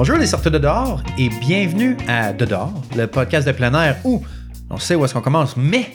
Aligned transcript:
Bonjour 0.00 0.16
les 0.16 0.26
sorteurs 0.26 0.52
de 0.52 0.58
dehors 0.58 1.02
et 1.18 1.28
bienvenue 1.28 1.96
à 2.06 2.32
De 2.32 2.44
dehors, 2.44 2.84
le 2.96 3.08
podcast 3.08 3.44
de 3.48 3.50
plein 3.50 3.74
air 3.74 3.96
où 4.04 4.24
on 4.70 4.78
sait 4.78 4.94
où 4.94 5.04
est-ce 5.04 5.12
qu'on 5.12 5.20
commence, 5.20 5.56
mais 5.56 5.88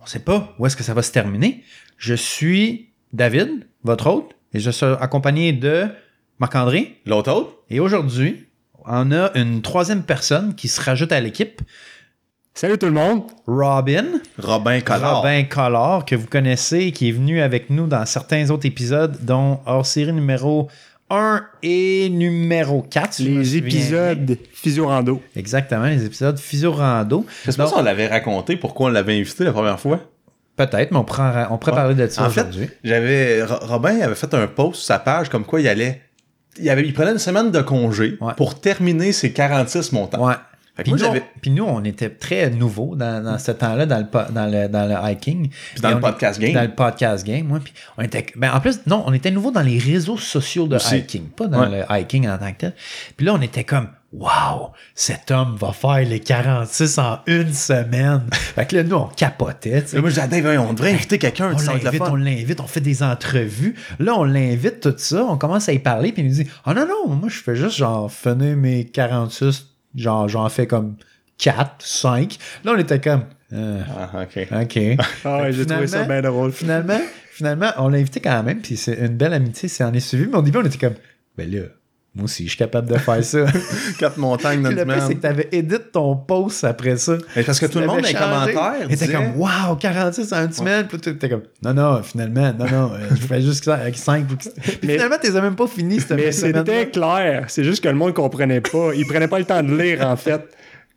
on 0.00 0.06
sait 0.06 0.20
pas 0.20 0.54
où 0.56 0.66
est-ce 0.66 0.76
que 0.76 0.84
ça 0.84 0.94
va 0.94 1.02
se 1.02 1.10
terminer. 1.10 1.64
Je 1.96 2.14
suis 2.14 2.92
David, 3.12 3.66
votre 3.82 4.06
hôte, 4.06 4.36
et 4.54 4.60
je 4.60 4.70
suis 4.70 4.86
accompagné 4.86 5.52
de 5.52 5.88
Marc-André. 6.38 7.00
L'autre 7.06 7.32
hôte? 7.32 7.56
Et 7.70 7.80
aujourd'hui, 7.80 8.46
on 8.86 9.10
a 9.10 9.36
une 9.36 9.62
troisième 9.62 10.04
personne 10.04 10.54
qui 10.54 10.68
se 10.68 10.80
rajoute 10.80 11.10
à 11.10 11.18
l'équipe. 11.18 11.60
Salut 12.54 12.78
tout 12.78 12.86
le 12.86 12.92
monde. 12.92 13.24
Robin. 13.48 14.04
Robin 14.38 14.80
Collard. 14.80 15.22
Robin 15.22 15.42
Collard, 15.42 16.04
que 16.04 16.14
vous 16.14 16.28
connaissez, 16.28 16.92
qui 16.92 17.08
est 17.08 17.12
venu 17.12 17.40
avec 17.40 17.68
nous 17.68 17.88
dans 17.88 18.06
certains 18.06 18.48
autres 18.50 18.66
épisodes, 18.66 19.18
dont 19.22 19.58
hors 19.66 19.86
série 19.86 20.12
numéro 20.12 20.68
1 21.10 21.44
et 21.62 22.08
numéro 22.10 22.82
4. 22.82 23.12
si 23.14 23.24
je 23.26 23.30
me 23.30 23.40
Les 23.40 23.56
épisodes 23.56 24.36
Physio-Rando. 24.54 25.20
Exactement, 25.36 25.84
les 25.86 26.04
épisodes 26.04 26.38
Physio-Rando. 26.38 27.26
Je 27.44 27.50
sais 27.50 27.56
pas 27.56 27.66
si 27.66 27.74
on 27.76 27.82
l'avait 27.82 28.06
raconté 28.06 28.56
pourquoi 28.56 28.86
on 28.86 28.90
l'avait 28.90 29.18
invité 29.18 29.44
la 29.44 29.52
première 29.52 29.78
fois. 29.80 30.00
Peut-être, 30.56 30.90
mais 30.92 30.98
on, 30.98 31.04
prend, 31.04 31.32
on 31.50 31.58
pourrait 31.58 31.72
parler 31.72 31.94
de 31.94 32.06
ça 32.08 32.24
En 32.26 32.30
fait, 32.30 32.40
aujourd'hui. 32.42 32.68
j'avais 32.84 33.42
Ro- 33.42 33.58
Robin 33.62 33.98
avait 34.00 34.14
fait 34.14 34.32
un 34.34 34.46
post 34.46 34.76
sur 34.76 34.84
sa 34.86 34.98
page 34.98 35.28
comme 35.30 35.44
quoi 35.44 35.60
il 35.60 35.68
allait 35.68 36.02
il, 36.58 36.68
avait, 36.68 36.84
il 36.84 36.92
prenait 36.92 37.12
une 37.12 37.18
semaine 37.18 37.50
de 37.50 37.60
congé 37.62 38.18
Ouais. 38.20 38.34
pour 38.36 38.60
terminer 38.60 39.12
ses 39.12 39.32
46 39.32 39.92
montants. 39.92 40.26
Ouais. 40.26 40.34
Puis 40.76 40.92
moi, 40.92 40.98
nous, 40.98 41.06
on- 41.06 41.20
puis 41.42 41.50
nous, 41.50 41.64
on 41.64 41.84
était 41.84 42.08
très 42.10 42.48
nouveaux 42.50 42.94
dans, 42.96 43.22
dans 43.22 43.38
ce 43.38 43.52
temps-là, 43.52 43.84
dans 43.86 43.98
le, 43.98 44.32
dans 44.32 44.46
le, 44.46 44.68
dans 44.68 44.86
le 44.86 45.10
hiking. 45.10 45.48
Puis 45.50 45.80
dans 45.82 45.90
Et 45.90 45.94
le 45.94 46.00
podcast 46.00 46.40
est- 46.40 46.44
game. 46.46 46.54
Dans 46.54 46.62
le 46.62 46.74
podcast 46.74 47.26
game, 47.26 47.50
ouais. 47.52 47.60
Puis 47.60 47.72
on 47.98 48.02
était, 48.02 48.26
ben, 48.36 48.52
en 48.54 48.60
plus, 48.60 48.80
non, 48.86 49.02
on 49.06 49.12
était 49.12 49.30
nouveaux 49.30 49.50
dans 49.50 49.62
les 49.62 49.78
réseaux 49.78 50.16
sociaux 50.16 50.66
de 50.66 50.76
Aussi. 50.76 50.98
hiking, 50.98 51.28
pas 51.28 51.46
dans 51.48 51.68
Ouais. 51.68 51.84
le 51.90 51.96
hiking 51.98 52.28
en 52.28 52.38
tant 52.38 52.50
que 52.52 52.58
tel. 52.58 52.74
Puis 53.16 53.26
là, 53.26 53.34
on 53.34 53.40
était 53.42 53.64
comme, 53.64 53.88
wow, 54.12 54.70
cet 54.94 55.30
homme 55.30 55.54
va 55.56 55.72
faire 55.72 56.00
les 56.08 56.18
46 56.20 56.98
en 56.98 57.18
une 57.26 57.52
semaine. 57.52 58.22
fait 58.32 58.66
que 58.66 58.76
là, 58.76 58.82
nous, 58.82 58.96
on 58.96 59.06
capotait, 59.06 59.82
tu 59.82 59.88
sais. 59.88 59.96
Là, 59.96 60.02
moi, 60.02 60.10
Dave, 60.10 60.60
on 60.68 60.72
devrait 60.72 60.92
inviter 60.94 61.18
quelqu'un. 61.18 61.52
On 61.54 61.72
l'invite, 61.72 62.02
on 62.02 62.14
l'invite, 62.16 62.60
on 62.60 62.66
fait 62.66 62.80
des 62.80 63.02
entrevues. 63.02 63.74
Là, 63.98 64.14
on 64.16 64.24
l'invite, 64.24 64.80
tout 64.80 64.94
ça. 64.96 65.24
On 65.28 65.36
commence 65.36 65.68
à 65.68 65.72
y 65.72 65.78
parler, 65.78 66.12
puis 66.12 66.22
il 66.22 66.28
nous 66.28 66.34
dit 66.34 66.48
Ah 66.64 66.74
non, 66.74 66.86
non, 66.86 67.14
moi, 67.14 67.28
je 67.28 67.38
fais 67.38 67.54
juste 67.54 67.76
genre 67.76 68.10
finir 68.10 68.56
mes 68.56 68.84
46, 68.86 69.66
genre, 69.94 70.28
j'en 70.28 70.48
fais 70.48 70.66
comme 70.66 70.96
4, 71.38 71.76
5. 71.78 72.38
Là, 72.64 72.72
on 72.74 72.78
était 72.78 73.00
comme 73.00 73.24
Euh, 73.52 73.82
Ah, 73.96 74.22
ok. 74.22 74.46
OK. 74.62 74.78
Ah 75.24 75.42
ouais, 75.42 75.52
j'ai 75.52 75.66
trouvé 75.66 75.86
ça 75.86 76.04
bien 76.04 76.22
drôle. 76.22 76.52
finalement, 76.52 77.00
finalement, 77.32 77.70
on 77.78 77.88
l'a 77.88 77.98
invité 77.98 78.20
quand 78.20 78.42
même, 78.42 78.60
puis 78.60 78.76
c'est 78.76 78.94
une 78.94 79.16
belle 79.16 79.32
amitié, 79.32 79.68
c'est 79.68 79.82
en 79.84 79.92
est 79.92 80.00
suivi. 80.00 80.26
Mais 80.28 80.36
au 80.36 80.42
début, 80.42 80.58
on 80.58 80.64
était 80.64 80.78
comme 80.78 80.94
Ben 81.36 81.50
là, 81.50 81.62
moi 82.12 82.24
aussi, 82.24 82.42
je 82.44 82.48
suis 82.50 82.58
capable 82.58 82.88
de 82.90 82.98
faire 82.98 83.22
ça. 83.22 83.44
Quatre 83.98 84.18
montagnes 84.18 84.66
une 84.66 84.74
le 84.74 85.00
c'est 85.06 85.14
que 85.14 85.20
t'avais 85.20 85.48
édité 85.52 85.80
ton 85.92 86.16
post 86.16 86.64
après 86.64 86.96
ça. 86.96 87.16
Mais 87.36 87.44
parce 87.44 87.60
que 87.60 87.66
tout 87.66 87.78
le 87.78 87.86
monde 87.86 88.00
dans 88.00 88.08
les 88.08 88.14
commentaires 88.14 88.90
était 88.90 89.06
disait- 89.06 89.12
comme 89.12 89.36
Waouh, 89.36 89.76
46 89.76 90.32
en 90.32 90.44
une 90.46 90.52
semaine. 90.52 90.88
Puis 90.88 90.98
tu 90.98 91.10
étais 91.10 91.28
comme 91.28 91.42
Non, 91.62 91.72
non, 91.72 92.02
finalement, 92.02 92.52
non, 92.58 92.64
non, 92.68 92.92
euh, 92.94 92.98
je 93.12 93.26
fais 93.26 93.40
juste 93.40 93.62
ça 93.64 93.74
avec 93.76 93.96
5. 93.96 94.26
Puis 94.26 94.50
Mais- 94.82 94.94
finalement, 94.94 95.16
t'es 95.22 95.30
même 95.30 95.54
pas 95.54 95.68
fini 95.68 96.00
cette 96.00 96.16
Mais 96.16 96.32
c'était 96.32 96.90
clair. 96.90 97.44
C'est 97.46 97.62
juste 97.62 97.82
que 97.82 97.88
le 97.88 97.94
monde 97.94 98.12
comprenait 98.12 98.60
pas. 98.60 98.90
Ils 98.92 99.06
prenaient 99.06 99.28
pas 99.28 99.38
le 99.38 99.44
temps 99.44 99.62
de 99.62 99.72
lire, 99.80 100.04
en 100.04 100.16
fait. 100.16 100.42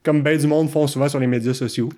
Comme 0.03 0.21
ben 0.23 0.37
du 0.37 0.47
monde 0.47 0.69
font 0.69 0.87
souvent 0.87 1.07
sur 1.07 1.19
les 1.19 1.27
médias 1.27 1.53
sociaux. 1.53 1.89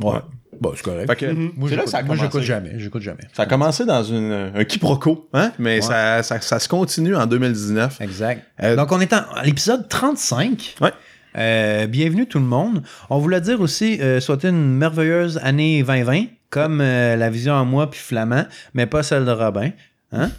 Ouais. 0.00 0.18
Bon, 0.60 0.72
c'est 0.74 0.82
correct. 0.82 1.06
Fait 1.10 1.16
que, 1.16 1.26
Moi, 1.32 1.68
c'est 1.68 1.76
là 1.76 1.82
j'écoute- 1.82 1.84
que 1.84 1.90
ça 1.90 1.98
a 1.98 2.02
moi, 2.02 2.16
j'écoute 2.16 2.42
jamais. 2.42 2.72
J'écoute 2.78 3.02
jamais. 3.02 3.20
Ça 3.34 3.42
a 3.42 3.46
commencé 3.46 3.84
dans 3.84 4.02
une, 4.02 4.52
un 4.54 4.64
quiproquo, 4.64 5.28
hein? 5.34 5.52
mais 5.58 5.80
ça, 5.82 6.22
ça, 6.22 6.40
ça 6.40 6.58
se 6.58 6.68
continue 6.68 7.14
en 7.14 7.26
2019. 7.26 8.00
Exact. 8.00 8.42
Euh, 8.62 8.74
Donc, 8.74 8.90
on 8.92 9.00
est 9.00 9.12
en- 9.12 9.24
à 9.34 9.42
l'épisode 9.44 9.86
35. 9.88 10.76
Ouais. 10.80 10.92
Euh, 11.36 11.86
bienvenue 11.86 12.26
tout 12.26 12.38
le 12.38 12.46
monde. 12.46 12.82
On 13.10 13.18
voulait 13.18 13.42
dire 13.42 13.60
aussi, 13.60 14.00
euh, 14.00 14.20
souhaiter 14.20 14.48
une 14.48 14.76
merveilleuse 14.78 15.38
année 15.42 15.82
2020, 15.82 16.24
comme 16.48 16.80
euh, 16.80 17.16
la 17.16 17.28
vision 17.28 17.52
en 17.52 17.66
moi 17.66 17.90
puis 17.90 18.00
Flamand, 18.00 18.46
mais 18.72 18.86
pas 18.86 19.02
celle 19.02 19.26
de 19.26 19.30
Robin. 19.32 19.70
Hein? 20.12 20.30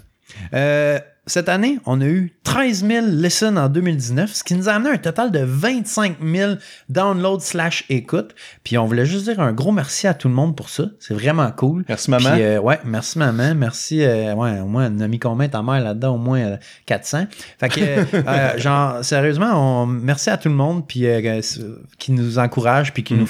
Euh, 0.55 0.97
cette 1.27 1.49
année, 1.49 1.79
on 1.85 1.99
a 2.01 2.05
eu 2.05 2.33
13 2.43 2.85
000 2.87 3.05
listens 3.09 3.55
en 3.57 3.67
2019, 3.69 4.33
ce 4.33 4.43
qui 4.43 4.55
nous 4.55 4.69
a 4.69 4.71
amené 4.71 4.91
un 4.91 4.97
total 4.97 5.31
de 5.31 5.39
25 5.43 6.17
000 6.23 6.53
downloads 6.89 7.41
slash 7.41 7.83
écoutes. 7.89 8.33
Puis 8.63 8.77
on 8.77 8.85
voulait 8.85 9.05
juste 9.05 9.25
dire 9.25 9.39
un 9.41 9.51
gros 9.51 9.71
merci 9.73 10.07
à 10.07 10.13
tout 10.13 10.29
le 10.29 10.33
monde 10.33 10.55
pour 10.55 10.69
ça. 10.69 10.85
C'est 10.99 11.13
vraiment 11.13 11.51
cool. 11.51 11.83
Merci, 11.89 12.09
maman. 12.09 12.31
Puis, 12.31 12.41
euh, 12.43 12.59
ouais, 12.61 12.79
merci 12.85 13.19
maman, 13.19 13.53
merci. 13.53 14.01
euh, 14.03 14.33
ouais, 14.33 14.59
au 14.61 14.67
moins, 14.67 14.89
on 14.89 14.99
a 15.01 15.07
mis 15.09 15.19
combien 15.19 15.49
ta 15.49 15.61
mère 15.61 15.81
là-dedans? 15.81 16.15
Au 16.15 16.17
moins 16.17 16.39
euh, 16.39 16.57
400. 16.85 17.25
Fait 17.59 17.69
que, 17.69 17.81
euh, 18.15 18.57
genre, 18.57 19.03
sérieusement, 19.03 19.81
on, 19.83 19.85
merci 19.85 20.29
à 20.29 20.37
tout 20.37 20.47
le 20.49 20.55
monde 20.55 20.87
puis, 20.87 21.05
qui 21.97 22.11
nous 22.13 22.39
encourage 22.39 22.93
puis 22.93 23.03
qui 23.03 23.17
Mm. 23.17 23.25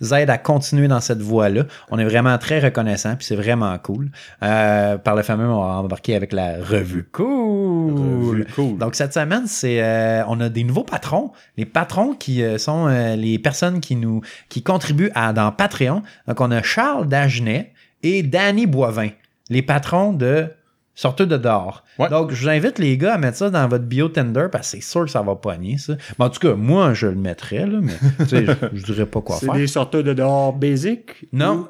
nous 0.00 0.14
aide 0.14 0.30
à 0.30 0.38
continuer 0.38 0.86
dans 0.88 1.00
cette 1.00 1.20
voie-là. 1.22 1.64
On 1.90 1.98
est 1.98 2.04
vraiment 2.04 2.36
très 2.38 2.60
reconnaissants 2.60 3.16
puis 3.16 3.24
c'est 3.26 3.36
vraiment 3.36 3.76
cool. 3.78 4.10
Euh, 4.42 4.98
par 4.98 5.16
le 5.16 5.22
fameux, 5.22 5.48
on 5.48 5.60
va 5.62 5.72
embarquer 5.76 6.14
avec 6.14 6.32
la 6.32 6.56
revue 6.62 7.04
cool. 7.10 7.23
Revue 7.24 8.46
cool. 8.54 8.78
Donc, 8.78 8.94
cette 8.94 9.12
semaine, 9.14 9.46
c'est 9.46 9.82
euh, 9.82 10.22
on 10.28 10.40
a 10.40 10.48
des 10.48 10.64
nouveaux 10.64 10.84
patrons. 10.84 11.32
Les 11.56 11.64
patrons 11.66 12.14
qui 12.14 12.42
euh, 12.42 12.58
sont 12.58 12.86
euh, 12.88 13.16
les 13.16 13.38
personnes 13.38 13.80
qui 13.80 13.96
nous 13.96 14.20
qui 14.48 14.62
contribuent 14.62 15.10
à, 15.14 15.32
dans 15.32 15.50
Patreon. 15.52 16.02
Donc, 16.28 16.40
on 16.40 16.50
a 16.50 16.62
Charles 16.62 17.08
Dagenet 17.08 17.72
et 18.02 18.22
Danny 18.22 18.66
Boivin, 18.66 19.08
les 19.50 19.62
patrons 19.62 20.12
de 20.12 20.48
Sortez 20.96 21.26
de 21.26 21.36
dehors. 21.36 21.82
Ouais. 21.98 22.08
Donc, 22.08 22.30
je 22.30 22.40
vous 22.40 22.48
invite 22.48 22.78
les 22.78 22.96
gars 22.96 23.14
à 23.14 23.18
mettre 23.18 23.36
ça 23.38 23.50
dans 23.50 23.66
votre 23.66 23.82
bio 23.84 24.08
Tinder 24.08 24.46
parce 24.52 24.70
que 24.70 24.76
c'est 24.76 24.80
sûr 24.88 25.04
que 25.04 25.10
ça 25.10 25.22
va 25.22 25.34
pogner, 25.34 25.76
ça. 25.76 25.94
Mais 26.20 26.24
en 26.26 26.30
tout 26.30 26.38
cas, 26.38 26.54
moi, 26.54 26.94
je 26.94 27.08
le 27.08 27.16
mettrais, 27.16 27.66
là, 27.66 27.80
mais 27.82 27.94
je, 28.20 28.54
je 28.72 28.84
dirais 28.84 29.06
pas 29.06 29.20
quoi 29.20 29.34
C'est 29.40 29.46
faire. 29.46 29.56
des 29.56 29.66
sorteurs 29.66 30.04
de 30.04 30.12
dehors 30.12 30.52
basic. 30.52 31.26
Non. 31.32 31.66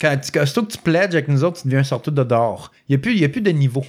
Quand 0.00 0.18
surtout 0.44 0.66
que 0.66 0.72
tu 0.72 0.78
pledges 0.78 1.14
avec 1.14 1.28
nous 1.28 1.44
autres, 1.44 1.62
tu 1.62 1.68
deviens 1.68 1.84
sorteux 1.84 2.10
de 2.10 2.24
dehors. 2.24 2.72
Il 2.88 2.92
n'y 2.92 2.96
a, 2.96 2.98
plus- 2.98 3.12
il 3.12 3.20
y 3.20 3.24
a 3.24 3.28
plus 3.28 3.40
de 3.40 3.52
niveau. 3.52 3.84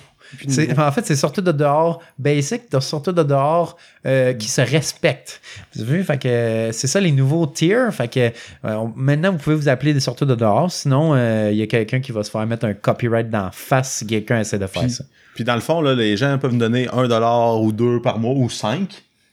C'est- 0.48 0.78
en 0.78 0.92
fait, 0.92 1.06
c'est 1.06 1.16
sorteux 1.16 1.42
de 1.42 1.52
dehors 1.52 2.02
basic, 2.20 2.72
de 2.72 2.80
sorteux 2.80 3.14
de 3.14 3.24
dehors 3.24 3.78
euh, 4.06 4.34
qui 4.34 4.48
se 4.50 4.62
respectent. 4.62 5.42
Vous 5.76 5.82
avez 5.84 5.98
vu? 5.98 6.04
Fait 6.04 6.18
que 6.18 6.28
euh, 6.28 6.72
c'est 6.72 6.88
ça 6.88 7.00
les 7.00 7.12
nouveaux 7.12 7.48
tiers. 7.48 7.94
Fait 7.94 8.08
que 8.08 8.32
euh, 8.66 8.86
maintenant, 8.96 9.32
vous 9.32 9.38
pouvez 9.38 9.56
vous 9.56 9.70
appeler 9.70 9.94
des 9.94 10.00
sorteux 10.00 10.26
de 10.26 10.36
dehors. 10.36 10.72
Sinon, 10.72 11.14
euh, 11.16 11.50
il 11.52 11.58
y 11.58 11.62
a 11.62 11.68
quelqu'un 11.68 12.00
qui 12.00 12.12
va 12.12 12.24
se 12.24 12.32
faire 12.32 12.46
mettre 12.46 12.66
un 12.66 12.74
copyright 12.74 13.30
d'en 13.30 13.50
face 13.52 13.92
si 13.98 14.08
quelqu'un 14.08 14.40
essaie 14.40 14.60
de 14.60 14.68
faire 14.68 14.84
Puis, 14.84 14.92
ça. 14.92 15.04
puis 15.36 15.44
dans 15.44 15.56
le 15.56 15.62
fond, 15.62 15.82
là, 15.82 15.94
les 15.96 16.18
gens 16.18 16.38
peuvent 16.38 16.54
me 16.54 16.60
donner 16.60 16.88
1$ 16.88 17.62
ou 17.64 17.72
2 17.72 18.02
par 18.02 18.20
mois 18.20 18.34
ou 18.36 18.50
5. 18.50 18.90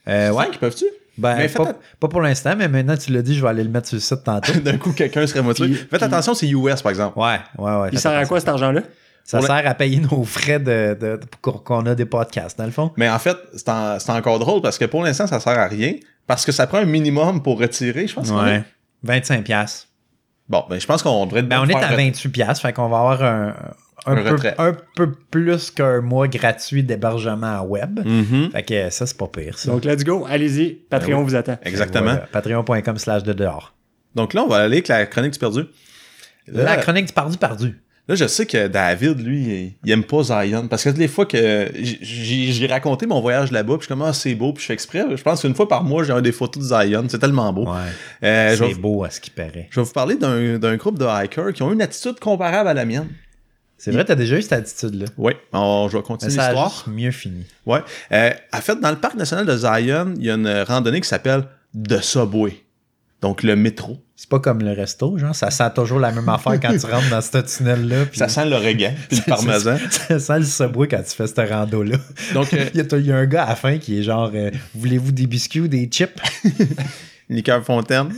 Euh, 0.08 0.30
ouais. 0.30 0.44
5, 0.46 0.58
peuvent-tu? 0.58 0.84
Ben, 1.16 1.36
Mais 1.36 1.48
pas, 1.48 2.08
pour 2.08 2.20
l'instant, 2.20 2.54
mais 2.58 2.66
maintenant 2.66 2.96
tu 2.96 3.12
l'as 3.12 3.22
dit, 3.22 3.36
je 3.36 3.40
vais 3.42 3.48
aller 3.48 3.62
le 3.62 3.70
mettre 3.70 3.86
sur 3.86 3.94
le 3.94 4.00
site 4.00 4.24
tantôt. 4.24 4.52
D'un 4.64 4.78
coup, 4.78 4.90
quelqu'un 4.92 5.24
serait 5.28 5.42
motivé. 5.42 5.74
Faites 5.74 5.88
puis- 5.90 6.02
attention, 6.02 6.34
c'est 6.34 6.48
US, 6.48 6.82
par 6.82 6.90
exemple. 6.90 7.16
Ouais, 7.18 7.38
ouais, 7.56 7.76
ouais. 7.82 7.88
Il 7.92 8.00
sert 8.00 8.10
à 8.10 8.26
quoi 8.26 8.40
cet 8.40 8.48
argent-là? 8.48 8.80
Ça 9.24 9.40
sert 9.40 9.66
à 9.66 9.74
payer 9.74 10.00
nos 10.00 10.22
frais 10.24 10.58
de, 10.60 10.96
de- 11.00 11.20
pour 11.40 11.64
qu'on 11.64 11.86
a 11.86 11.94
des 11.94 12.04
podcasts, 12.04 12.58
dans 12.58 12.66
le 12.66 12.70
fond. 12.70 12.92
Mais 12.98 13.08
en 13.08 13.18
fait, 13.18 13.36
c'est 13.54 13.68
en- 13.70 13.98
c'est 13.98 14.12
encore 14.12 14.38
drôle 14.38 14.60
parce 14.60 14.76
que 14.78 14.84
pour 14.84 15.02
l'instant, 15.02 15.26
ça 15.26 15.40
sert 15.40 15.58
à 15.58 15.66
rien. 15.66 15.94
Parce 16.26 16.44
que 16.44 16.52
ça 16.52 16.66
prend 16.66 16.78
un 16.78 16.84
minimum 16.84 17.42
pour 17.42 17.58
retirer, 17.58 18.06
je 18.06 18.14
pense. 18.14 18.28
est- 18.30 18.64
25 19.02 19.44
piastres. 19.44 19.88
Bon, 20.48 20.62
ben, 20.68 20.78
je 20.78 20.86
pense 20.86 21.02
qu'on 21.02 21.24
devrait 21.26 21.42
Ben, 21.42 21.60
on 21.62 21.68
est 21.68 21.74
à 21.74 21.96
28 21.96 22.28
piastres, 22.28 22.60
fait 22.62 22.72
qu'on 22.74 22.88
va 22.88 22.98
avoir 22.98 23.22
un, 23.22 23.54
un, 24.06 24.12
Un 24.16 24.22
peu, 24.22 24.30
retrait. 24.32 24.54
un 24.58 24.74
peu 24.94 25.10
plus 25.30 25.70
qu'un 25.70 26.02
mois 26.02 26.28
gratuit 26.28 26.82
d'hébergement 26.82 27.62
web. 27.62 28.00
Mhm. 28.04 28.50
Fait 28.52 28.62
que 28.62 28.90
ça, 28.90 29.06
c'est 29.06 29.16
pas 29.16 29.28
pire, 29.28 29.58
ça. 29.58 29.70
Donc, 29.70 29.84
let's 29.86 30.04
go. 30.04 30.26
Allez-y. 30.28 30.74
Patreon 30.74 31.16
Ben 31.18 31.18
oui. 31.24 31.24
vous 31.30 31.34
attend. 31.34 31.56
Exactement. 31.62 32.04
Voilà, 32.12 32.26
Patreon.com 32.30 32.98
slash 32.98 33.22
de 33.22 33.32
dehors. 33.32 33.74
Donc 34.14 34.34
là, 34.34 34.42
on 34.44 34.48
va 34.48 34.56
aller 34.58 34.74
avec 34.76 34.88
la 34.88 35.06
chronique 35.06 35.32
du 35.32 35.38
perdu. 35.38 35.62
Là, 36.46 36.64
La 36.64 36.76
chronique 36.76 37.06
du 37.06 37.12
pardu 37.14 37.38
pardu. 37.38 37.80
Là, 38.08 38.14
je 38.14 38.26
sais 38.26 38.46
que 38.46 38.68
David, 38.68 39.20
lui, 39.20 39.76
il, 39.84 39.90
aime 39.90 40.04
pas 40.04 40.22
Zion. 40.22 40.68
Parce 40.68 40.84
que 40.84 40.90
toutes 40.90 40.98
les 40.98 41.08
fois 41.08 41.26
que 41.26 41.70
j'ai 42.02 42.66
raconté 42.66 43.06
mon 43.06 43.20
voyage 43.20 43.50
là-bas, 43.50 43.74
puis 43.74 43.82
je 43.82 43.84
suis 43.86 43.88
comme, 43.88 44.02
ah, 44.02 44.12
c'est 44.12 44.34
beau, 44.34 44.52
puis 44.52 44.62
je 44.62 44.66
fais 44.66 44.74
exprès. 44.74 45.04
Je 45.14 45.22
pense 45.22 45.40
qu'une 45.40 45.54
fois 45.54 45.68
par 45.68 45.84
mois, 45.84 46.04
j'ai 46.04 46.20
des 46.22 46.32
photos 46.32 46.62
de 46.62 46.68
Zion. 46.68 47.04
C'est 47.08 47.18
tellement 47.18 47.52
beau. 47.52 47.66
Ouais. 47.66 47.78
Euh, 48.22 48.56
c'est 48.56 48.74
beau 48.74 49.04
à 49.04 49.10
ce 49.10 49.20
qui 49.20 49.30
paraît. 49.30 49.68
je 49.70 49.80
vais 49.80 49.84
vous 49.86 49.92
parler 49.92 50.16
d'un 50.16 50.76
groupe 50.76 50.98
de 50.98 51.06
hikers 51.06 51.52
qui 51.52 51.62
ont 51.62 51.72
une 51.72 51.82
attitude 51.82 52.18
comparable 52.20 52.68
à 52.68 52.74
la 52.74 52.84
mienne. 52.84 53.08
C'est 53.76 53.90
vrai, 53.90 54.04
t'as 54.04 54.14
déjà 54.14 54.38
eu 54.38 54.42
cette 54.42 54.52
attitude-là? 54.52 55.06
Oui, 55.18 55.32
on- 55.52 55.88
je 55.90 55.96
vais 55.96 56.02
continuer 56.02 56.32
l'histoire. 56.34 56.84
mieux 56.86 57.10
fini. 57.10 57.44
Ouais. 57.66 57.80
Euh, 58.12 58.30
en 58.52 58.60
fait, 58.60 58.80
dans 58.80 58.90
le 58.90 58.96
parc 58.96 59.16
national 59.16 59.44
de 59.44 59.56
Zion, 59.56 60.14
il 60.16 60.24
y 60.24 60.30
a 60.30 60.34
une 60.34 60.48
randonnée 60.66 61.00
qui 61.00 61.08
s'appelle 61.08 61.44
The 61.76 62.00
Subway. 62.00 62.64
Donc, 63.20 63.42
le 63.42 63.56
métro. 63.56 63.98
C'est 64.16 64.28
pas 64.28 64.38
comme 64.38 64.60
le 64.60 64.70
resto, 64.70 65.18
genre, 65.18 65.34
ça 65.34 65.50
sent 65.50 65.70
toujours 65.74 65.98
la 65.98 66.12
même 66.12 66.28
affaire 66.28 66.60
quand 66.60 66.70
tu 66.70 66.86
rentres 66.86 67.10
dans 67.10 67.20
ce 67.20 67.38
tunnel-là. 67.38 68.04
Ça 68.12 68.28
sent 68.28 68.48
l'origan 68.48 68.92
puis 69.08 69.18
le 69.18 69.24
parmesan. 69.28 69.76
Ça 69.90 70.20
sent 70.20 70.38
le 70.38 70.44
subway 70.44 70.86
quand 70.86 71.02
tu 71.02 71.16
fais 71.16 71.26
ce 71.26 71.52
rando-là. 71.52 71.96
Donc, 72.32 72.54
euh, 72.54 72.64
Il 72.74 72.80
y, 72.80 72.80
a, 72.80 72.98
il 72.98 73.06
y 73.06 73.12
a 73.12 73.16
un 73.16 73.26
gars 73.26 73.42
à 73.44 73.48
la 73.50 73.56
fin 73.56 73.78
qui 73.78 73.98
est 73.98 74.02
genre 74.02 74.30
euh, 74.32 74.50
Voulez-vous 74.74 75.10
des 75.10 75.26
biscuits 75.26 75.60
ou 75.60 75.68
des 75.68 75.86
chips? 75.86 76.20
Liqueur 77.28 77.64
fontaine. 77.64 78.14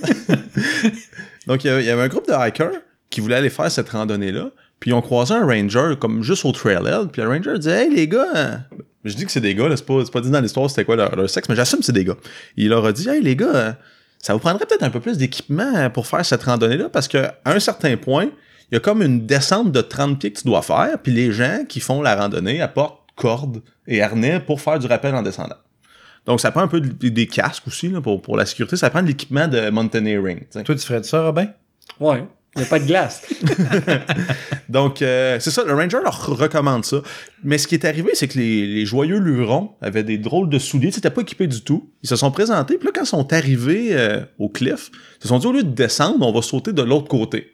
Donc, 1.47 1.65
il 1.65 1.69
y, 1.69 1.91
avait 1.91 2.03
un 2.03 2.09
groupe 2.09 2.29
de 2.29 2.35
hikers 2.35 2.81
qui 3.09 3.21
voulaient 3.21 3.37
aller 3.37 3.51
faire 3.51 3.71
cette 3.71 3.89
randonnée-là. 3.89 4.51
Puis, 4.81 4.91
ils 4.91 4.95
ont 4.95 5.01
croisé 5.01 5.33
un 5.33 5.47
ranger 5.47 5.95
comme 5.99 6.23
juste 6.23 6.45
au 6.45 6.53
trailhead. 6.53 7.09
Puis, 7.11 7.23
le 7.23 7.29
ranger 7.29 7.59
disait 7.59 7.85
Hey, 7.85 7.95
les 7.95 8.09
gars, 8.09 8.27
euh, 8.35 8.57
je 9.07 9.15
dis 9.15 9.25
que 9.25 9.31
c'est 9.31 9.41
des 9.41 9.55
gars, 9.55 9.69
là, 9.69 9.77
c'est 9.77 9.87
pas, 9.87 10.05
c'est 10.05 10.13
pas 10.13 10.21
dit 10.21 10.31
dans 10.31 10.41
l'histoire 10.41 10.69
c'était 10.69 10.85
quoi 10.85 10.97
leur, 10.97 11.15
leur 11.15 11.31
sexe, 11.31 11.49
mais 11.49 11.55
j'assume 11.55 11.79
que 11.79 11.85
c'est 11.85 11.93
des 11.93 12.05
gars. 12.05 12.17
Il 12.57 12.69
leur 12.69 12.85
a 12.85 12.93
dit, 12.93 13.09
hey 13.09 13.23
les 13.23 13.37
gars, 13.37 13.55
euh, 13.55 13.73
ça 14.27 14.33
vous 14.35 14.41
prendrait 14.41 14.67
peut-être 14.67 14.83
un 14.83 14.91
peu 14.91 14.99
plus 15.01 15.19
d'équipement 15.19 15.89
pour 15.91 16.07
faire 16.09 16.25
cette 16.27 16.43
randonnée-là, 16.43 16.89
parce 16.89 17.07
qu'à 17.07 17.39
un 17.45 17.61
certain 17.61 17.97
point, 17.97 18.25
il 18.71 18.75
y 18.75 18.77
a 18.77 18.81
comme 18.81 19.01
une 19.03 19.25
descente 19.25 19.71
de 19.71 19.81
30 19.81 20.19
pieds 20.19 20.33
que 20.33 20.41
tu 20.41 20.47
dois 20.47 20.63
faire, 20.63 20.99
puis 21.01 21.13
les 21.13 21.31
gens 21.33 21.61
qui 21.69 21.79
font 21.79 22.03
la 22.03 22.17
randonnée 22.17 22.61
apportent 22.61 23.01
cordes 23.15 23.63
et 23.87 24.03
harnais 24.03 24.41
pour 24.41 24.61
faire 24.61 24.79
du 24.81 24.87
rappel 24.89 25.15
en 25.15 25.23
descendant. 25.23 25.55
Donc 26.27 26.41
ça 26.41 26.51
prend 26.51 26.63
un 26.63 26.67
peu 26.69 26.81
de- 26.81 27.09
des 27.09 27.27
casques 27.29 27.69
aussi 27.69 27.89
là, 27.89 28.01
pour, 28.01 28.21
pour 28.21 28.37
la 28.37 28.45
sécurité, 28.47 28.77
ça 28.77 28.91
prend 28.91 29.01
de 29.01 29.07
l'équipement 29.07 29.47
de 29.47 29.71
mountaineering. 29.71 30.41
tu 30.41 30.47
sais. 30.51 30.65
Toi, 30.65 30.75
tu 30.75 30.85
ferais 30.85 31.03
ça, 31.05 31.23
Robin? 31.23 31.47
Ouais. 32.01 32.25
Il 32.57 32.61
n'y 32.61 32.65
a 32.65 32.69
pas 32.69 32.79
de 32.79 32.87
glace. 32.87 33.23
Donc, 34.71 35.03
euh, 35.03 35.39
c'est 35.41 35.51
ça, 35.51 35.63
le 35.63 35.75
Ranger 35.75 35.99
leur 36.03 36.27
recommande 36.27 36.87
ça. 36.87 37.03
Mais 37.45 37.59
ce 37.59 37.69
qui 37.69 37.75
est 37.75 37.85
arrivé, 37.85 38.13
c'est 38.15 38.29
que 38.29 38.39
les, 38.39 38.87
joyeux 38.87 39.19
lurons 39.19 39.73
avaient 39.83 40.03
des 40.03 40.17
drôles 40.17 40.49
de 40.49 40.59
souliers. 40.59 40.89
Ils 40.89 40.95
n'étaient 40.95 41.11
pas 41.11 41.21
équipés 41.21 41.47
du 41.47 41.61
tout. 41.61 41.93
Ils 42.03 42.09
se 42.09 42.17
sont 42.17 42.31
présentés. 42.31 42.79
Puis 42.79 42.87
là, 42.87 42.93
quand 42.95 43.03
ils 43.03 43.09
sont 43.09 43.33
arrivés 43.33 43.89
euh, 43.91 44.25
au 44.39 44.49
cliff, 44.49 44.91
ils 45.19 45.23
se 45.23 45.29
sont 45.29 45.39
dit, 45.39 45.47
au 45.47 45.53
lieu 45.53 45.65
de 45.65 45.71
descendre, 45.71 46.27
on 46.27 46.33
va 46.33 46.41
sauter 46.41 46.73
de 46.73 46.83
l'autre 46.83 47.09
côté. 47.09 47.53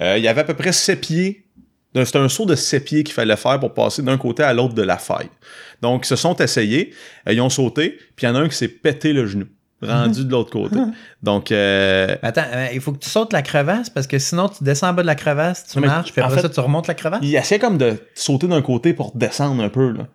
Euh, 0.00 0.18
il 0.18 0.22
y 0.22 0.28
avait 0.28 0.42
à 0.42 0.44
peu 0.44 0.54
près 0.54 0.72
7 0.72 1.00
pieds. 1.00 1.46
C'était 1.94 2.18
un 2.18 2.28
saut 2.28 2.46
de 2.46 2.54
7 2.54 2.84
pieds 2.84 3.04
qu'il 3.04 3.14
fallait 3.14 3.36
faire 3.36 3.58
pour 3.58 3.72
passer 3.72 4.02
d'un 4.02 4.18
côté 4.18 4.42
à 4.42 4.52
l'autre 4.52 4.74
de 4.74 4.82
la 4.82 4.98
faille. 4.98 5.30
Donc, 5.80 6.04
ils 6.04 6.08
se 6.08 6.16
sont 6.16 6.36
essayés. 6.36 6.92
ils 7.28 7.40
ont 7.40 7.48
sauté. 7.48 7.96
Puis 8.16 8.26
il 8.26 8.28
y 8.28 8.28
en 8.28 8.34
a 8.34 8.40
un 8.40 8.48
qui 8.48 8.56
s'est 8.56 8.68
pété 8.68 9.14
le 9.14 9.26
genou, 9.26 9.46
rendu 9.82 10.24
de 10.24 10.30
l'autre 10.30 10.50
côté. 10.50 10.76
Donc, 11.22 11.52
euh, 11.52 12.16
Attends, 12.22 12.42
euh, 12.52 12.68
il 12.72 12.80
faut 12.80 12.92
que 12.92 12.98
tu 12.98 13.08
sautes 13.10 13.32
la 13.32 13.42
crevasse 13.42 13.90
parce 13.90 14.06
que 14.06 14.18
sinon, 14.18 14.48
tu 14.48 14.62
descends 14.64 14.88
en 14.90 14.92
bas 14.92 15.02
de 15.02 15.06
la 15.06 15.14
crevasse, 15.14 15.66
tu 15.66 15.80
marches, 15.80 16.12
puis 16.12 16.20
en 16.22 16.26
après 16.26 16.36
fait- 16.36 16.42
ça, 16.42 16.48
tu 16.48 16.60
remontes 16.60 16.86
la 16.86 16.94
crevasse. 16.94 17.20
il 17.22 17.34
essayait 17.34 17.58
comme 17.58 17.78
de 17.78 17.96
sauter 18.14 18.46
d'un 18.48 18.62
côté 18.62 18.92
pour 18.94 19.12
descendre 19.14 19.62
un 19.62 19.68
peu. 19.68 19.90
Là. 19.92 20.06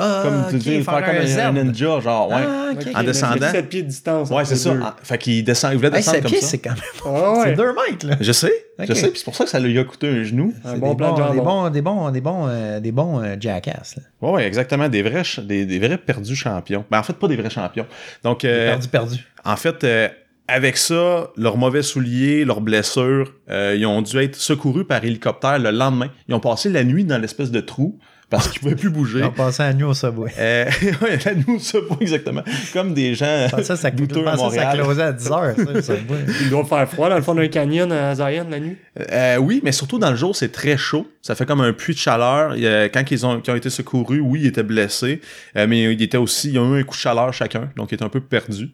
Ah, 0.00 0.22
Comme 0.24 0.44
tu 0.50 0.56
dis, 0.58 0.82
faire 0.82 0.98
faire 1.00 1.06
comme 1.06 1.16
un 1.54 1.60
un, 1.60 1.64
ninja, 1.64 1.98
genre, 2.00 2.28
ouais. 2.28 2.36
Ah. 2.46 3.00
En 3.00 3.02
descendant. 3.02 3.34
il 3.36 3.42
y 3.42 3.44
a 3.46 3.50
7 3.50 3.68
pieds 3.68 3.82
de 3.82 3.88
distance. 3.88 4.30
Ouais, 4.30 4.44
c'est 4.44 4.54
ça. 4.56 4.72
Ah, 4.80 4.96
Fait 5.02 5.18
qu'il 5.18 5.42
descend, 5.42 5.72
il 5.72 5.76
voulait 5.76 5.88
Hey, 5.88 5.94
descendre 5.94 6.14
7 6.16 6.22
comme 6.22 6.30
pieds, 6.32 6.40
ça. 6.40 6.46
c'est 6.46 6.58
quand 6.58 6.70
même. 6.70 6.78
Ah 7.04 7.32
ouais. 7.32 7.40
C'est 7.46 7.54
2 7.54 7.64
mètres, 7.66 8.06
là. 8.06 8.16
Je 8.20 8.32
sais, 8.32 8.52
je 8.78 8.92
sais, 8.94 9.08
puis 9.08 9.18
c'est 9.18 9.24
pour 9.24 9.34
ça 9.34 9.44
que 9.44 9.50
ça 9.50 9.58
lui 9.58 9.76
a 9.78 9.82
coûté 9.84 10.08
un 10.08 10.22
genou. 10.22 10.54
Un 10.64 10.76
bon 10.78 10.90
des 10.90 10.96
plan 10.96 11.14
de 11.14 11.20
bons, 11.20 11.30
des 11.32 11.40
bons, 11.40 11.70
des 11.70 11.80
bons, 11.80 12.10
des 12.10 12.20
bons, 12.20 12.46
euh, 12.48 12.80
des 12.80 12.92
bons 12.92 13.20
euh, 13.20 13.34
jackass. 13.40 13.96
Là. 13.96 14.02
Ouais, 14.20 14.34
ouais, 14.34 14.46
exactement, 14.46 14.88
des 14.88 15.02
vrais, 15.02 15.22
des, 15.42 15.66
des 15.66 15.78
vrais 15.80 15.98
perdus 15.98 16.36
champions. 16.36 16.84
Ben, 16.90 17.00
en 17.00 17.02
fait, 17.02 17.14
pas 17.14 17.26
des 17.26 17.36
vrais 17.36 17.50
champions. 17.50 17.86
Donc, 18.22 18.44
euh, 18.44 18.68
Perdu, 18.70 18.88
perdu. 18.88 19.16
en 19.44 19.56
fait, 19.56 19.82
euh, 19.82 20.08
avec 20.46 20.76
ça, 20.76 21.28
leurs 21.36 21.56
mauvais 21.56 21.82
souliers, 21.82 22.44
leurs 22.44 22.60
blessures, 22.60 23.34
euh, 23.50 23.74
ils 23.76 23.84
ont 23.84 24.00
dû 24.00 24.16
être 24.18 24.36
secourus 24.36 24.84
par 24.84 25.02
hélicoptère 25.04 25.58
le 25.58 25.70
lendemain. 25.72 26.08
Ils 26.28 26.34
ont 26.34 26.40
passé 26.40 26.68
la 26.70 26.84
nuit 26.84 27.04
dans 27.04 27.18
l'espèce 27.18 27.50
de 27.50 27.60
trou 27.60 27.98
parce 28.30 28.48
qu'ils 28.48 28.60
pouvaient 28.60 28.74
plus 28.74 28.90
bouger. 28.90 29.20
Ils 29.20 29.24
ont 29.24 29.30
passé 29.32 29.62
à 29.62 29.72
nuit 29.72 29.84
au 29.84 29.94
subway. 29.94 30.30
Euh, 30.38 30.64
ouais, 31.02 31.18
la 31.24 31.34
nuit, 31.34 31.60
ça 31.60 31.78
pas 31.88 31.96
exactement. 32.00 32.42
Comme 32.72 32.94
des 32.94 33.14
gens 33.14 33.48
que 33.54 33.62
ça, 33.62 33.90
douteux 33.90 34.26
à 34.26 34.32
que 34.32 34.36
ça 34.36 34.44
Montréal. 34.44 34.80
closait 34.80 35.02
à 35.02 35.12
10 35.12 35.30
heures, 35.30 35.54
ça, 35.56 35.72
le 35.72 35.82
subway. 35.82 36.18
Il 36.42 36.50
doit 36.50 36.64
faire 36.64 36.88
froid 36.88 37.08
dans 37.08 37.16
le 37.16 37.22
fond 37.22 37.34
d'un 37.34 37.48
canyon 37.48 37.90
à 37.90 38.14
Zion 38.14 38.46
la 38.50 38.60
nuit. 38.60 38.76
Euh, 39.10 39.36
oui, 39.38 39.60
mais 39.64 39.72
surtout 39.72 39.98
dans 39.98 40.10
le 40.10 40.16
jour, 40.16 40.36
c'est 40.36 40.52
très 40.52 40.76
chaud. 40.76 41.10
Ça 41.22 41.34
fait 41.34 41.46
comme 41.46 41.60
un 41.60 41.72
puits 41.72 41.94
de 41.94 41.98
chaleur. 41.98 42.54
Quand 42.92 43.10
ils 43.10 43.26
ont, 43.26 43.40
qu'ils 43.40 43.52
ont 43.52 43.56
été 43.56 43.70
secourus, 43.70 44.20
oui, 44.20 44.40
ils 44.42 44.46
étaient 44.46 44.62
blessés, 44.62 45.20
euh, 45.56 45.66
mais 45.66 45.92
ils 45.92 46.02
étaient 46.02 46.18
aussi, 46.18 46.50
ils 46.50 46.58
ont 46.58 46.76
eu 46.76 46.80
un 46.80 46.84
coup 46.84 46.96
de 46.96 47.00
chaleur 47.00 47.32
chacun, 47.32 47.70
donc 47.76 47.92
ils 47.92 47.94
étaient 47.94 48.04
un 48.04 48.08
peu 48.08 48.20
perdus, 48.20 48.70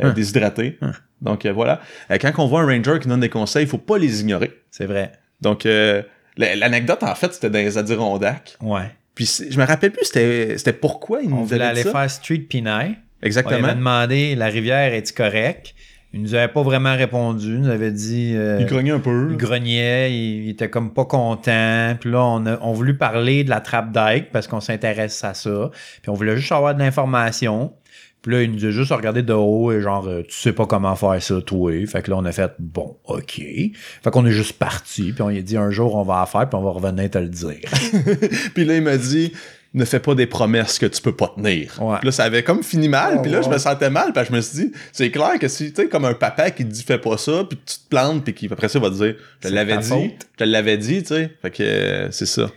euh, 0.00 0.08
Hein. 0.08 0.12
déshydratés. 0.12 0.78
Hein. 0.80 0.92
Donc 1.20 1.46
euh, 1.46 1.52
voilà. 1.52 1.80
Euh, 2.10 2.18
quand 2.20 2.32
on 2.38 2.46
voit 2.46 2.60
un 2.60 2.66
ranger 2.66 2.98
qui 3.00 3.08
donne 3.08 3.20
des 3.20 3.28
conseils, 3.28 3.64
il 3.64 3.68
faut 3.68 3.78
pas 3.78 3.98
les 3.98 4.20
ignorer. 4.20 4.52
C'est 4.70 4.86
vrai. 4.86 5.12
Donc 5.40 5.66
euh, 5.66 6.02
l'anecdote 6.38 7.02
en 7.02 7.14
fait, 7.14 7.34
c'était 7.34 7.50
dans 7.50 7.58
les 7.58 7.76
Adirondacks. 7.78 8.56
Ouais. 8.62 8.90
Puis 9.14 9.28
je 9.50 9.58
me 9.58 9.64
rappelle 9.66 9.90
plus, 9.90 10.04
c'était 10.04 10.72
pourquoi 10.72 11.20
ils 11.22 11.32
On 11.32 11.38
nous 11.38 11.44
voulait 11.44 11.60
avaient 11.64 11.74
dit 11.74 11.80
aller 11.80 11.90
ça. 11.90 12.00
faire 12.00 12.10
Street. 12.10 12.46
On 12.54 13.26
Exactement. 13.26 13.64
avait 13.64 13.74
demandé 13.74 14.34
la 14.36 14.46
rivière 14.46 14.94
est-tu 14.94 15.12
correcte. 15.12 15.74
Il 16.14 16.22
nous 16.22 16.34
avait 16.34 16.48
pas 16.48 16.62
vraiment 16.62 16.94
répondu. 16.96 17.48
Il 17.48 17.60
nous 17.60 17.68
avait 17.68 17.90
dit. 17.90 18.32
euh, 18.34 18.56
Il 18.60 18.66
grognait 18.66 18.92
un 18.92 18.98
peu. 19.00 19.28
il 19.30 19.36
grognait, 19.36 20.10
il, 20.10 20.44
il 20.44 20.50
était 20.50 20.70
comme 20.70 20.94
pas 20.94 21.04
content. 21.04 21.96
Puis 22.00 22.10
là, 22.10 22.24
on 22.24 22.46
a 22.46 22.58
on 22.62 22.72
voulu 22.72 22.96
parler 22.96 23.44
de 23.44 23.50
la 23.50 23.60
trappe 23.60 23.92
d'Ike 23.92 24.30
parce 24.32 24.46
qu'on 24.46 24.60
s'intéresse 24.60 25.22
à 25.24 25.34
ça. 25.34 25.70
Puis 26.00 26.08
on 26.10 26.14
voulait 26.14 26.36
juste 26.36 26.50
avoir 26.52 26.74
de 26.74 26.78
l'information. 26.78 27.74
Puis 28.22 28.32
là, 28.32 28.42
il 28.42 28.52
nous 28.52 28.64
a 28.64 28.70
juste 28.70 28.92
regardé 28.92 29.22
de 29.22 29.32
haut 29.32 29.70
et 29.70 29.80
genre, 29.80 30.06
euh, 30.08 30.22
tu 30.22 30.34
sais 30.34 30.52
pas 30.52 30.66
comment 30.66 30.94
faire 30.96 31.22
ça, 31.22 31.40
toi. 31.40 31.72
Fait 31.86 32.02
que 32.02 32.10
là, 32.10 32.16
on 32.18 32.24
a 32.24 32.32
fait, 32.32 32.52
bon, 32.58 32.96
OK. 33.04 33.36
Fait 33.36 34.10
qu'on 34.10 34.26
est 34.26 34.32
juste 34.32 34.58
parti. 34.58 35.12
Puis 35.12 35.22
on 35.22 35.28
lui 35.28 35.38
a 35.38 35.42
dit, 35.42 35.56
un 35.56 35.70
jour, 35.70 35.94
on 35.94 36.02
va 36.02 36.20
la 36.20 36.26
faire, 36.26 36.48
puis 36.48 36.58
on 36.58 36.62
va 36.62 36.70
revenir 36.70 37.10
te 37.10 37.18
le 37.18 37.28
dire. 37.28 37.70
Puis 38.54 38.64
là, 38.64 38.76
il 38.76 38.82
m'a 38.82 38.96
dit 38.96 39.32
ne 39.74 39.84
fais 39.84 40.00
pas 40.00 40.14
des 40.14 40.26
promesses 40.26 40.78
que 40.78 40.86
tu 40.86 41.00
peux 41.02 41.14
pas 41.14 41.32
tenir. 41.36 41.76
Ouais. 41.80 41.96
Puis 41.98 42.06
là, 42.06 42.12
ça 42.12 42.24
avait 42.24 42.42
comme 42.42 42.62
fini 42.62 42.88
mal. 42.88 43.16
Oh, 43.18 43.22
puis 43.22 43.30
là, 43.30 43.42
je 43.42 43.48
me 43.48 43.58
sentais 43.58 43.90
mal. 43.90 44.12
Puis 44.12 44.24
je 44.28 44.32
me 44.32 44.40
suis 44.40 44.58
dit, 44.58 44.72
c'est 44.92 45.10
clair 45.10 45.38
que 45.38 45.48
si, 45.48 45.72
tu 45.72 45.82
sais, 45.82 45.88
comme 45.88 46.04
un 46.04 46.14
papa 46.14 46.50
qui 46.50 46.64
te 46.64 46.70
dit 46.70 46.82
fais 46.82 46.98
pas 46.98 47.18
ça, 47.18 47.44
puis 47.48 47.58
tu 47.64 47.76
te 47.76 47.88
plantes, 47.88 48.24
puis 48.24 48.34
qui 48.34 48.48
après 48.50 48.68
ça 48.68 48.78
va 48.78 48.90
te 48.90 48.94
dire, 48.94 49.16
je 49.42 49.48
l'avais 49.48 49.78
dit, 49.78 49.88
faute. 49.88 50.26
je 50.32 50.36
te 50.38 50.44
l'avais 50.44 50.78
dit, 50.78 51.02
tu 51.02 51.08
sais. 51.08 51.30
Fait 51.42 51.50
que 51.50 51.62
euh, 51.62 52.10
c'est 52.10 52.26
ça. 52.26 52.50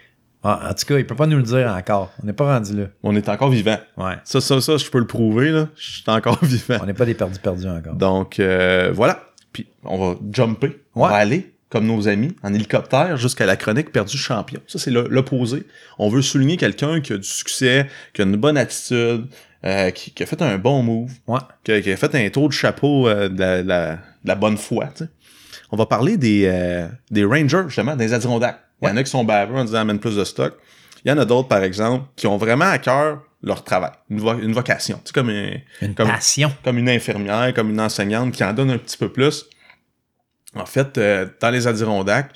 Ah, 0.43 0.69
en 0.69 0.73
tout 0.73 0.85
cas, 0.85 0.97
il 0.97 1.05
peut 1.05 1.15
pas 1.15 1.27
nous 1.27 1.38
le 1.38 1.43
dire 1.43 1.67
encore. 1.77 2.11
On 2.21 2.25
n'est 2.25 2.33
pas 2.33 2.45
rendu 2.55 2.75
là. 2.75 2.85
On 3.03 3.15
est 3.15 3.29
encore 3.29 3.49
vivant. 3.49 3.77
Ouais. 3.97 4.15
Ça, 4.23 4.41
ça, 4.41 4.59
ça, 4.59 4.77
je 4.77 4.89
peux 4.89 4.97
le 4.99 5.05
prouver, 5.07 5.51
là. 5.51 5.67
Je 5.75 5.91
suis 5.91 6.03
encore 6.07 6.39
vivant. 6.43 6.77
On 6.81 6.85
n'est 6.88 6.93
pas 6.95 7.05
des 7.05 7.13
perdus 7.13 7.39
perdus 7.39 7.67
encore. 7.67 7.93
Donc, 7.93 8.39
euh, 8.39 8.91
voilà. 8.93 9.23
Puis, 9.53 9.67
on 9.83 9.97
va 10.13 10.19
jumper. 10.33 10.81
On 10.95 11.05
va 11.07 11.13
aller, 11.15 11.53
comme 11.69 11.85
nos 11.85 12.07
amis, 12.07 12.35
en 12.41 12.53
hélicoptère 12.53 13.17
jusqu'à 13.17 13.45
la 13.45 13.55
chronique 13.55 13.91
perdu 13.91 14.17
champion. 14.17 14.59
Ça, 14.67 14.79
c'est 14.79 14.89
l'opposé. 14.91 15.63
On 15.99 16.09
veut 16.09 16.21
souligner 16.23 16.57
quelqu'un 16.57 17.01
qui 17.01 17.13
a 17.13 17.17
du 17.17 17.23
succès, 17.27 17.88
qui 18.13 18.21
a 18.21 18.25
une 18.25 18.35
bonne 18.38 18.57
attitude, 18.57 19.27
euh, 19.63 19.91
qui, 19.91 20.09
qui 20.11 20.23
a 20.23 20.25
fait 20.25 20.41
un 20.41 20.57
bon 20.57 20.81
move, 20.81 21.11
Ouais. 21.27 21.39
qui 21.63 21.71
a, 21.71 21.81
qui 21.81 21.91
a 21.91 21.97
fait 21.97 22.15
un 22.15 22.29
tour 22.31 22.47
de 22.47 22.53
chapeau 22.53 23.07
euh, 23.07 23.29
de, 23.29 23.39
la, 23.39 23.61
la- 23.61 23.91
de 23.95 23.99
la 24.27 24.35
bonne 24.35 24.57
foi. 24.57 24.85
On 25.71 25.77
va 25.77 25.85
parler 25.85 26.17
des, 26.17 26.45
euh, 26.45 26.88
des 27.11 27.23
Rangers, 27.23 27.63
justement, 27.67 27.95
des 27.95 28.13
Adirondacks. 28.13 28.59
Il 28.81 28.87
y 28.89 28.91
en 28.91 28.97
a 28.97 29.03
qui 29.03 29.09
sont 29.11 29.23
baveux 29.23 29.55
en 29.55 29.63
disant 29.65 29.79
amène 29.79 29.99
plus 29.99 30.15
de 30.15 30.23
stock. 30.23 30.53
Il 31.05 31.09
y 31.09 31.11
en 31.11 31.17
a 31.17 31.25
d'autres, 31.25 31.47
par 31.47 31.63
exemple, 31.63 32.05
qui 32.15 32.27
ont 32.27 32.37
vraiment 32.37 32.65
à 32.65 32.77
cœur 32.77 33.21
leur 33.43 33.63
travail, 33.63 33.91
une, 34.09 34.19
vo- 34.19 34.37
une 34.39 34.53
vocation. 34.53 34.97
Tu 34.97 35.07
sais, 35.07 35.13
comme 35.13 35.29
un, 35.29 35.51
Une 35.81 35.95
comme- 35.95 36.07
passion. 36.07 36.51
comme 36.63 36.77
une 36.77 36.89
infirmière, 36.89 37.53
comme 37.55 37.69
une 37.71 37.81
enseignante 37.81 38.33
qui 38.33 38.43
en 38.43 38.53
donne 38.53 38.69
un 38.71 38.77
petit 38.77 38.97
peu 38.97 39.09
plus. 39.11 39.45
En 40.55 40.65
fait, 40.65 40.97
euh, 40.97 41.25
dans 41.39 41.50
les 41.50 41.65
Adirondacks, 41.67 42.31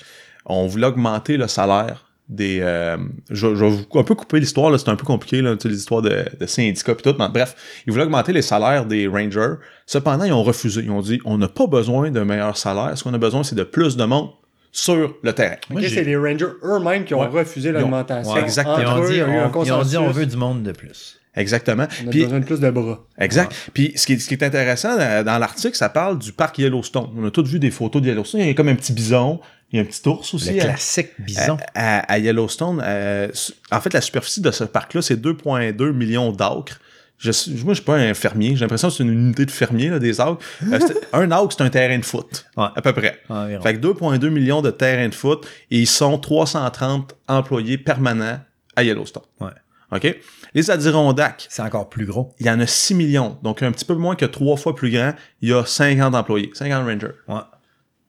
on 0.46 0.66
voulait 0.66 0.86
augmenter 0.86 1.36
le 1.36 1.46
salaire 1.48 2.02
des... 2.28 2.58
euh, 2.60 2.96
je, 3.30 3.54
je 3.54 3.64
vais 3.64 3.70
vous 3.70 3.98
un 4.00 4.02
peu 4.02 4.16
couper 4.16 4.40
l'histoire, 4.40 4.76
c'est 4.80 4.88
un 4.88 4.96
peu 4.96 5.04
compliqué, 5.04 5.42
là, 5.42 5.54
les 5.64 5.76
histoires 5.76 6.02
de, 6.02 6.24
de 6.40 6.46
syndicats 6.46 6.92
et 6.92 6.96
tout, 6.96 7.14
mais 7.18 7.28
bref, 7.28 7.54
ils 7.86 7.92
voulaient 7.92 8.04
augmenter 8.04 8.32
les 8.32 8.42
salaires 8.42 8.84
des 8.86 9.06
Rangers. 9.06 9.54
Cependant, 9.86 10.24
ils 10.24 10.32
ont 10.32 10.42
refusé. 10.42 10.80
Ils 10.82 10.90
ont 10.90 11.02
dit, 11.02 11.20
on 11.24 11.38
n'a 11.38 11.48
pas 11.48 11.66
besoin 11.68 12.10
d'un 12.10 12.24
meilleur 12.24 12.56
salaire. 12.56 12.98
Ce 12.98 13.04
qu'on 13.04 13.14
a 13.14 13.18
besoin, 13.18 13.44
c'est 13.44 13.54
de 13.54 13.62
plus 13.62 13.96
de 13.96 14.04
monde 14.04 14.30
sur 14.76 15.14
le 15.22 15.32
terrain. 15.32 15.56
Moi, 15.70 15.80
Ok, 15.80 15.86
j'ai- 15.88 15.94
c'est 15.94 16.04
les 16.04 16.16
Rangers 16.16 16.46
eux-mêmes 16.62 17.04
qui 17.04 17.14
ont 17.14 17.20
Ouais. 17.20 17.26
refusé 17.40 17.72
l'augmentation. 17.72 18.32
Ouais, 18.32 18.42
exactement. 18.42 18.78
Ils 18.78 18.86
Entre 18.86 18.98
ont, 19.00 19.04
eux, 19.04 19.12
dit, 19.12 19.22
on, 19.22 19.62
ils 19.64 19.72
ont 19.72 19.82
dit 19.82 19.96
on 19.96 20.10
veut 20.10 20.26
du 20.26 20.36
monde 20.36 20.62
de 20.62 20.72
plus. 20.72 21.18
Exactement. 21.34 21.86
On 22.04 22.08
a 22.08 22.10
Puis- 22.10 22.24
besoin 22.24 22.40
de 22.40 22.44
plus 22.44 22.60
de 22.60 22.70
bras. 22.70 23.04
Exact. 23.18 23.52
Puis 23.74 23.92
ce 23.96 24.06
qui, 24.06 24.14
est, 24.14 24.18
ce 24.18 24.28
qui 24.28 24.34
est 24.34 24.42
intéressant 24.42 24.96
dans 24.96 25.38
l'article, 25.38 25.76
ça 25.76 25.88
parle 25.90 26.18
du 26.18 26.32
parc 26.32 26.58
Yellowstone. 26.58 27.10
On 27.16 27.26
a 27.26 27.30
tous 27.30 27.44
vu 27.46 27.58
des 27.58 27.70
photos 27.70 28.00
de 28.02 28.08
Yellowstone. 28.08 28.40
Il 28.40 28.46
y 28.48 28.50
a 28.50 28.54
comme 28.54 28.68
un 28.68 28.74
petit 28.74 28.92
bison, 28.92 29.40
il 29.72 29.76
y 29.76 29.78
a 29.78 29.82
un 29.82 29.86
petit 29.86 30.06
ours 30.08 30.32
aussi. 30.34 30.52
Le 30.54 30.60
à- 30.60 30.64
classique 30.64 31.10
bison. 31.18 31.58
À, 31.74 31.98
à- 31.98 32.12
à 32.12 32.18
Yellowstone, 32.18 32.82
euh, 32.84 33.28
en 33.70 33.80
fait, 33.80 33.92
la 33.92 34.00
superficie 34.00 34.40
de 34.40 34.50
ce 34.50 34.64
parc-là, 34.64 35.02
c'est 35.02 35.16
2,2 35.16 35.92
millions 35.92 36.32
d'acres. 36.32 36.80
Je, 37.18 37.30
suis- 37.30 37.52
moi, 37.64 37.72
je 37.72 37.76
suis 37.80 37.84
pas 37.84 37.96
un 37.96 38.12
fermier. 38.14 38.54
J'ai 38.56 38.60
l'impression 38.60 38.88
que 38.88 38.94
c'est 38.94 39.02
une 39.02 39.12
unité 39.12 39.46
de 39.46 39.50
fermier, 39.50 39.88
là, 39.88 39.98
des 39.98 40.20
acres. 40.20 40.38
Euh, 40.70 40.78
un 41.14 41.30
acre, 41.30 41.48
c'est 41.56 41.62
un 41.62 41.70
terrain 41.70 41.98
de 41.98 42.04
foot. 42.04 42.44
Ouais. 42.56 42.66
À 42.74 42.82
peu 42.82 42.92
près. 42.92 43.20
Environ. 43.28 43.62
Fait 43.62 43.74
que 43.74 43.86
2,2 43.86 44.28
millions 44.28 44.60
de 44.62 44.70
terrains 44.70 45.08
de 45.08 45.14
foot 45.14 45.46
et 45.70 45.78
ils 45.80 45.86
sont 45.86 46.18
330 46.18 47.14
employés 47.28 47.78
permanents 47.78 48.38
à 48.76 48.82
Yellowstone. 48.82 49.22
Ouais. 49.40 49.48
OK? 49.92 50.16
Les 50.52 50.70
Adirondacks, 50.70 51.46
C'est 51.48 51.62
encore 51.62 51.88
plus 51.88 52.06
gros. 52.06 52.34
il 52.40 52.46
y 52.46 52.50
en 52.50 52.60
a 52.60 52.66
6 52.66 52.94
millions. 52.94 53.38
Donc, 53.42 53.62
un 53.62 53.72
petit 53.72 53.84
peu 53.84 53.94
moins 53.94 54.14
que 54.16 54.24
trois 54.26 54.56
fois 54.56 54.74
plus 54.74 54.90
grand. 54.90 55.14
Il 55.40 55.48
y 55.48 55.52
a 55.52 55.64
50 55.64 56.14
employés, 56.14 56.50
50 56.54 56.84
rangers. 56.86 57.14
Ouais. 57.28 57.40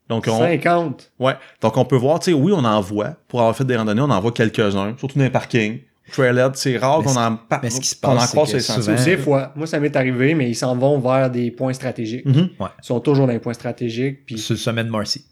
Donc, 0.10 0.26
on, 0.28 0.40
50. 0.40 1.12
ouais. 1.20 1.34
Donc, 1.62 1.78
on 1.78 1.86
peut 1.86 1.96
voir, 1.98 2.20
tu 2.20 2.32
sais, 2.32 2.34
oui, 2.34 2.52
on 2.56 2.64
en 2.64 2.82
voit. 2.82 3.16
Pour 3.28 3.42
avoir 3.42 3.56
fait 3.56 3.66
des 3.66 3.76
randonnées, 3.76 4.02
on 4.02 4.10
en 4.10 4.20
voit 4.22 4.32
quelques-uns, 4.32 4.96
surtout 4.98 5.18
dans 5.18 5.24
les 5.26 5.30
parkings. 5.30 5.82
Trailhead, 6.12 6.52
c'est 6.56 6.78
rare 6.78 7.02
qu'on 7.04 7.16
en 7.16 7.36
par- 7.36 7.60
mais 7.64 7.70
ce 7.70 7.80
qui 7.82 7.88
se 7.88 7.96
passe, 7.96 8.28
croise 8.32 8.50
c'est 8.52 8.60
souvent- 8.60 9.04
Des 9.04 9.18
fois. 9.18 9.52
Moi, 9.56 9.68
ça 9.68 9.80
m'est 9.80 9.96
arrivé, 9.96 10.34
mais 10.36 10.50
ils 10.50 10.56
s'en 10.56 10.76
vont 10.76 11.00
vers 11.00 11.30
des 11.30 11.52
points 11.52 11.74
stratégiques. 11.74 12.26
Mhm. 12.26 12.50
Ils 12.60 12.68
sont 12.82 13.00
toujours 13.00 13.28
dans 13.28 13.34
les 13.34 13.40
points 13.40 13.54
stratégiques. 13.54 14.26
Puis 14.26 14.38
Sur 14.38 14.54
le 14.54 14.60
sommet 14.60 14.84
de 14.84 14.90
Marcy. 14.90 15.26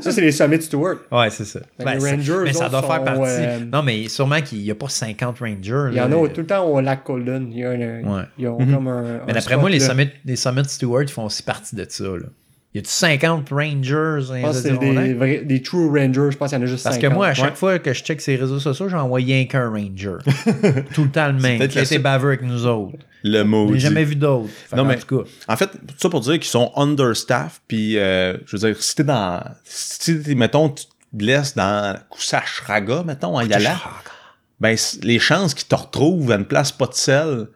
ça, 0.00 0.10
c'est 0.12 0.20
les 0.20 0.32
sommets 0.32 0.58
de 0.58 0.62
Stewart. 0.62 0.96
ouais, 1.12 1.30
c'est 1.30 1.44
ça. 1.44 1.60
Ben, 1.78 1.84
Ben, 1.84 1.94
les 1.94 2.00
ça- 2.00 2.10
Rangers, 2.10 2.40
mais 2.44 2.52
ça 2.52 2.68
doit 2.68 2.82
faire 2.82 3.04
partie. 3.04 3.20
euh, 3.24 3.58
Non, 3.72 3.82
mais 3.82 4.08
sûrement 4.08 4.40
qu'il 4.40 4.58
n'y 4.58 4.70
a 4.70 4.74
pas 4.74 4.88
50 4.88 5.38
Rangers. 5.40 5.88
Il 5.92 5.96
y 5.96 6.00
en 6.00 6.10
a 6.12 6.28
tout 6.28 6.40
le 6.40 6.46
temps 6.46 6.64
au 6.66 6.80
lac 6.80 7.04
Colden. 7.04 7.48
Il 7.52 7.58
y 7.58 7.64
a 7.64 7.70
Ouais. 7.70 8.02
ils 8.38 8.48
ont 8.48 8.58
Mhm. 8.60 8.74
comme 8.74 8.88
un. 8.88 9.20
Mais 9.26 9.32
d'après 9.34 9.56
moi, 9.56 9.68
les 9.70 9.80
sommets, 9.80 10.12
les 10.24 10.36
sommets 10.36 10.62
de 10.62 10.68
Stewart 10.68 11.06
font 11.08 11.24
aussi 11.26 11.42
partie 11.42 11.76
de 11.76 11.84
ça. 11.88 12.04
Là. 12.04 12.26
Y 12.74 12.78
a-tu 12.80 12.90
50 12.90 13.48
Rangers 13.50 14.18
Je 14.26 14.40
pense 14.42 14.56
c'est 14.58 14.70
des, 14.70 14.76
Adirondacks? 14.76 15.16
vrais- 15.16 15.44
des 15.44 15.62
True 15.62 15.88
Rangers. 15.88 16.32
Je 16.32 16.36
pense 16.36 16.50
qu'il 16.50 16.58
y 16.58 16.60
en 16.60 16.64
a 16.64 16.66
juste 16.66 16.82
Parce 16.82 16.96
50. 16.96 17.10
que 17.10 17.14
moi, 17.14 17.28
à 17.28 17.34
chaque 17.34 17.50
Ouais. 17.50 17.56
fois 17.56 17.78
que 17.78 17.92
je 17.92 18.02
check 18.02 18.20
ses 18.20 18.34
réseaux 18.34 18.58
sociaux, 18.58 18.88
j'en 18.88 19.06
vois 19.06 19.18
rien 19.18 19.44
qu'un 19.46 19.68
Ranger. 19.70 20.16
tout 20.94 21.04
le 21.04 21.10
temps 21.10 21.28
le 21.28 21.34
même. 21.34 21.68
Qui 21.68 21.98
baveux 21.98 22.28
avec 22.28 22.42
nous 22.42 22.66
autres. 22.66 22.98
Le 23.22 23.38
Je 23.38 23.42
mot. 23.44 23.70
n'ai 23.70 23.78
jamais 23.78 24.02
vu 24.04 24.16
d'autres. 24.16 24.50
Non, 24.76 24.84
mais- 24.84 24.96
tout 24.98 25.18
cas, 25.22 25.30
En 25.48 25.56
fait, 25.56 25.66
tout 25.66 25.94
ça 25.98 26.08
pour 26.10 26.20
dire 26.20 26.32
qu'ils 26.34 26.44
sont 26.44 26.72
understaffed, 26.76 27.62
puis 27.68 27.96
euh, 27.96 28.36
je 28.44 28.56
veux 28.56 28.68
dire, 28.72 28.82
si 28.82 28.96
t'es 28.96 29.04
dans... 29.04 29.40
Si 29.62 30.20
t'es, 30.22 30.34
mettons, 30.34 30.68
tu 30.70 30.84
te 30.86 30.90
blesses 31.12 31.54
dans 31.54 31.96
Kusashraga, 32.10 33.04
mettons, 33.04 33.36
en 33.36 33.40
y 33.42 33.52
allant, 33.52 33.76
ben, 34.60 34.76
les 35.02 35.18
chances 35.20 35.54
qu'ils 35.54 35.68
te 35.68 35.74
retrouvent 35.76 36.32
à 36.32 36.34
une 36.36 36.44
place 36.44 36.72
pas 36.72 36.86
de 36.86 36.94
sel 36.94 37.46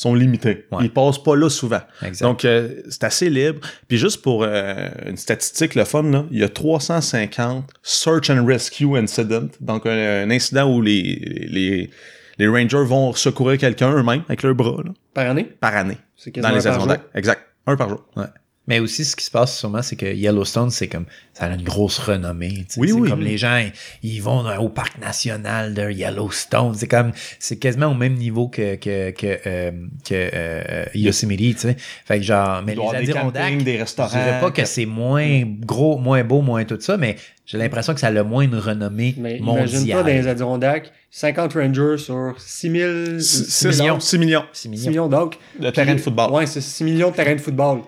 sont 0.00 0.14
limitées. 0.14 0.66
Ouais. 0.70 0.84
Ils 0.84 0.92
passent 0.92 1.20
pas 1.22 1.34
là 1.34 1.48
souvent. 1.50 1.80
Exact. 2.04 2.24
Donc, 2.24 2.44
euh, 2.44 2.82
c'est 2.88 3.02
assez 3.04 3.28
libre. 3.30 3.60
Puis 3.88 3.98
juste 3.98 4.22
pour 4.22 4.44
euh, 4.44 4.88
une 5.06 5.16
statistique, 5.16 5.74
le 5.74 5.84
fun, 5.84 6.04
là, 6.04 6.24
il 6.30 6.38
y 6.38 6.44
a 6.44 6.48
350 6.48 7.64
Search 7.82 8.30
and 8.30 8.44
Rescue 8.46 8.96
Incidents, 8.96 9.48
donc 9.60 9.86
un, 9.86 10.22
un 10.24 10.30
incident 10.30 10.72
où 10.72 10.80
les, 10.82 11.46
les, 11.48 11.90
les 12.38 12.46
Rangers 12.46 12.84
vont 12.84 13.12
secourir 13.14 13.58
quelqu'un 13.58 13.90
eux-mêmes 13.92 14.22
avec 14.28 14.42
leurs 14.44 14.54
bras 14.54 14.82
là, 14.84 14.92
Par 15.14 15.26
année? 15.30 15.44
par 15.60 15.74
année 15.76 15.98
C'est 16.16 16.30
dans 16.36 16.42
quasiment 16.50 16.56
les 16.72 16.78
par 16.78 16.80
jour? 16.88 17.04
Exact. 17.14 17.40
Un 17.66 17.76
par 17.76 17.88
jour. 17.88 18.04
Ouais. 18.16 18.24
Mais 18.68 18.78
aussi, 18.78 19.04
ce 19.04 19.16
qui 19.16 19.24
se 19.24 19.30
passe 19.30 19.58
sûrement, 19.58 19.82
c'est 19.82 19.96
que 19.96 20.06
Yellowstone, 20.06 20.70
c'est 20.70 20.86
comme. 20.88 21.06
Ça 21.32 21.46
a 21.46 21.54
une 21.54 21.62
grosse 21.62 21.98
renommée. 21.98 22.48
tu 22.68 22.74
sais. 22.74 22.80
Oui, 22.80 22.88
c'est 22.88 22.94
oui. 22.94 23.08
comme 23.10 23.20
les 23.20 23.38
gens, 23.38 23.56
ils, 23.58 23.72
ils 24.02 24.18
vont 24.20 24.42
dans- 24.42 24.56
au 24.58 24.68
parc 24.68 24.98
national 24.98 25.72
de 25.74 25.90
Yellowstone. 25.90 26.74
C'est 26.74 26.86
comme. 26.88 27.12
C'est 27.38 27.56
quasiment 27.56 27.86
au 27.86 27.94
même 27.94 28.14
niveau 28.14 28.48
que, 28.48 28.74
que, 28.76 29.10
que, 29.12 29.38
euh, 29.46 29.70
que 30.06 30.30
euh, 30.34 30.84
Yosemite, 30.94 31.56
tu 31.56 31.62
sais. 31.62 31.76
Fait 32.04 32.18
que 32.18 32.24
genre. 32.24 32.62
Mais 32.66 32.74
les 32.74 32.82
des 33.04 33.10
Adirondacks. 33.10 33.58
des 33.64 33.74
Je 33.74 33.78
restaurants. 33.80 34.08
dirais 34.10 34.40
pas 34.40 34.50
que 34.50 34.64
c'est 34.64 34.86
moins 34.86 35.42
gros, 35.60 35.98
moins 35.98 36.22
beau, 36.22 36.42
moins 36.42 36.64
tout 36.64 36.78
ça, 36.80 36.96
mais 36.96 37.16
j'ai 37.46 37.56
l'impression 37.56 37.94
que 37.94 38.00
ça 38.00 38.08
a 38.08 38.10
le 38.10 38.22
moins 38.24 38.42
une 38.42 38.56
renommée 38.56 39.14
Mais 39.16 39.38
imagine 39.38 39.78
mondiale. 39.78 39.98
pas 40.04 40.10
dans 40.10 40.16
les 40.16 40.28
Adirondacks, 40.28 40.92
50 41.10 41.54
Rangers 41.54 41.96
sur 41.96 42.34
6 42.38 42.70
000... 42.70 43.18
6 43.20 43.66
millions. 43.68 43.78
millions. 43.84 44.00
6 44.00 44.18
millions. 44.18 44.44
6 44.52 44.60
6 44.62 44.68
millions. 44.68 44.88
millions 44.90 45.08
donc. 45.08 45.38
Le 45.58 45.70
terrain 45.72 45.94
de 45.94 46.00
football. 46.00 46.30
Ouais, 46.32 46.44
c'est 46.46 46.60
6 46.60 46.84
millions 46.84 47.10
de 47.10 47.16
terrains 47.16 47.34
de 47.36 47.40
football. 47.40 47.80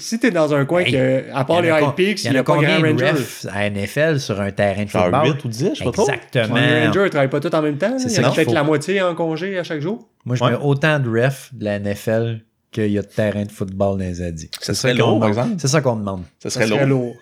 Si 0.00 0.18
t'es 0.18 0.30
dans 0.30 0.52
un 0.54 0.64
coin 0.64 0.80
Hey, 0.80 0.92
que, 0.92 1.24
à 1.34 1.44
part 1.44 1.62
les 1.62 1.68
High 1.68 1.94
Peaks, 1.96 2.24
il 2.24 2.28
y 2.28 2.30
n'y 2.30 2.36
a 2.36 2.40
a 2.40 2.44
pas 2.44 2.56
grand 2.56 2.62
de 2.80 2.86
Ranger. 2.86 3.10
refs 3.10 3.46
à 3.52 3.68
NFL 3.70 4.20
sur 4.20 4.40
un 4.40 4.50
terrain 4.50 4.84
de 4.84 4.90
football? 4.90 5.26
8 5.36 5.44
ou 5.44 5.48
10, 5.48 5.70
je 5.72 5.78
sais 5.78 5.84
pas 5.84 5.90
trop. 5.92 6.02
Exactement. 6.08 6.56
Les 6.56 6.86
Rangers, 6.86 7.02
ils 7.06 7.10
travaillent 7.10 7.28
pas 7.30 7.40
tous 7.40 7.54
en 7.56 7.62
même 7.62 7.78
temps. 7.78 7.96
C'est 7.98 8.22
peut-être 8.22 8.52
la 8.52 8.62
moitié 8.64 9.02
en 9.02 9.14
congé 9.14 9.58
à 9.58 9.62
chaque 9.64 9.80
jour. 9.80 10.08
Moi, 10.24 10.36
je 10.36 10.44
Ouais. 10.44 10.50
mets 10.52 10.56
autant 10.60 10.98
de 10.98 11.08
refs 11.08 11.50
de 11.52 11.64
la 11.64 11.78
NFL 11.78 12.40
qu'il 12.72 12.90
y 12.90 12.98
a 12.98 13.02
de 13.02 13.06
terrain 13.06 13.44
de 13.44 13.52
football 13.52 13.98
dans 13.98 14.04
les. 14.04 14.14
Ça 14.60 14.74
serait 14.74 14.92
qu'on 14.96 14.98
lourd, 14.98 15.20
par 15.20 15.30
demande. 15.30 15.44
exemple. 15.46 15.60
C'est 15.60 15.68
ça 15.68 15.80
qu'on 15.80 15.96
demande. 15.96 16.22
Ça 16.42 16.50
Ça 16.50 16.60
serait 16.66 16.86
lourd. 16.86 16.86
lourd. 16.86 17.16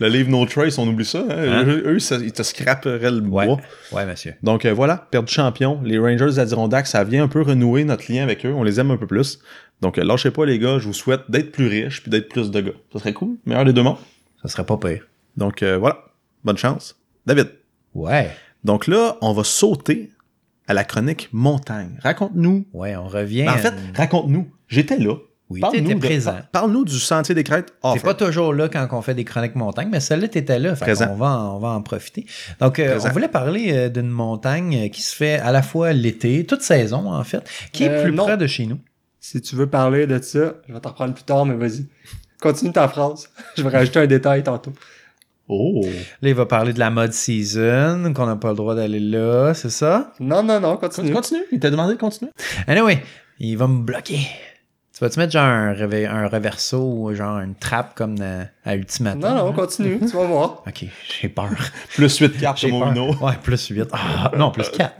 Le 0.00 0.08
livre 0.08 0.30
No 0.30 0.44
Trace, 0.46 0.78
on 0.78 0.88
oublie 0.88 1.04
ça. 1.04 1.18
hein? 1.20 1.26
Hein? 1.30 1.64
Eux, 1.66 1.82
eux, 1.86 1.98
ça- 2.00 2.16
ils 2.16 2.32
te 2.32 2.42
scraperaient 2.42 3.10
le 3.10 3.20
Ouais. 3.20 3.46
bois. 3.46 3.58
Ouais, 3.92 4.04
monsieur. 4.04 4.34
Donc 4.42 4.64
euh, 4.64 4.72
voilà, 4.72 5.06
perdu 5.10 5.32
champion. 5.32 5.80
Les 5.84 5.98
Rangers 5.98 6.34
d'Adirondack, 6.36 6.86
ça 6.88 7.04
vient 7.04 7.22
un 7.24 7.28
peu 7.28 7.42
renouer 7.42 7.84
notre 7.84 8.10
lien 8.10 8.22
avec 8.24 8.44
eux. 8.44 8.52
On 8.52 8.64
les 8.64 8.80
aime 8.80 8.90
un 8.90 8.96
peu 8.96 9.06
plus. 9.06 9.38
Donc 9.82 9.98
euh, 9.98 10.04
lâchez 10.04 10.30
pas 10.30 10.46
les 10.46 10.58
gars, 10.58 10.78
je 10.78 10.86
vous 10.86 10.92
souhaite 10.94 11.22
d'être 11.28 11.52
plus 11.52 11.66
riches 11.66 12.00
puis 12.02 12.10
d'être 12.10 12.28
plus 12.28 12.50
de 12.50 12.60
gars. 12.60 12.72
Ça 12.92 13.00
serait 13.00 13.12
cool. 13.12 13.36
Meilleur 13.44 13.64
des 13.66 13.72
deux 13.74 13.82
mondes. 13.82 13.96
Ça 14.40 14.48
serait 14.48 14.64
pas 14.64 14.76
pire. 14.78 15.06
Donc 15.36 15.62
euh, 15.62 15.76
voilà, 15.76 15.98
bonne 16.44 16.56
chance. 16.56 16.96
David. 17.26 17.50
Ouais. 17.94 18.30
Donc 18.64 18.86
là, 18.86 19.16
on 19.20 19.32
va 19.34 19.44
sauter 19.44 20.10
à 20.68 20.74
la 20.74 20.84
chronique 20.84 21.28
montagne. 21.32 21.98
Raconte-nous. 22.02 22.64
Ouais, 22.72 22.96
on 22.96 23.06
revient. 23.08 23.44
Ben, 23.44 23.52
en 23.52 23.58
fait, 23.58 23.74
à- 23.74 23.98
raconte-nous. 23.98 24.48
J'étais 24.68 24.96
là. 24.98 25.14
Oui, 25.50 25.60
Parle-nous 25.60 25.98
présent. 25.98 26.32
par- 26.32 26.46
Parle-nous 26.62 26.84
du 26.86 26.98
Sentier 26.98 27.34
des 27.34 27.44
Crêtes. 27.44 27.74
T'es 27.92 28.00
pas 28.00 28.14
toujours 28.14 28.54
là 28.54 28.70
quand 28.70 28.88
on 28.92 29.02
fait 29.02 29.14
des 29.14 29.24
chroniques 29.24 29.54
montagne, 29.54 29.88
mais 29.92 30.00
celle-là, 30.00 30.28
t'étais 30.28 30.58
là. 30.58 30.74
Fait 30.74 30.86
Présent. 30.86 31.08
on 31.10 31.16
va, 31.16 31.26
en- 31.26 31.56
on 31.56 31.58
va 31.58 31.68
en 31.70 31.82
profiter. 31.82 32.24
Donc, 32.58 32.78
euh, 32.78 32.98
on 33.04 33.08
voulait 33.10 33.28
parler 33.28 33.70
euh, 33.72 33.88
d'une 33.90 34.08
montagne 34.08 34.88
qui 34.88 35.02
se 35.02 35.14
fait 35.14 35.34
à 35.34 35.52
la 35.52 35.60
fois 35.60 35.92
l'été, 35.92 36.46
toute 36.46 36.62
saison, 36.62 37.12
en 37.12 37.22
fait, 37.24 37.42
qui 37.72 37.84
est 37.84 38.02
plus 38.02 38.12
non. 38.12 38.24
près 38.24 38.38
de 38.38 38.46
chez 38.46 38.64
nous. 38.64 38.78
Si 39.24 39.40
tu 39.40 39.54
veux 39.54 39.68
parler 39.68 40.08
de 40.08 40.20
ça, 40.20 40.54
je 40.66 40.72
vais 40.74 40.80
t'en 40.80 40.88
reprendre 40.88 41.14
plus 41.14 41.22
tard, 41.22 41.46
mais 41.46 41.54
vas-y. 41.54 41.86
Continue 42.40 42.72
ta 42.72 42.88
phrase. 42.88 43.30
Je 43.56 43.62
vais 43.62 43.68
rajouter 43.68 44.00
un 44.00 44.06
détail 44.08 44.42
tantôt. 44.42 44.72
Oh. 45.46 45.80
Là, 46.22 46.28
il 46.28 46.34
va 46.34 46.44
parler 46.44 46.72
de 46.72 46.80
la 46.80 46.90
mode 46.90 47.12
season, 47.12 48.12
qu'on 48.16 48.26
n'a 48.26 48.34
pas 48.34 48.48
le 48.48 48.56
droit 48.56 48.74
d'aller 48.74 48.98
là, 48.98 49.54
c'est 49.54 49.70
ça? 49.70 50.12
Non, 50.18 50.42
non, 50.42 50.58
non, 50.58 50.76
Continue. 50.76 51.12
continue. 51.12 51.14
Continue. 51.14 51.42
Il 51.52 51.60
t'a 51.60 51.70
demandé 51.70 51.94
de 51.94 52.00
continuer. 52.00 52.32
Anyway, 52.66 53.00
il 53.38 53.56
va 53.56 53.68
me 53.68 53.84
bloquer. 53.84 54.26
Tu 54.94 55.02
vas-tu 55.02 55.18
mettre 55.18 55.32
genre 55.32 55.44
un, 55.44 55.72
réve- 55.72 56.06
un 56.06 56.28
reverso 56.28 56.76
ou 56.78 57.14
genre 57.14 57.38
une 57.40 57.54
trappe 57.54 57.94
comme 57.94 58.18
dans- 58.18 58.46
à 58.64 58.76
Ultimatum? 58.76 59.20
Non, 59.22 59.34
non, 59.34 59.48
hein? 59.48 59.52
continue, 59.52 59.98
tu 60.00 60.14
vas 60.16 60.24
voir. 60.26 60.62
Ok, 60.66 60.84
j'ai 61.20 61.28
peur. 61.30 61.48
Plus 61.94 62.18
8 62.18 62.38
cartes 62.38 62.60
peur. 62.60 62.74
Omino. 62.74 63.14
Ouais, 63.16 63.32
plus 63.42 63.68
8. 63.68 63.88
Ah, 63.92 64.30
non, 64.36 64.50
plus 64.50 64.68
4. 64.68 64.94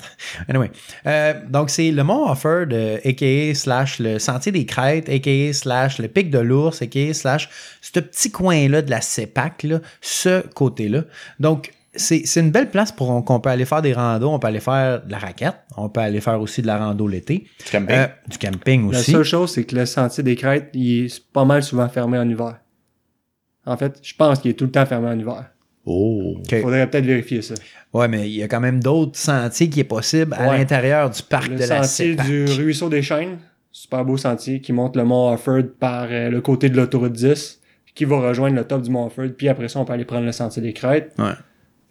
Anyway. 0.48 0.70
Euh, 1.06 1.34
donc, 1.46 1.68
c'est 1.68 1.90
le 1.90 2.02
Mont 2.04 2.30
Offord, 2.30 2.68
euh, 2.72 2.96
a.k.a. 3.04 3.54
slash 3.54 3.98
le 3.98 4.18
Sentier 4.18 4.50
des 4.50 4.64
Crêtes, 4.64 5.10
a.k.a. 5.10 5.52
slash 5.52 5.98
le 5.98 6.08
Pic 6.08 6.30
de 6.30 6.38
l'Ours, 6.38 6.80
a.k.a. 6.80 7.12
slash 7.12 7.50
ce 7.82 8.00
petit 8.00 8.30
coin-là 8.30 8.80
de 8.80 8.90
la 8.90 9.02
CEPAC, 9.02 9.64
là, 9.64 9.78
ce 10.00 10.40
côté-là. 10.54 11.02
Donc, 11.38 11.70
c'est 11.94 12.22
c'est 12.24 12.40
une 12.40 12.50
belle 12.50 12.70
place 12.70 12.90
pour 12.92 13.24
qu'on 13.24 13.40
peut 13.40 13.50
aller 13.50 13.64
faire 13.64 13.82
des 13.82 13.92
randos, 13.92 14.30
on 14.30 14.38
peut 14.38 14.46
aller 14.48 14.60
faire 14.60 15.04
de 15.04 15.10
la 15.10 15.18
raquette, 15.18 15.56
on 15.76 15.88
peut 15.88 16.00
aller 16.00 16.20
faire 16.20 16.40
aussi 16.40 16.62
de 16.62 16.66
la 16.66 16.78
rando 16.78 17.06
l'été, 17.06 17.46
Du 17.64 17.70
camping. 17.70 17.96
Euh, 17.96 18.06
du 18.28 18.38
camping 18.38 18.90
La 18.92 18.98
aussi. 18.98 19.12
seule 19.12 19.24
chose, 19.24 19.52
c'est 19.52 19.64
que 19.64 19.76
le 19.76 19.86
sentier 19.86 20.22
des 20.22 20.36
crêtes, 20.36 20.70
il 20.74 21.04
est 21.06 21.22
pas 21.32 21.44
mal 21.44 21.62
souvent 21.62 21.88
fermé 21.88 22.18
en 22.18 22.28
hiver. 22.28 22.58
En 23.66 23.76
fait, 23.76 23.98
je 24.02 24.14
pense 24.16 24.40
qu'il 24.40 24.50
est 24.50 24.54
tout 24.54 24.64
le 24.64 24.70
temps 24.72 24.86
fermé 24.86 25.08
en 25.08 25.18
hiver. 25.18 25.44
Oh. 25.84 26.36
Ok. 26.38 26.60
Faudrait 26.62 26.88
peut-être 26.88 27.04
vérifier 27.06 27.42
ça. 27.42 27.54
Ouais, 27.92 28.08
mais 28.08 28.28
il 28.28 28.36
y 28.36 28.42
a 28.42 28.48
quand 28.48 28.60
même 28.60 28.80
d'autres 28.80 29.18
sentiers 29.18 29.68
qui 29.68 29.80
est 29.80 29.84
possible 29.84 30.34
à 30.34 30.48
Ouais. 30.50 30.58
l'intérieur 30.58 31.10
du 31.10 31.22
parc 31.22 31.48
Le 31.48 31.56
de 31.56 31.60
la 31.64 31.82
sentier 31.82 32.12
CEPAC. 32.12 32.26
du 32.26 32.44
ruisseau 32.44 32.88
des 32.88 33.02
Chênes, 33.02 33.38
super 33.70 34.04
beau 34.04 34.16
sentier 34.16 34.60
qui 34.60 34.72
monte 34.72 34.96
le 34.96 35.04
mont 35.04 35.32
Offord 35.32 35.62
par 35.78 36.06
euh, 36.10 36.30
le 36.30 36.40
côté 36.40 36.68
de 36.70 36.76
l'autoroute 36.76 37.12
10, 37.12 37.60
qui 37.94 38.04
va 38.04 38.20
rejoindre 38.20 38.56
le 38.56 38.64
top 38.64 38.82
du 38.82 38.90
mont 38.90 39.06
Offord, 39.06 39.28
puis 39.36 39.48
après 39.48 39.68
ça, 39.68 39.80
on 39.80 39.84
peut 39.84 39.92
aller 39.92 40.04
prendre 40.04 40.24
le 40.24 40.32
sentier 40.32 40.62
des 40.62 40.72
crêtes. 40.72 41.12
Ouais. 41.18 41.32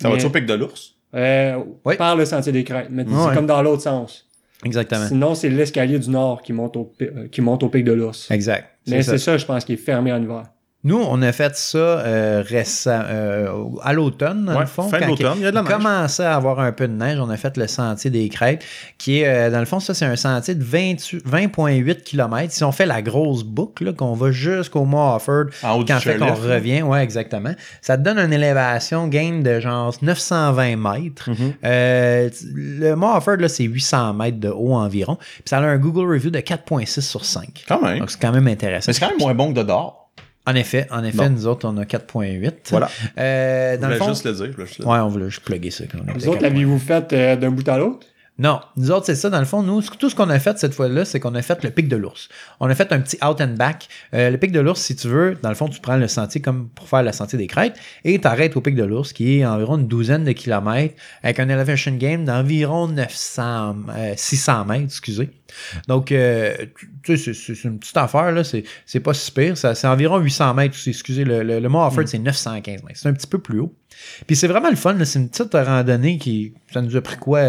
Ça 0.02 0.10
va-tu 0.10 0.26
au 0.26 0.30
pic 0.30 0.46
de 0.46 0.54
l'ours? 0.54 0.96
Euh, 1.14 1.58
Oui. 1.86 1.96
Par 1.98 2.16
le 2.16 2.26
sentier 2.26 2.52
des 2.52 2.64
crêtes, 2.64 2.88
mais 2.90 3.04
Ouais. 3.04 3.12
c'est 3.30 3.36
comme 3.36 3.46
dans 3.48 3.62
l'autre 3.62 3.82
sens. 3.84 4.28
Exactement. 4.64 5.08
Sinon, 5.08 5.34
c'est 5.36 5.50
l'escalier 5.50 5.98
du 6.00 6.10
nord 6.10 6.42
qui 6.42 6.54
monte 6.54 6.78
au, 6.78 6.94
euh, 7.02 7.28
qui 7.30 7.42
monte 7.42 7.64
au 7.64 7.70
pic 7.70 7.84
de 7.84 7.92
l'ours. 7.94 8.30
Exact. 8.32 8.68
Mais 8.88 9.02
ça. 9.02 9.12
c'est 9.14 9.18
ça, 9.18 9.38
je 9.38 9.46
pense, 9.46 9.66
qui 9.66 9.74
est 9.74 9.78
fermé 9.78 10.12
en 10.14 10.22
hiver. 10.22 10.44
Nous, 10.84 10.98
on 11.00 11.22
a 11.22 11.32
fait 11.32 11.56
ça 11.56 11.78
euh, 11.78 12.42
récem- 12.42 13.06
euh, 13.08 13.50
à 13.84 13.94
l'automne, 13.94 14.46
dans 14.46 14.54
Ouais, 14.56 14.62
le 14.62 14.66
fond. 14.66 14.90
fin 14.90 14.98
quand 15.00 15.08
l'automne, 15.10 15.34
il 15.38 15.44
y 15.44 15.46
a 15.46 15.52
de 15.52 15.56
la 15.56 15.62
neige. 15.62 15.72
commençait 15.72 16.24
à 16.26 16.36
avoir 16.36 16.60
un 16.60 16.72
peu 16.72 16.88
de 16.88 16.94
neige. 16.94 17.20
On 17.20 17.30
a 17.30 17.38
fait 17.38 17.56
le 17.58 17.68
sentier 17.68 18.10
des 18.10 18.28
crêtes, 18.30 18.64
qui 18.98 19.20
est, 19.20 19.28
euh, 19.28 19.52
dans 19.52 19.60
le 19.60 19.66
fond, 19.66 19.80
ça, 19.80 19.94
c'est 19.94 20.06
un 20.06 20.16
sentier 20.16 20.56
de 20.56 20.64
28 20.64 21.24
20,8 21.24 22.02
km. 22.04 22.52
Si 22.52 22.64
on 22.64 22.72
fait 22.72 22.88
la 22.88 23.04
grosse 23.04 23.44
boucle, 23.44 23.94
qu'on 23.94 24.14
va 24.16 24.32
jusqu'au 24.32 24.86
Mont 24.86 25.14
Offord, 25.16 25.46
quand 25.62 26.00
fait 26.00 26.18
qu'on 26.18 26.34
revient, 26.34 26.82
ouais, 26.82 27.04
exactement, 27.04 27.54
ça 27.84 27.96
te 27.98 28.02
donne 28.02 28.18
une 28.18 28.34
élévation 28.34 29.08
gain 29.08 29.42
de 29.44 29.60
genre 29.60 29.94
920 30.02 30.78
mètres. 30.78 31.30
Mhm. 31.30 31.54
Euh, 31.64 32.30
le 32.56 32.96
Mont 32.96 33.16
Offord, 33.16 33.38
là, 33.38 33.50
c'est 33.50 33.66
800 33.66 34.14
mètres 34.16 34.40
de 34.40 34.50
haut 34.50 34.74
environ. 34.74 35.16
Puis 35.18 35.44
ça 35.46 35.60
a 35.60 35.62
un 35.62 35.78
Google 35.78 36.12
Review 36.12 36.32
de 36.32 36.40
4,6 36.40 37.02
sur 37.02 37.24
5. 37.24 37.66
Quand 37.68 37.82
même. 37.84 38.00
Donc, 38.00 38.10
c'est 38.10 38.20
quand 38.20 38.32
même 38.32 38.48
intéressant. 38.48 38.86
Mais 38.90 38.94
c'est 38.94 39.00
quand 39.02 39.10
même 39.10 39.20
moins 39.20 39.36
bon 39.36 39.54
que 39.54 39.60
de 39.60 39.64
dehors. 39.64 40.01
En 40.48 40.56
effet, 40.56 40.88
en 40.90 41.04
effet, 41.04 41.18
Bon. 41.18 41.30
nous 41.30 41.46
autres, 41.46 41.68
on 41.68 41.78
a 41.78 41.84
4.8. 41.86 42.52
Voilà. 42.72 42.90
Euh, 43.20 43.76
Je 43.76 43.80
dans 43.82 43.90
le 43.90 43.96
fond, 43.96 44.08
juste 44.10 44.26
le 44.26 44.34
dire. 44.34 44.46
je 44.48 44.52
voulais 44.54 44.66
juste 44.66 44.80
le 44.80 44.86
dire. 44.86 44.92
ouais, 44.94 45.00
on 45.00 45.08
voulait 45.10 45.30
juste 45.30 45.44
plugger 45.44 45.70
ça. 45.72 45.84
quand 45.92 46.00
on 46.00 46.14
Vous 46.14 46.28
autres, 46.30 46.40
4.8. 46.40 46.42
l'aviez-vous 46.42 46.80
fait 46.80 47.14
euh, 47.14 47.36
d'un 47.36 47.52
bout 47.52 47.68
à 47.70 47.78
l'autre? 47.78 48.08
Non, 48.40 48.60
nous 48.76 48.90
autres, 48.90 49.06
c'est 49.06 49.16
ça. 49.16 49.30
Dans 49.30 49.40
le 49.40 49.46
fond, 49.46 49.62
nous, 49.62 49.82
tout 49.84 50.10
ce 50.10 50.16
qu'on 50.16 50.30
a 50.30 50.40
fait 50.40 50.58
cette 50.58 50.74
fois-là, 50.74 51.06
c'est 51.06 51.20
qu'on 51.20 51.36
a 51.36 51.44
fait 51.44 51.64
le 51.64 51.70
pic 51.70 51.88
de 51.88 51.96
l'ours. 51.96 52.28
On 52.60 52.68
a 52.70 52.74
fait 52.74 52.92
un 52.92 53.00
petit 53.00 53.18
out 53.24 53.40
and 53.40 53.56
back. 53.56 53.88
Euh, 54.16 54.32
le 54.32 54.38
pic 54.38 54.52
de 54.52 54.60
l'ours, 54.60 54.82
si 54.82 54.96
tu 54.96 55.10
veux, 55.10 55.38
dans 55.44 55.50
le 55.50 55.54
fond, 55.56 55.68
tu 55.68 55.80
prends 55.80 55.98
le 55.98 56.08
sentier 56.08 56.42
comme 56.42 56.70
pour 56.70 56.88
faire 56.90 57.04
le 57.04 57.12
sentier 57.12 57.38
des 57.38 57.46
crêtes 57.46 57.76
et 58.04 58.20
tu 58.20 58.28
arrêtes 58.28 58.58
au 58.58 58.62
pic 58.62 58.74
de 58.74 58.84
l'ours, 58.84 59.14
qui 59.14 59.38
est 59.40 59.46
environ 59.46 59.78
une 59.78 59.88
douzaine 59.88 60.24
de 60.24 60.32
kilomètres, 60.32 60.96
avec 61.22 61.40
un 61.40 61.50
elevation 61.50 61.92
game 61.98 62.26
d'environ 62.26 62.88
900, 62.88 63.76
euh, 63.96 64.14
600 64.18 64.66
mètres, 64.66 64.86
excusez. 64.86 65.30
Donc, 65.88 66.12
euh, 66.12 66.56
tu 67.04 67.18
sais, 67.18 67.34
c'est- 67.34 67.64
une 67.66 67.78
petite 67.78 67.98
affaire, 67.98 68.32
là. 68.32 68.42
C'est 68.44 69.00
pas 69.02 69.14
si 69.14 69.32
pire. 69.32 69.56
C'est 69.58 69.86
environ 69.88 70.18
800 70.18 70.54
mètres 70.56 70.74
aussi. 70.76 70.90
Excusez, 70.92 71.26
le, 71.26 71.44
le, 71.44 71.60
le 71.60 71.70
Mont 71.70 71.86
Offord, 71.86 72.08
c'est 72.08 72.18
915 72.18 72.82
mètres. 72.84 73.00
C'est 73.00 73.10
un 73.10 73.14
petit 73.14 73.28
peu 73.28 73.38
plus 73.40 73.60
haut. 73.60 73.76
Puis 74.26 74.36
c'est 74.36 74.48
vraiment 74.48 74.70
le 74.70 74.76
fun. 74.78 74.98
C'est 75.04 75.20
une 75.20 75.30
petite 75.30 75.54
randonnée 75.54 76.18
qui. 76.18 76.54
Ça 76.74 76.82
nous 76.82 76.96
a 76.96 77.02
pris 77.02 77.18
quoi? 77.18 77.42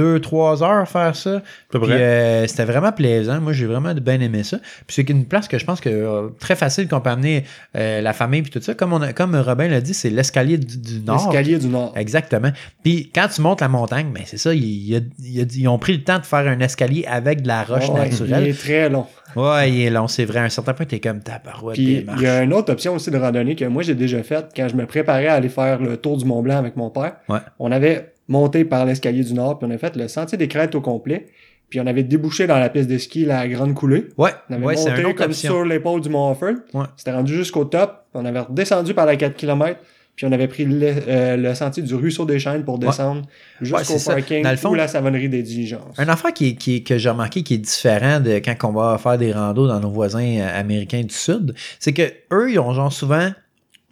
Euh, 0.00 0.18
2-3 0.18 0.62
heures 0.62 0.70
à 0.82 0.86
faire 0.86 1.14
ça. 1.16 1.42
Puis 1.70 1.80
euh, 1.90 2.46
c'était 2.46 2.64
vraiment 2.64 2.92
plaisant. 2.92 3.40
Moi, 3.40 3.52
j'ai 3.52 3.66
vraiment 3.66 3.94
bien 3.94 4.20
aimé 4.20 4.42
ça. 4.42 4.58
Puis 4.86 4.94
c'est 4.96 5.08
une 5.10 5.24
place 5.26 5.48
que 5.48 5.58
je 5.58 5.64
pense 5.64 5.80
que 5.80 5.88
euh, 5.90 6.28
très 6.38 6.56
facile 6.56 6.88
qu'on 6.88 7.00
peut 7.00 7.10
amener 7.10 7.44
euh, 7.76 8.00
la 8.00 8.12
famille 8.12 8.42
puis 8.42 8.50
tout 8.50 8.60
ça. 8.60 8.74
Comme, 8.74 8.92
on 8.92 9.02
a- 9.02 9.12
comme 9.12 9.34
Robin 9.36 9.68
l'a 9.68 9.80
dit, 9.80 9.94
c'est 9.94 10.10
l'escalier 10.10 10.58
du, 10.58 10.78
du 10.78 11.00
Nord. 11.00 11.26
L'escalier 11.30 11.58
du 11.58 11.68
Nord. 11.68 11.92
Exactement. 11.96 12.50
Puis 12.82 13.10
quand 13.14 13.28
tu 13.34 13.40
montes 13.42 13.60
la 13.60 13.68
montagne, 13.68 14.08
ben 14.14 14.22
c'est 14.26 14.38
ça, 14.38 14.52
ils 14.54 15.68
ont 15.68 15.78
pris 15.78 15.92
le 15.96 16.02
temps 16.04 16.18
de 16.18 16.24
faire 16.26 16.46
un 16.46 16.60
escalier 16.60 17.04
avec 17.08 17.42
de 17.42 17.48
la 17.48 17.62
roche 17.64 17.90
naturelle. 17.90 18.42
Il 18.44 18.48
est 18.50 18.58
très 18.58 18.88
long. 18.88 19.06
Ouais, 19.34 19.70
il 19.72 19.80
est 19.82 19.90
long, 19.90 20.08
c'est 20.08 20.26
vrai. 20.26 20.40
À 20.40 20.44
un 20.44 20.48
certain 20.50 20.74
point, 20.74 20.84
t'es 20.84 21.00
comme 21.00 21.20
tabarouette, 21.20 21.76
Puis 21.76 21.96
démarche. 22.00 22.20
il 22.20 22.24
y 22.24 22.26
a 22.28 22.42
une 22.42 22.52
autre 22.52 22.70
option 22.70 22.94
aussi 22.94 23.10
de 23.10 23.16
randonnée 23.16 23.56
que 23.56 23.64
moi 23.64 23.82
j'ai 23.82 23.94
déjà 23.94 24.22
faite 24.22 24.48
quand 24.54 24.68
je 24.68 24.76
me 24.76 24.84
préparais 24.84 25.26
à 25.28 25.34
aller 25.34 25.48
faire 25.48 25.80
le 25.80 25.96
tour 25.96 26.18
du 26.18 26.26
Mont 26.26 26.42
Blanc 26.42 26.58
avec 26.58 26.76
mon 26.76 26.90
père. 26.90 27.14
Ouais. 27.30 27.38
On 27.58 27.72
avait 27.72 28.11
monté 28.28 28.64
par 28.64 28.84
l'escalier 28.84 29.24
du 29.24 29.34
Nord, 29.34 29.58
puis 29.58 29.68
on 29.70 29.74
a 29.74 29.78
fait 29.78 29.96
le 29.96 30.08
sentier 30.08 30.38
des 30.38 30.48
crêtes 30.48 30.74
au 30.74 30.80
complet. 30.80 31.26
Puis 31.68 31.80
on 31.80 31.86
avait 31.86 32.02
débouché 32.02 32.46
dans 32.46 32.58
la 32.58 32.68
piste 32.68 32.90
de 32.90 32.98
ski 32.98 33.24
la 33.24 33.48
grande 33.48 33.72
coulée. 33.74 34.08
Ouais, 34.18 34.30
On 34.50 34.54
avait 34.56 34.64
ouais 34.66 34.74
monté 34.76 34.90
une 35.00 35.06
autre 35.06 35.16
comme 35.16 35.30
option. 35.30 35.52
sur 35.54 35.64
l'épaule 35.64 36.02
du 36.02 36.10
Mont 36.10 36.30
Offord. 36.30 36.56
Ouais. 36.74 36.84
C'était 36.98 37.12
rendu 37.12 37.34
jusqu'au 37.34 37.64
top. 37.64 38.04
On 38.12 38.26
avait 38.26 38.40
redescendu 38.40 38.92
par 38.92 39.06
la 39.06 39.16
4 39.16 39.34
km. 39.36 39.78
Puis 40.14 40.26
on 40.26 40.32
avait 40.32 40.48
pris 40.48 40.66
le, 40.66 40.92
euh, 41.08 41.36
le 41.38 41.54
sentier 41.54 41.82
du 41.82 41.94
ruisseau 41.94 42.26
des 42.26 42.38
Chênes 42.38 42.62
pour 42.66 42.78
descendre 42.78 43.22
Ouais, 43.62 43.82
jusqu'au 43.82 44.10
parking 44.10 44.44
fond- 44.56 44.68
ou 44.72 44.74
la 44.74 44.86
savonnerie 44.86 45.30
des 45.30 45.42
diligences. 45.42 45.98
Un 45.98 46.08
affaire 46.10 46.34
qui, 46.34 46.54
qui, 46.56 46.84
que 46.84 46.98
j'ai 46.98 47.08
remarqué 47.08 47.42
qui 47.42 47.54
est 47.54 47.58
différent 47.58 48.20
de 48.20 48.32
quand 48.34 48.54
on 48.68 48.72
va 48.72 48.98
faire 48.98 49.16
des 49.16 49.32
randos 49.32 49.66
dans 49.66 49.80
nos 49.80 49.88
voisins 49.90 50.20
euh, 50.40 50.60
américains 50.60 51.00
du 51.00 51.14
Sud, 51.14 51.54
c'est 51.80 51.94
que 51.94 52.02
eux, 52.34 52.52
ils 52.52 52.58
ont 52.58 52.74
genre 52.74 52.92
souvent 52.92 53.30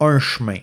un 0.00 0.18
chemin. 0.18 0.58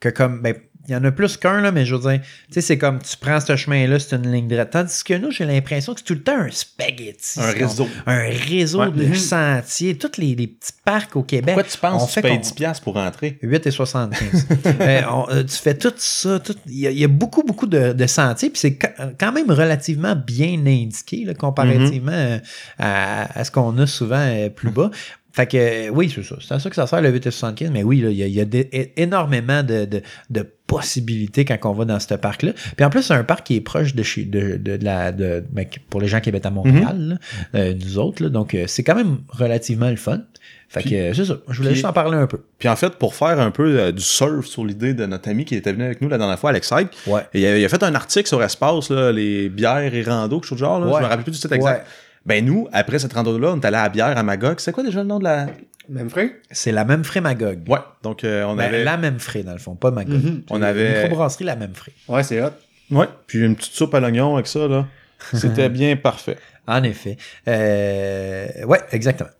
Que 0.00 0.08
comme, 0.08 0.40
ben, 0.40 0.54
il 0.88 0.92
y 0.92 0.96
en 0.96 1.04
a 1.04 1.12
plus 1.12 1.36
qu'un, 1.36 1.60
là, 1.60 1.70
mais 1.70 1.86
je 1.86 1.94
veux 1.94 2.10
dire, 2.10 2.20
tu 2.20 2.54
sais, 2.54 2.60
c'est 2.60 2.78
comme 2.78 2.98
tu 3.00 3.16
prends 3.16 3.38
ce 3.40 3.54
chemin-là, 3.54 3.98
c'est 4.00 4.16
une 4.16 4.30
ligne 4.32 4.48
droite. 4.48 4.70
Tandis 4.70 5.04
que 5.04 5.14
nous, 5.14 5.30
j'ai 5.30 5.44
l'impression 5.44 5.94
que 5.94 6.00
c'est 6.00 6.06
tout 6.06 6.14
le 6.14 6.22
temps 6.22 6.36
un 6.38 6.50
spaghetti. 6.50 7.38
Un 7.40 7.50
réseau. 7.52 7.88
Un 8.06 8.18
réseau 8.48 8.80
Ouais. 8.80 8.90
de 8.90 9.04
Mhm. 9.04 9.14
sentiers. 9.14 9.96
Tous 9.96 10.18
les, 10.18 10.34
les 10.34 10.46
petits 10.48 10.72
parcs 10.84 11.14
au 11.16 11.22
Québec. 11.22 11.54
Pourquoi 11.54 11.62
tu 11.70 11.78
on 11.82 11.90
penses 11.98 12.06
que 12.06 12.12
fait 12.14 12.20
tu 12.22 12.28
payes 12.28 12.36
qu'on- 12.36 12.42
10$ 12.42 12.52
piastres 12.54 12.82
pour 12.84 12.94
rentrer? 12.94 13.38
8 13.42 13.66
et 13.66 13.70
75. 13.70 14.46
Euh, 14.80 15.02
on- 15.10 15.26
euh, 15.30 15.42
tu 15.44 15.56
fais 15.56 15.76
tout 15.76 15.92
ça. 15.96 16.40
tout- 16.40 16.54
Il 16.66 16.78
y, 16.78 16.86
a- 16.86 16.90
il 16.90 16.98
y 16.98 17.04
a 17.04 17.08
beaucoup, 17.08 17.42
beaucoup 17.44 17.66
de, 17.66 17.92
de 17.92 18.06
sentiers. 18.06 18.50
Puis 18.50 18.58
c'est 18.60 18.76
quand 18.76 19.32
même 19.32 19.50
relativement 19.50 20.16
bien 20.16 20.58
indiqué 20.66 21.24
là, 21.24 21.34
comparativement 21.34 22.10
euh, 22.12 22.38
à, 22.78 23.38
à 23.38 23.44
ce 23.44 23.50
qu'on 23.50 23.76
a 23.78 23.86
souvent 23.86 24.16
euh, 24.18 24.48
plus 24.48 24.70
bas. 24.70 24.90
Fait 25.34 25.46
que 25.46 25.56
euh, 25.56 25.88
oui, 25.90 26.12
c'est 26.14 26.22
ça. 26.22 26.36
C'est 26.46 26.52
à 26.54 26.58
ça 26.58 26.68
que 26.68 26.76
ça 26.76 26.86
sert 26.86 27.00
le 27.00 27.10
8 27.10 27.26
et 27.26 27.30
75. 27.30 27.70
Mais 27.70 27.82
oui, 27.82 28.00
là, 28.00 28.10
il 28.10 28.16
y 28.18 28.22
a, 28.22 28.26
y 28.44 28.92
énormément 28.96 29.62
de, 29.62 29.86
de, 29.86 30.02
de 30.30 30.46
possibilités 30.66 31.44
quand 31.44 31.58
on 31.64 31.72
va 31.72 31.84
dans 31.84 31.98
ce 32.00 32.14
parc-là. 32.14 32.52
Puis 32.76 32.84
en 32.84 32.90
plus, 32.90 33.02
c'est 33.02 33.14
un 33.14 33.24
parc 33.24 33.46
qui 33.46 33.56
est 33.56 33.60
proche 33.60 33.94
de 33.94 34.02
chez 34.02 34.24
de, 34.24 34.56
de, 34.56 34.76
de 34.76 34.84
la 34.84 35.12
de, 35.12 35.42
ben, 35.50 35.66
pour 35.90 36.00
les 36.00 36.08
gens 36.08 36.20
qui 36.20 36.28
habitent 36.28 36.46
à 36.46 36.50
Montréal, 36.50 36.96
là, 36.98 37.16
euh, 37.58 37.74
nous 37.74 37.98
autres. 37.98 38.22
là. 38.22 38.28
donc 38.28 38.54
euh, 38.54 38.64
c'est 38.66 38.82
quand 38.82 38.94
même 38.94 39.18
relativement 39.28 39.90
le 39.90 39.96
fun. 39.96 40.20
Fait 40.68 40.80
Puis- 40.80 40.90
que 40.90 40.94
euh, 40.96 41.14
c'est 41.14 41.24
ça. 41.26 41.36
Je 41.48 41.56
voulais 41.56 41.68
puis- 41.70 41.74
juste 41.76 41.86
en 41.86 41.92
parler 41.92 42.16
un 42.16 42.26
peu. 42.26 42.40
Puis 42.58 42.68
en 42.68 42.76
fait, 42.76 42.94
pour 42.96 43.14
faire 43.14 43.38
un 43.40 43.50
peu 43.50 43.78
euh, 43.78 43.92
du 43.92 44.02
surf 44.02 44.46
sur 44.46 44.64
l'idée 44.64 44.94
de 44.94 45.04
notre 45.06 45.28
ami 45.28 45.44
qui 45.44 45.54
était 45.54 45.72
venu 45.72 45.84
avec 45.84 46.00
nous 46.00 46.08
la 46.08 46.16
dernière 46.18 46.38
fois, 46.38 46.50
Alex 46.50 46.70
Hyde, 46.76 46.88
Ouais. 47.06 47.22
il 47.34 47.44
a, 47.46 47.58
il 47.58 47.64
a 47.64 47.68
fait 47.68 47.82
un 47.82 47.94
article 47.94 48.26
sur 48.28 48.42
Espace, 48.42 48.90
là, 48.90 49.12
les 49.12 49.48
bières 49.50 49.94
et 49.94 50.02
rando, 50.02 50.40
quelque 50.40 50.48
chose 50.48 50.58
du 50.58 50.64
genre. 50.64 50.80
Là, 50.80 50.86
Ouais. 50.86 50.92
Je 50.98 51.04
me 51.04 51.08
rappelle 51.08 51.24
plus 51.24 51.32
du 51.32 51.38
titre 51.38 51.52
exact. 51.54 51.78
Ouais. 51.78 51.84
Ben 52.26 52.44
nous, 52.44 52.68
après 52.72 52.98
cette 52.98 53.12
rando-là, 53.12 53.52
on 53.52 53.60
est 53.60 53.64
allé 53.66 53.76
à 53.76 53.82
la 53.84 53.88
bière 53.88 54.16
à 54.16 54.22
Magog. 54.22 54.60
C'est 54.60 54.72
quoi 54.72 54.82
déjà 54.82 55.00
le 55.02 55.08
nom 55.08 55.18
de 55.18 55.24
la... 55.24 55.46
Même 55.88 56.08
frais? 56.08 56.40
C'est 56.50 56.70
la 56.72 56.84
même 56.84 57.02
frais 57.04 57.20
Magog. 57.20 57.68
Ouais, 57.68 57.78
donc 58.02 58.22
euh, 58.22 58.44
on 58.44 58.54
Ben, 58.54 58.64
avait... 58.66 58.84
La 58.84 58.96
même 58.96 59.18
frais, 59.18 59.42
dans 59.42 59.52
le 59.52 59.58
fond, 59.58 59.74
pas 59.74 59.90
Magog. 59.90 60.22
Mhm. 60.22 60.42
On 60.50 60.62
avait... 60.62 61.02
Microbrasserie, 61.02 61.44
la 61.44 61.56
même 61.56 61.74
frais. 61.74 61.92
Ouais, 62.08 62.22
c'est 62.22 62.40
hot. 62.40 62.50
Ouais, 62.90 63.08
puis 63.26 63.40
une 63.40 63.56
petite 63.56 63.72
soupe 63.72 63.94
à 63.94 64.00
l'oignon 64.00 64.34
avec 64.34 64.46
ça, 64.46 64.68
là. 64.68 64.86
C'était 65.32 65.68
bien 65.68 65.96
parfait. 65.96 66.36
En 66.66 66.82
effet. 66.84 67.16
Euh, 67.48 68.64
ouais, 68.66 68.80
exactement. 68.92 69.30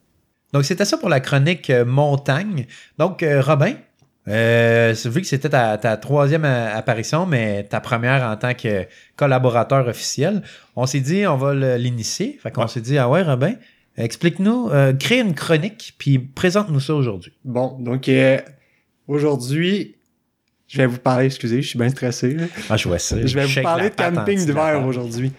Donc, 0.53 0.65
c'était 0.65 0.85
ça 0.85 0.99
pour 0.99 1.09
la 1.09 1.21
chronique 1.21 1.71
euh, 1.71 1.85
montagne. 1.85 2.67
Donc, 2.99 3.23
euh, 3.23 3.41
Robin, 3.41 3.75
euh, 4.29 4.95
c'est- 4.95 5.09
vu 5.09 5.21
que 5.21 5.27
c'était 5.27 5.49
ta, 5.49 5.77
ta 5.79 5.97
troisième 5.97 6.45
euh, 6.45 6.77
apparition, 6.77 7.27
mais 7.27 7.65
ta 7.65 7.81
première 7.81 8.23
en 8.29 8.37
tant 8.37 8.55
que 8.55 8.87
collaborateur 9.17 9.89
officiel, 9.89 10.43
on 10.77 10.87
s'est 10.87 11.01
dit, 11.01 11.27
on 11.27 11.37
va 11.37 11.77
l'initier. 11.77 12.39
Fait 12.43 12.51
qu'on 12.51 12.63
Ouais. 12.63 12.69
s'est 12.69 12.81
dit, 12.81 12.99
ah 12.99 13.09
ouais, 13.09 13.23
Robin, 13.23 13.55
explique-nous, 13.97 14.71
euh, 14.71 14.93
crée 14.93 15.21
une 15.21 15.35
chronique, 15.35 15.95
puis 15.99 16.19
présente-nous 16.19 16.81
ça 16.81 16.95
aujourd'hui. 16.95 17.33
Bon, 17.45 17.77
donc 17.81 18.09
euh, 18.09 18.39
aujourd'hui, 19.09 19.97
je 20.69 20.79
vais 20.79 20.87
vous 20.87 20.99
parler, 20.99 21.27
excusez, 21.27 21.61
je 21.63 21.69
suis 21.69 21.79
bien 21.79 21.89
stressé. 21.91 22.35
là. 22.35 22.45
Ah, 22.71 22.77
je 22.77 22.89
vois 22.89 22.99
ça. 22.99 23.17
Je 23.25 23.35
vais 23.39 23.45
vous 23.47 23.63
parler 23.63 23.91
de 23.91 23.95
camping 23.95 24.39
d'hiver 24.39 24.83
aujourd'hui. 24.87 25.33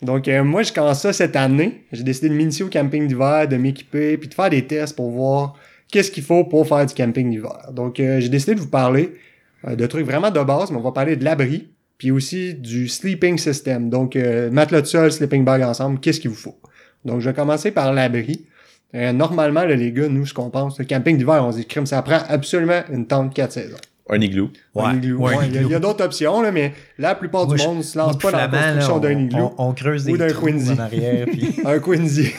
Donc, 0.00 0.28
euh, 0.28 0.44
moi, 0.44 0.62
je 0.62 0.72
commence 0.72 1.00
ça 1.00 1.12
cette 1.12 1.34
année. 1.34 1.84
J'ai 1.90 2.04
décidé 2.04 2.28
de 2.28 2.34
m'initier 2.34 2.64
au 2.64 2.68
camping 2.68 3.08
d'hiver, 3.08 3.48
de 3.48 3.56
m'équiper, 3.56 4.16
puis 4.16 4.28
de 4.28 4.34
faire 4.34 4.48
des 4.50 4.64
tests 4.64 4.94
pour 4.94 5.10
voir 5.10 5.54
qu'est-ce 5.90 6.10
qu'il 6.10 6.22
faut 6.22 6.44
pour 6.44 6.66
faire 6.66 6.84
du 6.86 6.94
camping 6.94 7.30
d'hiver. 7.30 7.70
Donc, 7.72 8.00
euh, 8.00 8.20
j'ai 8.20 8.28
décidé 8.28 8.54
de 8.54 8.60
vous 8.60 8.68
parler 8.68 9.14
euh, 9.66 9.74
de 9.76 9.86
trucs 9.86 10.06
vraiment 10.06 10.30
de 10.30 10.40
base, 10.42 10.70
mais 10.70 10.76
on 10.78 10.82
va 10.82 10.92
parler 10.92 11.16
de 11.16 11.24
l'abri, 11.24 11.68
puis 11.98 12.10
aussi 12.10 12.54
du 12.54 12.88
sleeping 12.88 13.38
system. 13.38 13.90
Donc, 13.90 14.14
euh, 14.16 14.50
matelas 14.50 14.82
de 14.82 14.86
sol, 14.86 15.10
sleeping 15.12 15.44
bag 15.44 15.62
ensemble, 15.62 15.98
qu'est-ce 16.00 16.20
qu'il 16.20 16.30
vous 16.30 16.36
faut? 16.36 16.58
Donc, 17.04 17.20
je 17.20 17.28
vais 17.30 17.34
commencer 17.34 17.70
par 17.70 17.92
l'abri. 17.92 18.44
Euh, 18.94 19.12
normalement, 19.12 19.64
là, 19.64 19.74
les 19.76 19.92
gars, 19.92 20.08
nous, 20.08 20.24
ce 20.26 20.32
qu'on 20.32 20.50
pense, 20.50 20.78
le 20.78 20.84
camping 20.84 21.16
d'hiver, 21.18 21.44
on 21.44 21.52
se 21.52 21.58
dit, 21.58 21.66
crime, 21.66 21.86
ça 21.86 22.00
prend 22.02 22.20
absolument 22.28 22.80
une 22.92 23.06
tente 23.06 23.34
4 23.34 23.52
saisons. 23.52 23.76
Un 24.10 24.20
igloo. 24.22 24.48
Ouais, 24.74 24.84
Un 24.86 24.96
igloo. 24.96 25.18
ouais, 25.20 25.34
il 25.34 25.36
y 25.36 25.40
a- 25.42 25.46
il 25.46 25.54
y 25.54 25.58
a, 25.58 25.62
igloo. 25.62 25.78
d'autres 25.80 26.02
options, 26.04 26.40
là, 26.40 26.50
mais 26.50 26.72
la 26.96 27.14
plupart 27.14 27.46
Moi, 27.46 27.56
du 27.56 27.62
monde 27.66 27.78
ne 27.78 27.82
se 27.82 27.98
lance 27.98 28.16
pas 28.16 28.30
dans 28.32 28.38
la 28.38 28.46
là, 28.46 28.62
construction 28.72 28.98
d'un 29.00 29.18
igloo. 29.18 29.52
On, 29.58 29.68
on 29.68 29.72
creuse 29.74 30.04
des 30.04 30.12
Ou 30.12 30.16
d'un 30.16 30.28
trous 30.28 30.46
Quincy. 30.46 30.72
en 30.72 30.78
arrière, 30.78 31.26
puis... 31.26 31.54
Un 31.66 31.78
Quincy. 31.78 32.32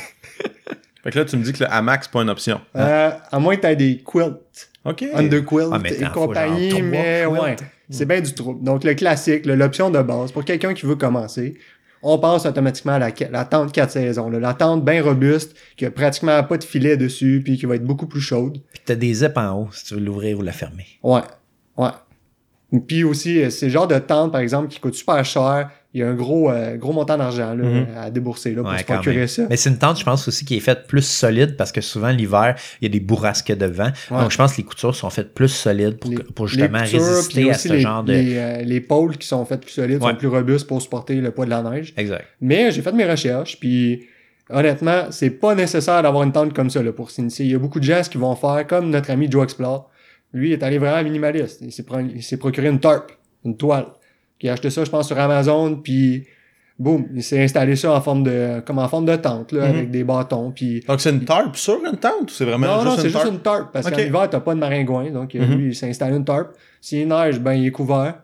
Fait 1.10 1.14
que 1.14 1.20
là, 1.20 1.26
tu 1.26 1.38
me 1.38 1.44
dis 1.44 1.54
que 1.54 1.64
le 1.64 1.72
hamac, 1.72 2.04
c'est 2.04 2.12
pas 2.12 2.22
une 2.22 2.30
option. 2.30 2.62
Euh, 2.76 3.10
à 3.32 3.40
moins 3.40 3.56
que 3.56 3.62
tu 3.62 3.68
aies 3.68 3.76
des 3.76 3.98
quilts, 3.98 4.70
OK. 4.86 5.04
underquilt 5.16 5.70
Ah, 5.72 5.80
et 5.84 6.06
compagnie, 6.14 6.82
mais 6.84 7.26
ouais, 7.26 7.56
c'est 7.90 8.06
bien 8.06 8.22
du 8.22 8.32
trouble. 8.34 8.64
Donc, 8.64 8.84
le 8.84 8.94
classique, 8.94 9.48
l'option 9.48 9.90
de 9.90 10.02
base, 10.04 10.32
pour 10.32 10.46
quelqu'un 10.46 10.76
qui 10.76 10.86
veut 10.86 10.96
commencer, 10.96 11.58
on 12.04 12.20
passe 12.20 12.46
automatiquement 12.46 12.94
à 12.94 13.00
la, 13.00 13.12
la 13.32 13.44
tente 13.44 13.72
4 13.72 13.90
saisons. 13.90 14.30
là. 14.30 14.40
La 14.40 14.54
tente 14.54 14.86
bien 14.86 15.04
robuste, 15.04 15.56
qui 15.76 15.86
a 15.86 15.92
pratiquement 15.92 16.44
pas 16.44 16.58
de 16.58 16.64
filet 16.64 16.96
dessus, 16.96 17.42
puis 17.44 17.58
qui 17.58 17.66
va 17.66 17.76
être 17.76 17.84
beaucoup 17.84 18.08
plus 18.08 18.22
chaude. 18.22 18.62
Puis 18.72 18.82
t'as 18.86 18.96
des 18.96 19.14
zips 19.16 19.36
en 19.36 19.54
haut 19.64 19.70
si 19.72 19.86
tu 19.86 19.96
veux 19.96 20.00
l'ouvrir 20.00 20.38
ou 20.38 20.44
la 20.44 20.52
fermer. 20.52 20.86
Ouais, 21.02 21.22
ouais. 21.78 21.90
Puis 22.88 23.04
aussi, 23.04 23.42
euh, 23.42 23.50
c'est 23.50 23.66
le 23.66 23.72
genre 23.72 23.88
de 23.88 23.98
tente, 23.98 24.32
par 24.32 24.42
exemple, 24.42 24.68
qui 24.70 24.80
coûte 24.80 24.94
super 24.94 25.26
cher. 25.26 25.72
Il 25.96 26.02
y 26.02 26.04
a 26.04 26.08
un 26.08 26.14
gros, 26.14 26.52
euh, 26.52 26.78
gros 26.78 26.94
montant 26.94 27.18
d'argent 27.18 27.56
là, 27.56 27.64
Mhm. 27.68 27.88
à 27.98 28.12
débourser 28.12 28.54
là, 28.54 28.62
pour 28.62 28.72
Ouais, 28.72 28.78
se 28.78 28.84
quand 28.84 28.94
procurer 28.96 29.26
ça. 29.26 29.48
Mais 29.50 29.58
c'est 29.58 29.72
une 29.72 29.80
tente, 29.80 29.98
je 29.98 30.04
pense 30.04 30.28
aussi, 30.28 30.46
qui 30.46 30.56
est 30.56 30.60
faite 30.60 30.86
plus 30.88 31.02
solide 31.02 31.58
parce 31.58 31.72
que 31.72 31.82
souvent 31.82 32.10
l'hiver, 32.12 32.54
il 32.80 32.86
y 32.86 32.88
a 32.88 32.92
des 32.92 33.00
bourrasques 33.00 33.52
de 33.52 33.66
vent. 33.66 33.90
Ouais. 34.12 34.20
Donc 34.22 34.30
je 34.30 34.38
pense 34.38 34.52
que 34.54 34.58
les 34.58 34.64
coutures 34.66 34.94
sont 34.96 35.10
faites 35.10 35.34
plus 35.34 35.48
solides 35.48 35.98
pour, 35.98 36.12
Les- 36.12 36.18
pour 36.18 36.48
justement 36.48 36.82
coutures, 36.84 37.00
résister 37.04 37.50
à 37.50 37.54
ce 37.56 37.70
les, 37.74 37.80
genre 37.80 38.04
de. 38.04 38.14
Les, 38.14 38.38
euh, 38.38 38.62
les 38.62 38.82
pôles 38.82 39.18
qui 39.18 39.28
sont 39.28 39.44
faits 39.46 39.62
plus 39.62 39.72
solides 39.72 40.04
Ouais. 40.04 40.12
sont 40.12 40.16
plus 40.18 40.28
robustes 40.28 40.68
pour 40.68 40.80
supporter 40.80 41.16
le 41.16 41.32
poids 41.32 41.46
de 41.46 41.50
la 41.50 41.64
neige. 41.64 41.92
Exact. 41.98 42.26
Mais 42.40 42.72
j'ai 42.72 42.84
fait 42.84 42.92
mes 42.92 43.10
recherches, 43.10 43.60
puis 43.60 44.04
honnêtement, 44.52 45.06
c'est 45.10 45.32
pas 45.32 45.56
nécessaire 45.56 46.04
d'avoir 46.04 46.24
une 46.24 46.32
tente 46.32 46.54
comme 46.54 46.70
ça 46.70 46.84
là, 46.84 46.92
pour 46.92 47.10
s'initier. 47.10 47.46
Il 47.46 47.52
y 47.52 47.56
a 47.56 47.60
beaucoup 47.60 47.80
de 47.80 47.86
gens 47.86 48.02
qu'ils 48.04 48.22
vont 48.22 48.36
faire, 48.36 48.66
comme 48.68 48.92
notre 48.92 49.10
ami 49.10 49.28
Joe 49.30 49.44
Explore. 49.44 49.90
Lui, 50.34 50.50
il 50.50 50.54
est 50.54 50.62
allé 50.64 50.78
vraiment 50.78 51.04
minimaliste. 51.04 51.62
Il 51.62 51.72
s'est, 51.72 51.82
pris- 51.84 52.12
il 52.16 52.22
s'est 52.22 52.38
procuré 52.38 52.68
une 52.68 52.80
tarp, 52.80 53.12
une 53.44 53.58
toile. 53.58 53.88
Il 54.42 54.50
a 54.50 54.54
acheté 54.54 54.70
ça, 54.70 54.84
je 54.86 54.90
pense, 54.90 55.08
sur 55.08 55.20
Amazon, 55.20 55.76
puis 55.76 56.26
boum, 56.78 57.08
il 57.14 57.22
s'est 57.24 57.44
installé 57.44 57.76
ça 57.76 57.92
en 57.94 58.00
forme 58.00 58.24
de, 58.24 58.62
comme 58.66 58.80
en 58.80 58.88
forme 58.88 59.06
de 59.06 59.16
tente, 59.18 59.52
là, 59.52 59.66
Mhm. 59.68 59.70
avec 59.76 59.92
des 59.92 60.04
bâtons, 60.06 60.52
puis 60.52 60.80
Donc 60.88 61.02
c'est 61.02 61.10
une 61.10 61.26
tarp 61.26 61.56
sur 61.58 61.78
une 61.86 61.98
tente 61.98 62.24
ou 62.24 62.34
c'est 62.34 62.46
vraiment 62.46 62.68
non, 62.68 62.84
non, 62.86 62.92
juste 62.92 63.02
c'est 63.02 63.10
juste 63.10 63.26
une 63.28 63.40
tarp, 63.40 63.72
parce 63.74 63.88
Ok. 63.88 63.94
qu'en 63.96 64.00
hiver, 64.02 64.30
t'as 64.30 64.40
pas 64.40 64.54
de 64.56 64.60
maringouin, 64.60 65.12
donc 65.12 65.36
euh, 65.36 65.46
Mhm. 65.46 65.58
lui, 65.58 65.68
il 65.70 65.76
s'est 65.76 65.90
installé 65.90 66.16
une 66.16 66.24
tarp. 66.24 66.52
S'il 66.80 67.08
neige, 67.08 67.40
ben, 67.40 67.54
il 67.54 67.68
est 67.68 67.72
couvert. 67.72 68.20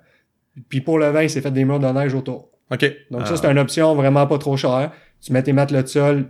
Puis 0.70 0.80
pour 0.80 1.00
le 1.00 1.10
vin, 1.10 1.24
il 1.24 1.30
s'est 1.30 1.42
fait 1.42 1.52
des 1.52 1.66
murs 1.66 1.80
de 1.82 1.88
neige 1.88 2.14
autour. 2.14 2.50
OK. 2.72 2.86
Donc 3.12 3.22
Ah. 3.24 3.26
ça, 3.26 3.36
c'est 3.36 3.48
une 3.52 3.60
option 3.60 3.94
vraiment 3.94 4.26
pas 4.26 4.38
trop 4.38 4.56
chère. 4.56 4.92
Tu 5.22 5.34
mets 5.34 5.44
tes 5.44 5.52
matelas 5.52 5.82
de 5.84 5.88
sol 5.88 6.30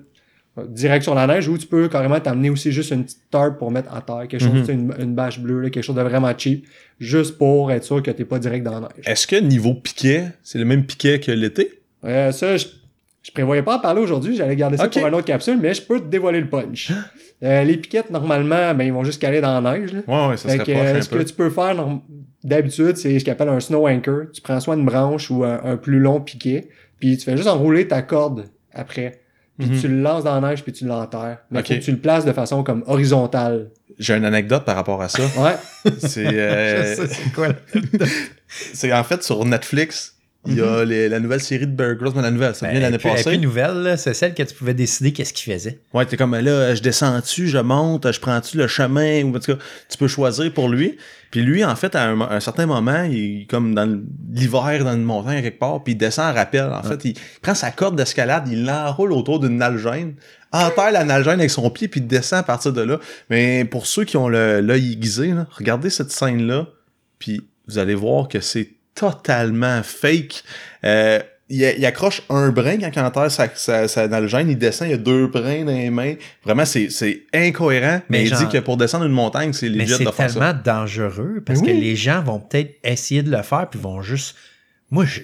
direct 0.70 1.04
sur 1.04 1.15
la 1.15 1.28
neige 1.28 1.48
ou 1.50 1.58
tu 1.58 1.68
peux 1.68 1.88
carrément 1.89 2.20
t'amener 2.20 2.50
aussi 2.50 2.72
juste 2.72 2.91
une 2.91 3.04
petite 3.04 3.30
tarp 3.30 3.58
pour 3.58 3.72
mettre 3.72 3.94
à 3.94 4.02
terre. 4.02 4.28
Quelque 4.30 4.41
chose, 4.41 4.70
Mhm. 4.70 4.70
une, 4.70 4.94
une 5.00 5.13
bâche 5.15 5.39
bleue, 5.39 5.60
là, 5.62 5.70
quelque 5.70 5.84
chose 5.84 5.96
de 5.96 6.02
vraiment 6.02 6.32
cheap. 6.38 6.65
Juste 7.00 7.38
pour 7.38 7.72
être 7.72 7.84
sûr 7.84 8.02
que 8.02 8.12
t'es 8.12 8.24
pas 8.26 8.39
direct 8.39 8.63
dans 8.65 8.72
la 8.72 8.80
neige. 8.82 9.06
Est-ce 9.06 9.28
que 9.28 9.36
niveau 9.36 9.74
piquet, 9.74 10.28
c'est 10.44 10.58
le 10.60 10.65
même 10.65 10.86
piquet 10.86 11.20
que 11.20 11.32
l'été? 11.32 11.82
Euh, 12.06 12.32
ça, 12.32 12.56
je, 12.56 12.68
je 13.22 13.32
prévoyais 13.32 13.63
pas 13.63 13.76
en 13.76 13.80
parler 13.80 14.00
aujourd'hui. 14.02 14.36
J'allais 14.38 14.56
garder 14.56 14.78
ça 14.78 14.88
pour 14.88 15.06
une 15.06 15.13
autre 15.15 15.26
capsule, 15.26 15.58
mais 15.62 15.74
je 15.74 15.82
peux 15.82 16.00
te 16.00 16.06
dévoiler 16.06 16.39
le 16.41 16.50
punch. 16.50 16.91
Euh, 17.44 17.65
les 17.65 17.76
piquettes, 17.76 18.10
normalement, 18.12 18.74
ben, 18.74 18.86
ils 18.86 18.94
vont 18.94 19.04
juste 19.04 19.22
caler 19.22 19.41
dans 19.41 19.60
la 19.60 19.78
neige. 19.78 19.91
Là. 19.91 20.00
Ouais, 20.08 20.30
ouais, 20.30 20.38
ça 20.38 20.48
Fait 20.48 20.56
serait 20.56 20.65
que, 20.65 20.72
euh, 20.72 20.98
un 20.98 21.02
ce 21.02 21.10
que 21.10 21.22
tu 21.22 21.34
peux 21.34 21.50
faire 21.50 21.76
d'habitude, 22.46 22.96
c'est 22.96 23.20
ce 23.20 23.26
qu'on 23.26 23.32
appelle 23.34 23.50
un 23.50 23.60
snow 23.60 23.88
anchor. 23.88 24.22
Tu 24.34 24.41
prends 24.41 24.60
soit 24.62 24.76
une 24.76 24.86
branche 24.86 25.30
ou 25.30 25.44
un, 25.44 25.60
un 25.63 25.76
plus 25.78 26.00
long 26.00 26.22
piquet, 26.22 26.70
puis 26.98 27.18
tu 27.18 27.26
fais 27.26 27.36
juste 27.36 27.50
enrouler 27.50 27.88
ta 27.89 28.02
corde 28.02 28.46
après. 28.74 29.20
Puis 29.58 29.70
Mhm. 29.70 29.80
tu 29.82 29.88
le 29.88 30.02
lances 30.02 30.24
dans 30.26 30.39
la 30.39 30.50
neige, 30.50 30.63
puis 30.63 30.74
tu 30.74 30.86
l'enterres. 30.86 31.38
Mais 31.50 31.60
Ok. 31.60 31.68
faut 31.68 31.74
que 31.76 31.80
tu 31.80 31.91
le 31.91 31.98
places 31.98 32.26
de 32.26 32.34
façon 32.34 32.63
comme 32.63 32.84
horizontale. 32.88 33.70
J'ai 33.98 34.15
une 34.15 34.26
anecdote 34.26 34.65
par 34.65 34.76
rapport 34.76 35.02
à 35.02 35.08
ça. 35.08 35.24
Ouais. 35.38 35.56
C'est 36.00 36.26
euh, 36.28 36.96
c'est 37.08 37.32
quoi. 37.34 37.48
c'est 38.74 38.91
en 38.91 39.04
fait 39.04 39.24
sur 39.24 39.46
Netflix. 39.46 40.14
Il 40.47 40.55
y 40.58 40.62
a 40.62 40.84
les- 40.86 41.10
la 41.10 41.19
nouvelle 41.19 41.39
série 41.41 41.67
de 41.67 41.71
Bear 41.71 41.95
Grylls, 41.95 42.13
mais 42.15 42.21
la 42.21 42.31
nouvelle, 42.31 42.53
ça 42.55 42.65
Ben, 42.67 42.71
vient 42.73 42.81
l'année 42.81 42.97
passée. 42.97 43.38
nouvelle, 43.38 43.73
là, 43.84 43.97
c'est 43.97 44.13
celle 44.13 44.34
que 44.34 44.43
tu 44.43 44.53
pouvais 44.53 44.73
décider 44.73 45.12
qu'est-ce 45.13 45.34
qu'il 45.34 45.53
faisait. 45.53 45.79
Ouais, 45.93 46.05
t'es 46.05 46.17
comme 46.17 46.36
là, 46.36 46.75
je 46.75 46.81
descends-tu, 46.81 47.47
je 47.47 47.58
monte, 47.58 48.12
je 48.12 48.19
prends-tu 48.19 48.58
le 48.58 48.67
chemin, 48.67 49.23
ou 49.23 49.29
en 49.36 49.39
tout 49.39 49.55
cas, 49.55 49.63
tu 49.89 49.97
peux 49.97 50.08
choisir 50.08 50.53
pour 50.53 50.69
lui. 50.69 50.97
Puis 51.31 51.41
lui, 51.41 51.65
en 51.65 51.75
fait, 51.75 51.95
à 51.95 52.03
un, 52.10 52.21
un 52.21 52.39
certain 52.39 52.65
moment, 52.65 53.03
il 53.03 53.41
est 53.41 53.45
comme 53.49 53.75
dans 53.75 53.99
l'hiver, 54.31 54.84
dans 54.86 54.93
une 54.93 55.03
montagne 55.03 55.41
quelque 55.41 55.60
part, 55.60 55.84
puis 55.84 55.93
il 55.93 55.97
descend 55.97 56.31
en 56.31 56.34
rappel. 56.34 56.63
En 56.71 56.84
fait, 56.84 57.03
il 57.05 57.13
prend 57.41 57.55
sa 57.55 57.71
corde 57.71 57.95
d'escalade, 57.97 58.47
il 58.49 58.65
l'enroule 58.65 59.12
autour 59.12 59.39
d'une 59.39 59.58
nalgène, 59.58 60.13
enterre 60.53 60.91
la 60.91 61.03
nalgène 61.03 61.39
avec 61.39 61.49
son 61.51 61.69
pied, 61.69 61.88
puis 61.89 61.99
il 61.99 62.08
descend 62.08 62.39
à 62.39 62.43
partir 62.43 62.71
de 62.71 62.81
là. 62.81 62.99
Mais 63.29 63.65
pour 63.65 63.86
ceux 63.88 64.05
qui 64.05 64.15
ont 64.15 64.29
l'œil 64.29 64.93
aiguisé, 64.93 65.29
là, 65.31 65.47
regardez 65.51 65.89
cette 65.89 66.12
scène-là, 66.12 66.67
puis 67.19 67.41
vous 67.67 67.79
allez 67.79 67.95
voir 67.95 68.27
que 68.29 68.39
c'est 68.39 68.69
totalement 68.95 69.81
fake. 69.84 70.43
Euh, 70.84 71.19
il, 71.47 71.62
il 71.77 71.86
accroche 71.86 72.23
un 72.29 72.49
brin 72.49 72.77
quand 72.79 72.89
il 72.95 72.99
enterre 72.99 73.29
sa, 73.29 73.47
sa, 73.53 73.88
sa 73.88 74.08
nalgène, 74.08 74.49
il 74.49 74.58
descend, 74.58 74.88
il 74.88 74.91
y 74.91 74.93
a 74.95 74.97
deux 74.97 75.27
brins 75.27 75.63
dans 75.63 75.71
les 75.71 75.91
mains. 75.91 76.15
Vraiment, 76.43 76.65
c'est, 76.65 76.89
c'est 76.89 77.21
incohérent, 77.34 78.01
mais, 78.10 78.23
Mais 78.23 78.23
il 78.27 78.36
dit 78.36 78.47
que 78.51 78.58
pour 78.58 78.77
descendre 78.77 79.05
une 79.05 79.12
montagne, 79.12 79.53
c'est 79.53 79.67
c'est 79.67 80.03
de 80.03 80.10
faire 80.12 80.29
ça. 80.31 80.39
tellement 80.39 80.60
dangereux 80.63 81.43
parce 81.45 81.60
Oui. 81.60 81.67
que 81.67 81.71
les 81.71 81.95
gens 81.95 82.23
vont 82.23 82.39
peut-être 82.39 82.73
essayer 82.84 83.21
de 83.21 83.29
le 83.29 83.43
faire 83.43 83.67
puis 83.69 83.79
vont 83.79 84.01
juste. 84.01 84.36
Moi, 84.89 85.05
je, 85.05 85.21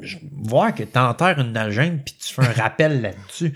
je- 0.00 0.16
voir 0.42 0.74
que 0.74 0.82
t'enterres 0.82 1.38
une 1.40 1.52
nagène 1.52 2.00
puis 2.04 2.14
tu 2.18 2.32
fais 2.32 2.42
un 2.42 2.52
rappel 2.62 3.02
là-dessus. 3.02 3.52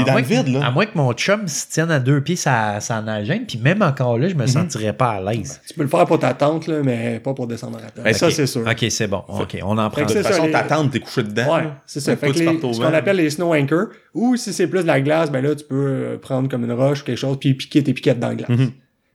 À 0.00 0.04
dans 0.04 0.12
moins 0.12 0.20
le 0.20 0.26
vide, 0.26 0.44
que- 0.46 0.50
là. 0.50 0.66
À 0.66 0.70
moins 0.70 0.86
que 0.86 0.96
mon 0.96 1.12
chum 1.12 1.46
se 1.48 1.66
tienne 1.68 1.90
à 1.90 1.98
deux 2.00 2.20
pieds 2.22 2.36
sa, 2.36 2.80
sa 2.80 3.00
nagène, 3.02 3.46
puis 3.46 3.58
même 3.58 3.82
encore 3.82 4.18
là, 4.18 4.28
je 4.28 4.34
Mhm. 4.34 4.40
me 4.42 4.46
sentirais 4.46 4.92
pas 4.92 5.10
à 5.12 5.20
l'aise. 5.20 5.60
Tu 5.68 5.74
peux 5.74 5.82
le 5.82 5.88
faire 5.88 6.04
pour 6.06 6.18
ta 6.18 6.34
tente, 6.34 6.66
là, 6.66 6.80
mais 6.84 7.20
pas 7.20 7.34
pour 7.34 7.46
descendre 7.46 7.78
en 7.78 7.82
rappel. 7.82 8.04
Ben, 8.04 8.12
ça, 8.12 8.30
c'est 8.30 8.46
sûr. 8.46 8.62
Ok, 8.66 8.84
c'est 8.90 9.06
bon. 9.06 9.22
Ok, 9.28 9.58
on 9.62 9.76
en 9.78 9.90
prend. 9.90 10.00
De 10.02 10.06
toute 10.06 10.16
c'est 10.16 10.22
ça, 10.22 10.28
façon, 10.30 10.44
les- 10.46 10.52
ta 10.52 10.62
tente, 10.62 10.90
t'es 10.92 11.00
couché 11.00 11.22
dedans. 11.22 11.54
Ouais, 11.56 11.68
c'est 11.86 12.00
ça. 12.00 12.16
Fait 12.16 12.28
que 12.30 12.38
les- 12.38 12.44
ce 12.46 12.78
qu'on 12.80 12.84
appelle 12.94 13.16
les 13.16 13.30
snow 13.30 13.54
anchors, 13.54 13.88
ou 14.14 14.36
si 14.36 14.52
c'est 14.52 14.66
plus 14.66 14.82
de 14.82 14.86
la 14.86 15.00
glace, 15.00 15.30
ben 15.30 15.40
là, 15.42 15.54
tu 15.54 15.64
peux 15.64 15.74
euh, 15.76 16.18
prendre 16.18 16.48
comme 16.48 16.64
une 16.64 16.72
roche 16.72 17.02
ou 17.02 17.04
quelque 17.04 17.18
chose, 17.18 17.38
puis 17.40 17.54
piquer 17.54 17.82
tes 17.82 17.92
piquettes 17.94 18.18
dans 18.20 18.28
la 18.28 18.34
glace. 18.36 18.48
Mhm. 18.48 18.70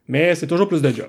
Mais 0.10 0.36
c'est 0.36 0.48
toujours 0.48 0.68
plus 0.68 0.82
de 0.82 0.90
job. 0.90 1.08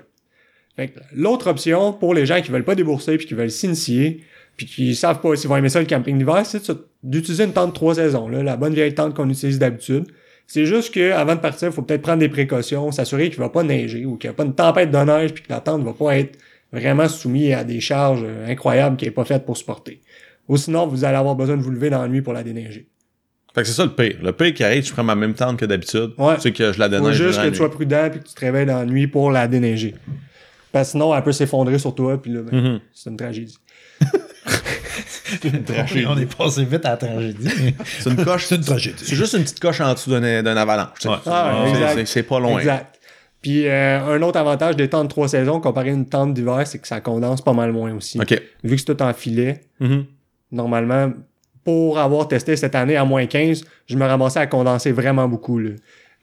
L'autre 1.13 1.47
option, 1.49 1.91
pour 1.91 2.13
les 2.13 2.25
gens 2.25 2.41
qui 2.41 2.51
veulent 2.51 2.63
pas 2.63 2.75
débourser 2.75 3.17
puis 3.17 3.27
qui 3.27 3.33
veulent 3.33 3.51
s'initier, 3.51 4.23
puis 4.65 4.65
qui 4.67 4.93
savent 4.95 5.21
pas 5.21 5.35
s'ils 5.37 5.47
vont 5.49 5.55
aimer 5.55 5.69
ça 5.69 5.79
le 5.79 5.85
camping 5.85 6.17
d'hiver, 6.17 6.45
c'est 6.45 6.69
d'utiliser 7.01 7.45
une 7.45 7.53
tente 7.53 7.73
trois 7.73 7.95
saisons, 7.95 8.27
là, 8.27 8.43
la 8.43 8.57
bonne 8.57 8.73
vieille 8.73 8.93
tente 8.93 9.13
qu'on 9.15 9.29
utilise 9.29 9.57
d'habitude. 9.57 10.03
C'est 10.47 10.65
juste 10.65 10.93
que 10.93 11.11
avant 11.13 11.35
de 11.35 11.39
partir, 11.39 11.69
il 11.69 11.73
faut 11.73 11.81
peut-être 11.81 12.01
prendre 12.01 12.19
des 12.19 12.27
précautions, 12.27 12.91
s'assurer 12.91 13.29
qu'il 13.29 13.39
va 13.39 13.47
pas 13.49 13.63
neiger 13.63 14.05
ou 14.05 14.17
qu'il 14.17 14.29
n'y 14.29 14.33
a 14.33 14.35
pas 14.35 14.43
une 14.43 14.53
tempête 14.55 14.91
de 14.91 14.97
neige 14.97 15.33
puis 15.33 15.43
que 15.43 15.49
la 15.53 15.61
tente 15.61 15.83
va 15.83 15.93
pas 15.93 16.17
être 16.17 16.37
vraiment 16.73 17.07
soumise 17.07 17.53
à 17.53 17.63
des 17.63 17.79
charges 17.79 18.23
euh, 18.25 18.47
incroyables 18.51 18.97
qui 18.97 19.05
n'est 19.05 19.11
pas 19.11 19.23
faite 19.25 19.45
pour 19.45 19.55
supporter. 19.55 20.01
Ou 20.49 20.57
sinon, 20.57 20.87
vous 20.87 21.05
allez 21.05 21.15
avoir 21.17 21.35
besoin 21.35 21.55
de 21.55 21.61
vous 21.61 21.71
lever 21.71 21.89
dans 21.89 22.01
la 22.01 22.07
nuit 22.09 22.21
pour 22.21 22.33
la 22.33 22.43
déneiger. 22.43 22.87
Fait 23.55 23.61
que 23.61 23.67
c'est 23.67 23.73
ça 23.73 23.85
le 23.85 23.91
pire. 23.91 24.17
Le 24.21 24.31
pire 24.33 24.53
qui 24.53 24.63
arrive, 24.63 24.83
je 24.85 24.91
prends 24.91 25.03
ma 25.03 25.15
même 25.15 25.33
tente 25.35 25.57
que 25.57 25.65
d'habitude. 25.65 26.11
Ouais. 26.17 26.35
C'est 26.39 26.51
que 26.51 26.73
je 26.73 26.79
la 26.79 26.85
Faut 26.89 26.91
déneige 26.95 27.15
juste 27.15 27.29
durant 27.29 27.41
que 27.41 27.45
la 27.45 27.51
tu 27.51 27.57
sois 27.57 27.71
prudent 27.71 28.09
puis 28.11 28.19
que 28.19 28.27
tu 28.27 28.33
te 28.33 28.39
réveilles 28.41 28.65
dans 28.65 28.79
la 28.79 28.85
nuit 28.85 29.07
pour 29.07 29.31
la 29.31 29.47
déneiger. 29.47 29.95
Parce 30.71 30.89
que 30.89 30.91
sinon, 30.91 31.15
elle 31.15 31.23
peut 31.23 31.31
s'effondrer 31.31 31.77
sur 31.79 31.95
toi 31.95 32.21
puis 32.21 32.31
là, 32.31 32.41
ben, 32.41 32.59
Mhm. 32.59 32.79
c'est 32.93 33.09
une 33.09 33.17
tragédie. 33.17 33.57
on 36.07 36.17
est 36.17 36.35
passé 36.37 36.63
vite 36.65 36.85
à 36.85 36.91
la 36.91 36.97
tragédie. 36.97 37.49
C'est 37.99 38.09
une 38.09 38.23
coche. 38.23 38.45
C'est 38.47 38.55
une 38.55 38.61
tragédie. 38.63 39.03
C'est 39.05 39.15
juste 39.15 39.33
une 39.33 39.43
petite 39.43 39.59
coche 39.59 39.81
en 39.81 39.93
dessous 39.93 40.09
d'un 40.11 40.43
d'un 40.43 40.57
avalanche. 40.57 41.05
Ouais. 41.05 41.15
Ah, 41.25 41.65
C'est- 42.05 42.23
pas 42.23 42.39
loin. 42.39 42.57
Exact. 42.59 42.95
Puis 43.41 43.67
euh, 43.67 43.99
un 44.15 44.21
autre 44.21 44.37
avantage 44.37 44.75
des 44.75 44.89
tentes 44.89 45.09
trois 45.09 45.29
saisons 45.29 45.61
comparé 45.61 45.89
à 45.91 45.93
une 45.93 46.05
tente 46.07 46.33
d'hiver, 46.33 46.61
c'est 46.65 46.79
que 46.79 46.87
ça 46.87 46.99
condense 46.99 47.41
pas 47.41 47.53
mal 47.53 47.71
moins 47.71 47.93
aussi. 47.95 48.19
OK. 48.19 48.39
Vu 48.63 48.75
que 48.75 48.81
c'est 48.81 48.93
tout 48.95 49.01
en 49.01 49.13
filet, 49.13 49.61
Mhm. 49.79 50.05
normalement, 50.51 51.13
pour 51.63 51.99
avoir 51.99 52.27
testé 52.27 52.55
cette 52.55 52.75
année 52.75 52.97
à 52.97 53.05
moins 53.05 53.25
15, 53.27 53.63
je 53.87 53.95
me 53.95 54.05
ramassais 54.05 54.39
à 54.39 54.47
condenser 54.47 54.91
vraiment 54.91 55.27
beaucoup. 55.27 55.59
là. 55.59 55.69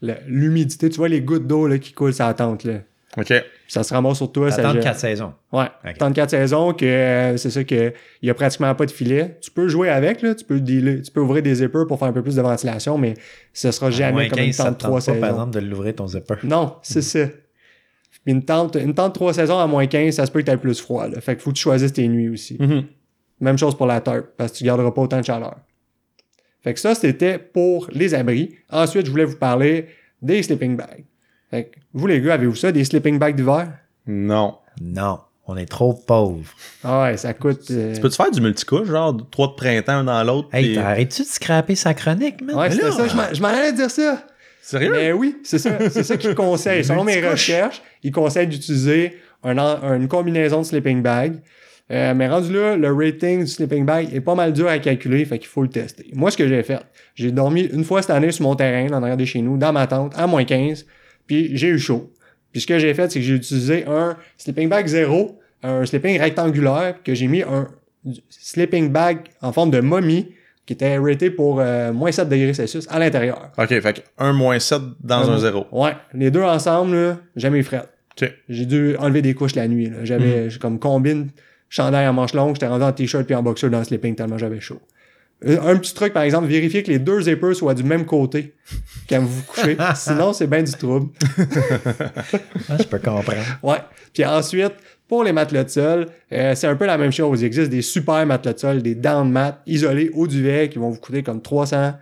Le- 0.01 0.15
L'humidité, 0.27 0.89
tu 0.89 0.97
vois 0.97 1.09
les 1.09 1.21
gouttes 1.21 1.47
d'eau 1.47 1.65
là, 1.67 1.79
qui 1.79 1.91
coulent 1.93 2.13
sur 2.13 2.25
la 2.27 2.33
tente. 2.35 2.63
Là. 2.65 2.75
OK. 3.17 3.33
Ça 3.67 3.83
se 3.83 3.93
ramasse 3.93 4.17
sur 4.17 4.31
toi. 4.31 4.49
ça 4.51 4.71
gèle. 4.71 4.81
quatre 4.81 4.99
saisons. 4.99 5.33
Ouais, 5.51 5.65
Ok. 5.85 5.97
34 5.97 6.29
saisons, 6.29 6.73
que 6.73 6.85
euh, 6.85 7.35
c'est 7.37 7.49
ça 7.49 7.63
que 7.63 7.93
il 8.21 8.27
y 8.27 8.29
a 8.29 8.33
pratiquement 8.33 8.73
pas 8.75 8.85
de 8.85 8.91
filet. 8.91 9.37
Tu 9.41 9.51
peux 9.51 9.67
jouer 9.67 9.89
avec, 9.89 10.21
là, 10.21 10.33
tu 10.35 10.45
peux 10.45 10.59
dealer- 10.59 11.01
tu 11.01 11.11
peux 11.11 11.19
ouvrir 11.21 11.43
des 11.43 11.55
zippers 11.55 11.85
pour 11.87 11.99
faire 11.99 12.07
un 12.07 12.13
peu 12.13 12.23
plus 12.23 12.35
de 12.35 12.41
ventilation, 12.41 12.97
mais 12.97 13.15
ce 13.53 13.71
sera 13.71 13.91
jamais 13.91 14.29
comme 14.29 14.39
une 14.39 14.45
15, 14.47 14.55
ça 14.55 14.63
tente 14.65 14.77
te 14.77 14.83
3 14.83 14.89
tente 14.99 15.05
pas, 15.07 15.11
saisons. 15.11 15.19
par 15.21 15.29
exemple, 15.31 15.59
de 15.59 15.59
l'ouvrir 15.65 15.95
ton 15.95 16.07
zipper. 16.07 16.35
Non, 16.43 16.75
c'est 16.81 17.01
ça. 17.01 17.25
Puis 18.23 18.33
une 18.33 18.43
tente, 18.45 18.75
une 18.75 18.93
tente 18.93 19.13
3 19.13 19.33
saisons 19.33 19.59
à 19.59 19.67
moins 19.67 19.85
15, 19.85 20.15
ça 20.15 20.25
se 20.25 20.31
peut 20.31 20.41
que 20.41 20.49
tu 20.51 20.57
plus 20.57 20.79
froid. 20.79 21.07
Là. 21.07 21.19
Fait 21.21 21.35
que 21.35 21.41
faut 21.41 21.51
que 21.51 21.55
tu 21.55 21.61
choisisses 21.63 21.93
tes 21.93 22.07
nuits 22.07 22.29
aussi. 22.29 22.57
Mhm. 22.59 22.83
Même 23.41 23.57
chose 23.57 23.75
pour 23.77 23.85
la 23.85 23.99
tarp, 24.01 24.25
parce 24.37 24.53
que 24.53 24.57
tu 24.57 24.63
garderas 24.63 24.91
pas 24.91 25.01
autant 25.01 25.19
de 25.19 25.25
chaleur. 25.25 25.55
Fait 26.63 26.73
que 26.73 26.79
ça, 26.79 26.95
c'était 26.95 27.37
pour 27.37 27.89
les 27.93 28.13
abris. 28.13 28.55
Ensuite, 28.69 29.05
je 29.05 29.11
voulais 29.11 29.25
vous 29.25 29.37
parler 29.37 29.87
des 30.21 30.41
sleeping 30.41 30.75
bags. 30.75 31.05
Fait 31.51 31.65
que 31.65 31.77
vous, 31.97 32.07
les 32.07 32.21
gars, 32.21 32.35
avez-vous 32.35 32.55
ça, 32.55 32.71
des 32.71 32.83
sleeping 32.85 33.19
bags 33.19 33.35
d'hiver? 33.35 33.67
Non. 34.05 34.55
Non, 34.81 35.19
on 35.47 35.57
est 35.57 35.65
trop 35.65 35.93
pauvres. 35.93 36.49
Ah 36.83 37.01
ouais, 37.03 37.17
ça 37.17 37.33
coûte... 37.33 37.71
euh, 37.71 37.93
Tu 37.95 38.01
peux-tu 38.01 38.15
faire 38.15 38.29
du 38.31 38.39
multicouche, 38.41 38.87
genre 38.87 39.17
trois 39.31 39.47
de 39.47 39.53
printemps 39.53 39.91
un 39.93 40.03
dans 40.03 40.23
l'autre? 40.23 40.49
Hey, 40.53 40.65
puis- 40.67 40.75
t'arrêtes-tu 40.75 41.23
de 41.23 41.27
scraper 41.27 41.75
sa 41.75 41.93
chronique, 41.93 42.41
man? 42.41 42.55
Ouais, 42.55 42.69
ça. 42.71 43.07
Je 43.07 43.15
m'en- 43.15 43.33
Je 43.33 43.41
m'en 43.41 43.47
allais 43.47 43.73
dire 43.73 43.89
ça. 43.89 44.23
Sérieux? 44.61 44.91
Mais 44.91 45.11
oui, 45.13 45.37
c'est 45.43 45.57
ça. 45.59 45.77
C'est 45.89 46.03
ça 46.03 46.17
qu'il 46.17 46.35
conseille. 46.35 46.83
Selon 46.83 47.03
mes 47.03 47.25
recherches, 47.27 47.81
il 48.03 48.11
conseille 48.11 48.47
d'utiliser 48.47 49.17
un 49.43 49.57
une 49.95 50.07
combinaison 50.07 50.59
de 50.61 50.65
sleeping 50.65 51.01
bag. 51.01 51.39
Euh, 51.89 52.13
mais 52.13 52.27
rendu 52.27 52.51
là, 52.53 52.75
le 52.75 52.93
rating 52.93 53.39
du 53.39 53.47
sleeping 53.47 53.85
bag 53.85 54.13
est 54.13 54.19
pas 54.19 54.35
mal 54.35 54.51
dur 54.51 54.67
à 54.67 54.77
calculer, 54.77 55.23
fait 55.23 55.39
qu'il 55.39 55.47
faut 55.47 55.61
le 55.63 55.69
tester. 55.69 56.05
Moi, 56.13 56.29
ce 56.31 56.35
que 56.37 56.45
j'ai 56.45 56.61
fait, 56.61 56.81
j'ai 57.15 57.31
dormi 57.31 57.61
une 57.61 57.85
fois 57.85 58.01
cette 58.01 58.11
année 58.11 58.31
sur 58.33 58.43
mon 58.43 58.55
terrain, 58.55 58.93
en 58.93 59.01
arrière 59.01 59.15
de 59.15 59.23
chez 59.23 59.41
nous, 59.41 59.57
dans 59.57 59.71
ma 59.71 59.87
tente, 59.87 60.11
à 60.17 60.27
moins 60.27 60.43
15, 60.43 60.85
puis 61.27 61.55
j'ai 61.55 61.67
eu 61.67 61.79
chaud. 61.79 62.11
Puis 62.51 62.61
ce 62.61 62.67
que 62.67 62.79
j'ai 62.79 62.93
fait, 62.93 63.11
c'est 63.11 63.19
que 63.19 63.25
j'ai 63.25 63.35
utilisé 63.35 63.85
un 63.85 64.17
sleeping 64.37 64.69
bag 64.69 64.87
zéro, 64.87 65.39
un 65.63 65.85
sleeping 65.85 66.19
rectangulaire, 66.19 66.95
que 67.03 67.13
j'ai 67.13 67.27
mis 67.27 67.43
un 67.43 67.67
sleeping 68.29 68.89
bag 68.89 69.19
en 69.41 69.51
forme 69.51 69.69
de 69.69 69.81
momie, 69.81 70.33
qui 70.65 70.73
était 70.73 70.97
raté 70.97 71.29
pour 71.29 71.59
euh, 71.59 71.93
moins 71.93 72.11
7 72.11 72.27
degrés 72.27 72.53
Celsius 72.53 72.87
à 72.89 72.99
l'intérieur. 72.99 73.51
OK, 73.57 73.67
fait 73.67 73.93
que 73.93 74.01
1 74.17 74.33
moins 74.33 74.59
7 74.59 74.81
dans 75.01 75.29
un 75.29 75.37
0. 75.37 75.67
Ouais, 75.71 75.93
les 76.13 76.31
deux 76.31 76.41
ensemble, 76.41 76.95
là, 76.95 77.17
jamais 77.35 77.63
fret. 77.63 77.83
OK. 78.19 78.29
J'ai 78.49 78.65
dû 78.65 78.95
enlever 78.97 79.21
des 79.21 79.33
couches 79.33 79.55
la 79.55 79.67
nuit. 79.67 79.91
J'avais 80.03 80.49
j'ai 80.49 80.59
comme 80.59 80.79
combine 80.79 81.29
chandail 81.69 82.07
en 82.07 82.13
manche 82.13 82.33
longue, 82.33 82.55
j'étais 82.55 82.67
rendu 82.67 82.83
en 82.83 82.91
t-shirt 82.91 83.25
puis 83.25 83.35
en 83.35 83.43
boxer 83.43 83.69
dans 83.69 83.79
le 83.79 83.83
sleeping 83.83 84.15
tellement 84.15 84.37
j'avais 84.37 84.59
chaud. 84.59 84.81
Euh, 85.45 85.59
Un 85.61 85.77
petit 85.77 85.93
truc, 85.93 86.13
par 86.13 86.23
exemple, 86.23 86.47
vérifiez 86.47 86.81
que 86.83 86.89
les 86.91 86.99
deux 86.99 87.21
zippers 87.21 87.55
soient 87.55 87.73
du 87.75 87.83
même 87.83 88.05
côté 88.05 88.53
quand 89.07 89.19
vous 89.21 89.27
vous 89.27 89.43
couchez. 89.43 89.77
Sinon, 89.95 90.33
c'est 90.33 90.47
bien 90.47 90.63
du 90.63 90.71
trouble. 90.71 91.09
Ah, 92.69 92.75
je 92.79 92.83
peux 92.83 92.97
comprendre. 92.99 93.37
Ouais. 93.63 93.77
Puis 94.13 94.25
ensuite, 94.25 94.73
pour 95.07 95.23
les 95.23 95.31
matelas 95.31 95.63
de 95.63 95.69
sol, 95.69 96.07
euh, 96.33 96.53
c'est 96.55 96.67
un 96.67 96.75
peu 96.75 96.85
la 96.85 96.97
même 96.97 97.11
chose. 97.11 97.41
Il 97.41 97.45
existe 97.45 97.69
des 97.71 97.81
super 97.81 98.25
matelas 98.25 98.53
de 98.53 98.59
sol, 98.59 98.81
des 98.81 98.95
down 98.95 99.29
mats 99.31 99.61
isolés 99.65 100.09
au 100.13 100.27
duvet 100.27 100.69
qui 100.69 100.79
vont 100.79 100.89
vous 100.89 100.99
coûter 100.99 101.23
comme 101.23 101.41
300, 101.41 101.93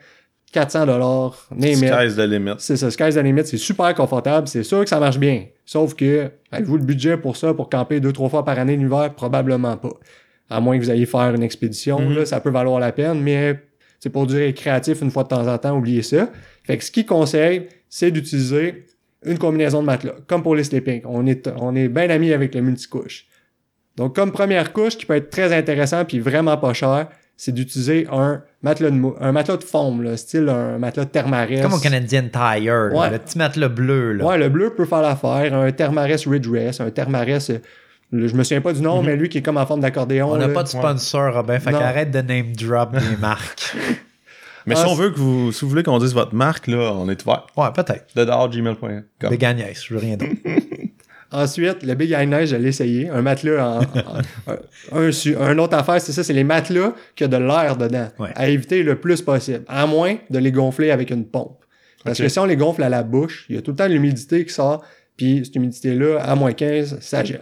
400 0.51 0.85
dollars. 0.87 1.47
Sky's 1.61 2.15
the 2.15 2.19
limit. 2.19 2.53
C'est 2.57 2.77
ça, 2.77 2.89
Sky's 2.89 3.15
the 3.15 3.19
limit, 3.19 3.45
c'est 3.45 3.57
super 3.57 3.93
confortable, 3.93 4.47
c'est 4.47 4.63
sûr 4.63 4.81
que 4.83 4.89
ça 4.89 4.99
marche 4.99 5.19
bien. 5.19 5.45
Sauf 5.65 5.93
que, 5.93 6.31
avez-vous 6.51 6.77
le 6.77 6.83
budget 6.85 7.17
pour 7.17 7.37
ça, 7.37 7.53
pour 7.53 7.69
camper 7.69 7.99
deux, 7.99 8.13
trois 8.13 8.29
fois 8.29 8.43
par 8.45 8.57
année 8.57 8.77
l'hiver? 8.77 9.13
Probablement 9.15 9.77
pas. 9.77 9.89
À 10.49 10.59
moins 10.59 10.77
que 10.77 10.83
vous 10.83 10.91
ayez 10.91 11.05
faire 11.05 11.33
une 11.33 11.43
expédition, 11.43 11.99
Mhm. 11.99 12.15
là, 12.17 12.25
ça 12.25 12.39
peut 12.39 12.51
valoir 12.51 12.79
la 12.79 12.91
peine, 12.91 13.21
mais 13.21 13.59
c'est 13.99 14.09
pour 14.09 14.27
du 14.27 14.35
récréatif 14.35 15.01
une 15.01 15.09
fois 15.11 15.23
de 15.23 15.29
temps 15.29 15.47
en 15.47 15.57
temps, 15.57 15.75
oubliez 15.77 16.03
ça. 16.03 16.29
Fait 16.63 16.77
que 16.77 16.83
ce 16.83 16.91
qu'il 16.91 17.05
conseille, 17.05 17.67
c'est 17.89 18.11
d'utiliser 18.11 18.85
une 19.25 19.39
combinaison 19.39 19.81
de 19.81 19.87
matelas, 19.87 20.13
comme 20.27 20.43
pour 20.43 20.55
les 20.55 20.63
sleeping. 20.63 21.01
On 21.05 21.25
est, 21.25 21.47
on 21.57 21.75
est 21.75 21.87
bien 21.87 22.09
amis 22.11 22.31
avec 22.31 22.53
le 22.53 22.61
multicouche. 22.61 23.25
Donc, 23.95 24.15
comme 24.15 24.31
première 24.31 24.71
couche, 24.73 24.97
qui 24.97 25.05
peut 25.05 25.15
être 25.15 25.29
très 25.29 25.51
intéressant 25.55 26.05
puis 26.05 26.19
vraiment 26.19 26.57
pas 26.57 26.73
cher, 26.73 27.07
c'est 27.37 27.51
d'utiliser 27.53 28.07
un 28.11 28.43
matelas 28.61 28.91
de, 28.91 29.01
un 29.19 29.31
matelas 29.31 29.57
de 29.57 29.63
foam, 29.63 30.03
là, 30.03 30.15
style 30.15 30.47
un 30.49 30.77
matelas 30.77 31.05
Thermarest. 31.05 31.63
Comme 31.63 31.73
au 31.73 31.79
Canadian 31.79 32.23
Tire, 32.31 32.89
là, 32.89 32.89
Ouais. 32.93 33.09
le 33.09 33.17
petit 33.19 33.37
matelas 33.37 33.67
bleu. 33.69 34.13
Là. 34.13 34.25
Ouais, 34.25 34.37
le 34.37 34.49
bleu 34.49 34.69
peut 34.75 34.85
faire 34.85 35.01
l'affaire. 35.01 35.53
Un 35.53 35.71
Thermarest 35.71 36.25
Ridge 36.27 36.47
Rest, 36.49 36.81
un 36.81 36.91
Thermarest, 36.91 37.53
le- 38.19 38.27
je 38.27 38.35
me 38.35 38.43
souviens 38.43 38.61
pas 38.61 38.73
du 38.73 38.81
nom, 38.81 39.01
mais 39.03 39.15
lui 39.15 39.29
qui 39.29 39.37
est 39.39 39.41
comme 39.41 39.57
en 39.57 39.65
forme 39.65 39.81
d'accordéon. 39.81 40.31
on 40.31 40.37
n'a 40.37 40.49
pas 40.49 40.63
de 40.63 40.67
sponsor, 40.67 41.33
Robin, 41.33 41.59
fait 41.59 41.71
qu'arrête 41.71 42.11
de 42.11 42.21
name 42.21 42.53
drop 42.53 42.93
des 42.93 43.17
marques. 43.19 43.75
Mais 44.67 44.73
Ah, 44.77 44.81
si 44.81 44.85
on 44.87 44.95
veut 44.95 45.11
que 45.11 45.19
vous, 45.19 45.51
si 45.51 45.63
vous 45.63 45.69
voulez 45.69 45.83
qu'on 45.83 45.99
dise 45.99 46.13
votre 46.15 46.33
marque, 46.33 46.65
là, 46.67 46.91
on 46.95 47.07
est 47.09 47.21
ouvert. 47.23 47.45
Ouais, 47.55 47.67
peut-être. 47.73 48.05
Dedans, 48.15 48.47
gmail.com. 48.49 49.29
Big 49.29 49.45
Agnès, 49.45 49.79
je 49.85 49.93
veux 49.93 49.99
rien 49.99 50.17
d'autre. 50.17 50.31
Ensuite, 51.31 51.83
le 51.83 51.95
Big 51.95 52.11
Neige, 52.11 52.49
je 52.49 52.55
l'ai 52.55 52.69
essayé. 52.69 53.09
Un 53.09 53.21
matelas 53.21 53.79
en, 53.79 53.81
en- 54.51 55.41
un, 55.41 55.57
autre 55.59 55.75
affaire, 55.77 55.99
c'est 55.99 56.11
ça, 56.13 56.23
c'est 56.23 56.33
les 56.33 56.43
matelas 56.43 56.93
qui 57.15 57.23
a 57.25 57.27
de 57.27 57.37
l'air 57.37 57.75
dedans. 57.77 58.07
Ouais. 58.19 58.29
À 58.35 58.47
éviter 58.47 58.83
le 58.83 58.95
plus 58.95 59.21
possible. 59.21 59.63
À 59.67 59.85
moins 59.85 60.15
de 60.29 60.39
les 60.39 60.51
gonfler 60.51 60.91
avec 60.91 61.09
une 61.09 61.25
pompe. 61.25 61.59
Parce 62.03 62.19
que 62.19 62.29
si 62.29 62.39
on 62.39 62.45
les 62.45 62.55
gonfle 62.55 62.83
à 62.83 62.89
la 62.89 63.03
bouche, 63.03 63.45
il 63.49 63.55
y 63.55 63.57
a 63.57 63.61
tout 63.61 63.71
le 63.71 63.77
temps 63.77 63.87
de 63.87 63.93
l'humidité 63.93 64.45
qui 64.45 64.53
sort. 64.53 64.83
Puis 65.17 65.41
cette 65.45 65.55
humidité-là, 65.55 66.19
à 66.21 66.35
moins 66.35 66.53
15, 66.53 66.99
ça 67.01 67.23
gèle. 67.23 67.41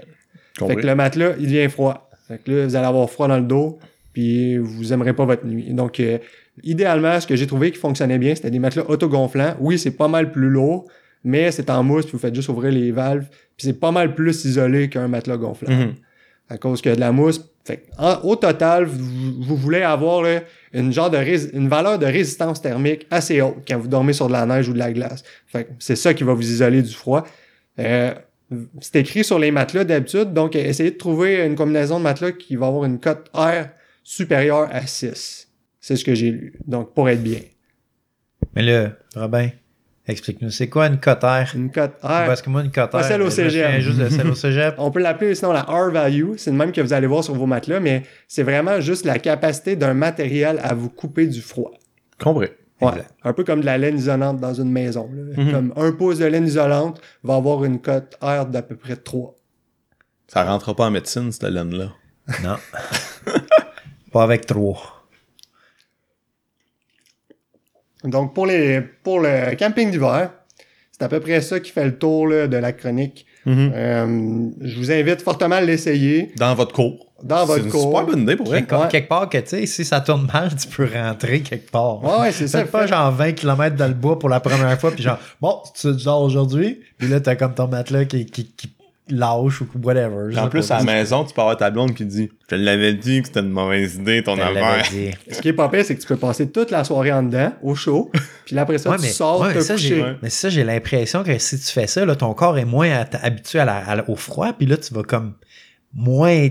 Fait 0.58 0.76
que 0.76 0.86
le 0.88 0.96
matelas, 0.96 1.34
il 1.40 1.46
devient 1.48 1.70
froid. 1.70 2.10
Fait 2.28 2.38
que 2.44 2.52
là, 2.52 2.66
vous 2.66 2.76
allez 2.76 2.86
avoir 2.88 3.10
froid 3.10 3.28
dans 3.28 3.38
le 3.38 3.44
dos. 3.46 3.80
puis 4.14 4.58
vous 4.58 4.94
aimerez 4.94 5.14
pas 5.14 5.26
votre 5.26 5.46
nuit. 5.46 5.74
Donc, 5.74 6.00
euh, 6.00 6.20
idéalement, 6.64 7.20
ce 7.20 7.26
que 7.26 7.36
j'ai 7.36 7.48
trouvé 7.48 7.72
qui 7.72 7.80
fonctionnait 7.80 8.20
bien, 8.20 8.36
c'était 8.36 8.52
des 8.52 8.60
matelas 8.60 8.84
autogonflants. 8.88 9.56
Oui, 9.60 9.80
c'est 9.80 9.92
pas 9.98 10.08
mal 10.08 10.32
plus 10.32 10.50
lourd, 10.50 10.86
mais 11.24 11.50
c'est 11.52 11.70
en 11.72 11.82
mousse, 11.84 12.04
puis 12.06 12.12
vous 12.14 12.20
faites 12.20 12.36
juste 12.36 12.50
ouvrir 12.50 12.72
les 12.72 12.92
valves, 12.92 13.26
puis 13.58 13.66
c'est 13.68 13.80
pas 13.80 13.92
mal 13.92 14.14
plus 14.14 14.46
isolé 14.46 14.88
qu'un 14.90 15.08
matelas 15.08 15.38
gonflable. 15.38 15.74
Mhm. 15.76 15.94
À 16.50 16.58
cause 16.58 16.82
que 16.82 16.90
de 16.94 17.00
la 17.00 17.12
mousse. 17.12 17.44
Fait 17.66 17.86
en- 17.98 18.20
au 18.24 18.36
total, 18.36 18.84
vous, 18.86 19.42
vous 19.42 19.56
voulez 19.56 19.82
avoir 19.82 20.22
là, 20.22 20.42
une 20.74 20.92
genre 20.94 21.10
de 21.10 21.18
une 21.56 21.70
valeur 21.70 21.98
de 21.98 22.06
résistance 22.06 22.62
thermique 22.62 23.08
assez 23.10 23.42
haute 23.42 23.64
quand 23.68 23.80
vous 23.80 23.88
dormez 23.88 24.14
sur 24.14 24.28
de 24.28 24.34
la 24.34 24.46
neige 24.46 24.68
ou 24.70 24.74
de 24.74 24.80
la 24.80 24.92
glace. 24.92 25.24
Fait 25.48 25.64
que 25.64 25.70
c'est 25.80 25.96
ça 25.96 26.14
qui 26.14 26.24
va 26.24 26.34
vous 26.34 26.48
isoler 26.52 26.82
du 26.84 26.94
froid. 26.94 27.26
Euh, 27.80 28.14
c'est 28.82 28.98
écrit 28.98 29.24
sur 29.24 29.40
les 29.40 29.52
matelas 29.52 29.84
d'habitude, 29.84 30.34
donc 30.34 30.56
essayez 30.56 30.92
de 30.92 30.98
trouver 30.98 31.46
une 31.46 31.56
combinaison 31.56 32.00
de 32.00 32.04
matelas 32.04 32.32
qui 32.32 32.56
va 32.56 32.68
avoir 32.68 32.86
une 32.86 33.00
cote 33.00 33.30
R 33.34 33.68
supérieure 34.04 34.68
à 34.72 34.86
6. 34.86 35.48
C'est 35.80 35.96
ce 35.96 36.06
que 36.06 36.16
j'ai 36.16 36.32
lu. 36.32 36.54
Donc, 36.66 36.94
pour 36.94 37.10
être 37.10 37.22
bien. 37.22 37.40
Mais 38.56 38.62
là, 38.62 38.92
Robin, 39.16 39.50
explique-nous, 40.08 40.50
c'est 40.50 40.70
quoi 40.70 40.88
une 40.88 41.00
cotère? 41.00 41.52
Une 41.56 41.72
cote 41.72 41.96
R, 42.02 42.26
Parce 42.26 42.42
que 42.42 42.50
moi, 42.50 42.62
une 42.62 42.72
cotère. 42.72 42.90
Pas 42.90 43.04
celle 43.04 43.22
au 43.22 43.30
cégep. 43.30 43.82
juste 43.82 44.00
de 44.00 44.10
celle 44.10 44.28
au 44.28 44.36
cégep. 44.36 44.76
On 44.78 44.92
peut 44.92 45.02
l'appeler 45.02 45.36
sinon 45.36 45.52
la 45.52 45.64
R 45.64 45.92
value. 45.92 46.34
C'est 46.38 46.52
le 46.52 46.58
même 46.58 46.72
que 46.72 46.82
vous 46.82 46.94
allez 46.94 47.08
voir 47.08 47.24
sur 47.24 47.34
vos 47.34 47.46
matelas, 47.46 47.80
mais 47.80 48.04
c'est 48.28 48.44
vraiment 48.44 48.80
juste 48.80 49.06
la 49.06 49.20
capacité 49.20 49.76
d'un 49.76 49.94
matériel 49.94 50.60
à 50.64 50.74
vous 50.74 50.90
couper 50.90 51.28
du 51.28 51.42
froid. 51.42 51.72
Compris. 52.20 52.50
Ouais. 52.84 53.04
Un 53.24 53.34
peu 53.34 53.44
comme 53.44 53.62
de 53.62 53.66
la 53.66 53.78
laine 53.78 53.98
isolante 53.98 54.40
dans 54.40 54.54
une 54.54 54.72
maison. 54.72 55.10
là. 55.14 55.44
Mhm. 55.44 55.52
Comme 55.52 55.74
un 55.76 55.92
pouce 55.92 56.20
de 56.20 56.26
laine 56.26 56.46
isolante 56.48 57.02
va 57.24 57.36
avoir 57.36 57.64
une 57.64 57.80
cote 57.82 58.18
R 58.22 58.46
d'à 58.46 58.62
peu 58.62 58.76
près 58.76 58.96
3. 58.96 59.36
Ça 60.28 60.44
rentrera 60.44 60.76
pas 60.76 60.86
en 60.88 60.92
médecine, 60.92 61.32
cette 61.32 61.44
laine-là. 61.44 61.94
Non. 62.44 62.56
Pas 64.12 64.24
avec 64.24 64.46
trois. 64.46 65.08
Donc 68.04 68.34
pour 68.34 68.46
les 68.46 68.82
pour 68.82 69.20
le 69.20 69.56
camping 69.56 69.92
d'hiver, 69.92 70.32
c'est 70.92 71.04
à 71.04 71.10
peu 71.10 71.20
près 71.20 71.42
ça 71.42 71.60
qui 71.60 71.72
fait 71.72 71.86
le 71.86 71.98
tour 71.98 72.28
là, 72.28 72.48
de 72.48 72.58
la 72.58 72.72
chronique. 72.74 73.26
Mhm. 73.46 73.72
Euh, 73.76 74.50
je 74.62 74.78
vous 74.78 74.92
invite 74.92 75.22
fortement 75.22 75.56
à 75.56 75.62
l'essayer 75.62 76.32
Dans 76.38 76.56
votre 76.56 76.74
cours. 76.74 77.08
dans 77.24 77.46
votre 77.46 77.60
C'est 77.60 77.66
une 77.66 77.72
cours. 77.72 77.82
super 77.84 78.06
bonne 78.06 78.22
idée 78.24 78.36
pour 78.36 78.48
vrai. 78.48 78.60
Quelque, 78.62 78.76
Ouais. 78.76 78.88
quelque 78.90 79.08
part 79.10 79.30
que, 79.30 79.38
tu 79.38 79.48
sais, 79.50 79.66
si 79.66 79.84
ça 79.86 80.02
tourne 80.02 80.28
mal, 80.34 80.50
tu 80.56 80.68
peux 80.68 80.88
rentrer 80.94 81.42
quelque 81.42 81.70
part. 81.72 82.04
Ouais, 82.04 82.20
ouais, 82.22 82.32
c'est 82.32 82.48
ça. 82.48 82.64
Pas 82.66 82.86
genre 82.88 83.12
20 83.12 83.32
km 83.34 83.76
dans 83.76 83.88
le 83.88 83.94
bois 83.94 84.18
pour 84.20 84.30
la 84.30 84.40
première 84.40 84.80
fois, 84.80 84.92
puis 84.92 85.04
genre, 85.04 85.20
bon, 85.42 85.58
tu 85.80 85.92
dors 86.04 86.22
aujourd'hui, 86.22 86.80
puis 86.98 87.08
là, 87.10 87.20
t'as 87.20 87.36
comme 87.36 87.54
ton 87.54 87.68
matelas 87.68 88.06
qui, 88.06 88.26
qui, 88.26 88.46
qui 88.46 88.70
lâche 89.10 89.62
ou 89.62 89.68
whatever. 89.84 90.38
En 90.40 90.48
plus, 90.48 90.72
à 90.72 90.78
la 90.78 90.84
maison, 90.84 91.24
tu 91.26 91.34
peux 91.34 91.42
avoir 91.42 91.58
ta 91.58 91.70
blonde 91.70 91.94
qui 91.94 92.06
dit 92.06 92.30
Je 92.44 92.48
te 92.48 92.56
l'avais 92.56 92.94
dit 92.94 93.22
que 93.22 93.28
c'était 93.28 93.42
une 93.42 93.50
mauvaise 93.50 93.96
idée, 93.96 94.24
ton 94.24 94.40
affaire. 94.40 94.84
dit. 94.92 95.12
Ce 95.30 95.42
qui 95.42 95.50
est 95.50 95.54
pas 95.54 95.68
pire, 95.70 95.84
c'est 95.84 95.96
que 95.96 96.02
tu 96.02 96.08
peux 96.08 96.16
passer 96.18 96.50
toute 96.50 96.72
la 96.72 96.84
soirée 96.84 97.12
en 97.12 97.24
dedans, 97.24 97.52
au 97.62 97.76
chaud, 97.76 98.12
puis 98.46 98.56
là, 98.56 98.62
après 98.62 98.78
ça, 98.78 98.90
Ouais, 98.92 98.96
tu 98.98 99.02
mais, 99.04 99.08
sors, 99.10 99.42
ouais, 99.42 99.54
te 99.54 99.60
ça, 99.60 99.74
coucher. 99.74 100.04
mais 100.22 100.30
ça, 100.30 100.50
j'ai 100.50 100.64
l'impression 100.64 101.24
que 101.24 101.38
si 101.38 101.60
tu 101.60 101.66
fais 101.66 101.88
ça, 101.88 102.06
là, 102.06 102.16
ton 102.16 102.34
corps 102.34 102.58
est 102.58 102.66
moins 102.66 103.06
habitué 103.22 103.60
à 103.60 103.66
la- 103.66 103.78
à 103.78 103.96
la- 103.96 104.10
au 104.10 104.16
froid, 104.16 104.54
puis 104.54 104.66
là, 104.68 104.78
tu 104.78 104.94
vas 104.94 105.04
comme 105.04 105.34
moins 105.94 106.48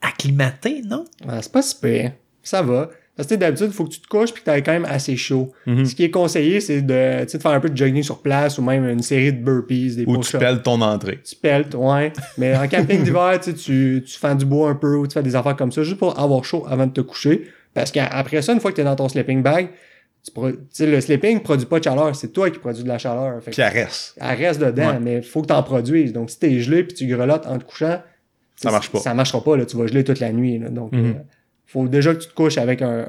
acclimaté, 0.00 0.82
non? 0.84 1.04
Ah, 1.28 1.40
c'est 1.42 1.52
pas 1.52 1.62
super. 1.62 2.12
Ça 2.42 2.62
va. 2.62 2.90
Parce 3.16 3.28
que 3.28 3.34
tu 3.34 3.38
d'habitude, 3.38 3.68
il 3.68 3.72
faut 3.72 3.84
que 3.84 3.90
tu 3.92 4.00
te 4.00 4.08
couches 4.08 4.32
puis 4.34 4.42
que 4.42 4.50
tu 4.50 4.62
quand 4.62 4.72
même 4.72 4.84
assez 4.84 5.16
chaud. 5.16 5.50
Mhm. 5.66 5.86
Ce 5.86 5.94
qui 5.94 6.04
est 6.04 6.10
conseillé, 6.10 6.60
c'est 6.60 6.82
de, 6.82 7.22
tu 7.24 7.30
sais, 7.30 7.38
de 7.38 7.42
faire 7.42 7.52
un 7.52 7.60
peu 7.60 7.70
de 7.70 7.76
jogging 7.76 8.02
sur 8.02 8.20
place 8.20 8.58
ou 8.58 8.62
même 8.62 8.86
une 8.86 9.02
série 9.02 9.32
de 9.32 9.42
burpees, 9.42 9.96
des 9.96 10.04
Ou 10.06 10.18
tu 10.18 10.36
pelles 10.36 10.60
ton 10.62 10.80
entrée. 10.82 11.20
Tu 11.24 11.34
peltes, 11.34 11.74
ouais. 11.74 12.12
Mais 12.36 12.54
en 12.54 12.68
camping 12.68 13.02
d'hiver, 13.04 13.40
tu 13.42 13.54
tu, 13.54 14.04
tu 14.06 14.18
fends 14.18 14.34
du 14.34 14.44
bois 14.44 14.68
un 14.68 14.74
peu 14.74 14.96
ou 14.96 15.06
tu 15.06 15.14
fais 15.14 15.22
des 15.22 15.34
affaires 15.34 15.56
comme 15.56 15.72
ça 15.72 15.82
juste 15.82 15.96
pour 15.98 16.18
avoir 16.20 16.44
chaud 16.44 16.66
avant 16.68 16.86
de 16.86 16.92
te 16.92 17.00
coucher. 17.00 17.48
Parce 17.72 17.90
qu'après 17.90 18.42
ça, 18.42 18.52
une 18.52 18.60
fois 18.60 18.70
que 18.70 18.76
tu 18.76 18.82
es 18.82 18.84
dans 18.84 18.96
ton 18.96 19.08
sleeping 19.08 19.42
bag, 19.42 19.68
tu 20.24 20.32
tu 20.74 20.86
le 20.90 21.00
sleeping 21.00 21.40
produit 21.40 21.66
pas 21.66 21.78
de 21.78 21.84
chaleur. 21.84 22.14
C'est 22.16 22.32
toi 22.32 22.50
qui 22.50 22.58
produis 22.58 22.82
de 22.82 22.88
la 22.88 22.98
chaleur. 22.98 23.40
Fait 23.42 23.50
Puis 23.52 23.62
elle 23.62 23.72
reste. 23.72 24.14
elle 24.20 24.36
reste 24.36 24.60
dedans, 24.60 24.88
Ouais. 24.94 24.98
mais 25.00 25.22
faut 25.22 25.40
que 25.42 25.46
tu 25.46 25.52
en 25.54 25.62
produises. 25.62 26.12
Donc, 26.12 26.30
si 26.30 26.38
t'es 26.38 26.58
gelé 26.60 26.82
puis 26.84 26.94
tu 26.96 27.06
grelottes 27.06 27.46
en 27.46 27.56
te 27.58 27.64
couchant, 27.64 28.02
Ça 28.56 28.70
marche 28.70 28.90
pas. 28.90 28.98
Ça 28.98 29.14
marchera 29.14 29.42
pas, 29.44 29.56
là. 29.56 29.64
Tu 29.66 29.76
vas 29.76 29.86
geler 29.86 30.02
toute 30.04 30.18
la 30.20 30.32
nuit, 30.32 30.58
là. 30.58 30.68
Donc, 30.70 30.92
Mhm. 30.92 31.04
euh, 31.06 31.12
faut 31.66 31.86
déjà 31.88 32.14
que 32.14 32.20
tu 32.22 32.28
te 32.28 32.34
couches 32.34 32.58
avec 32.58 32.82
un, 32.82 33.06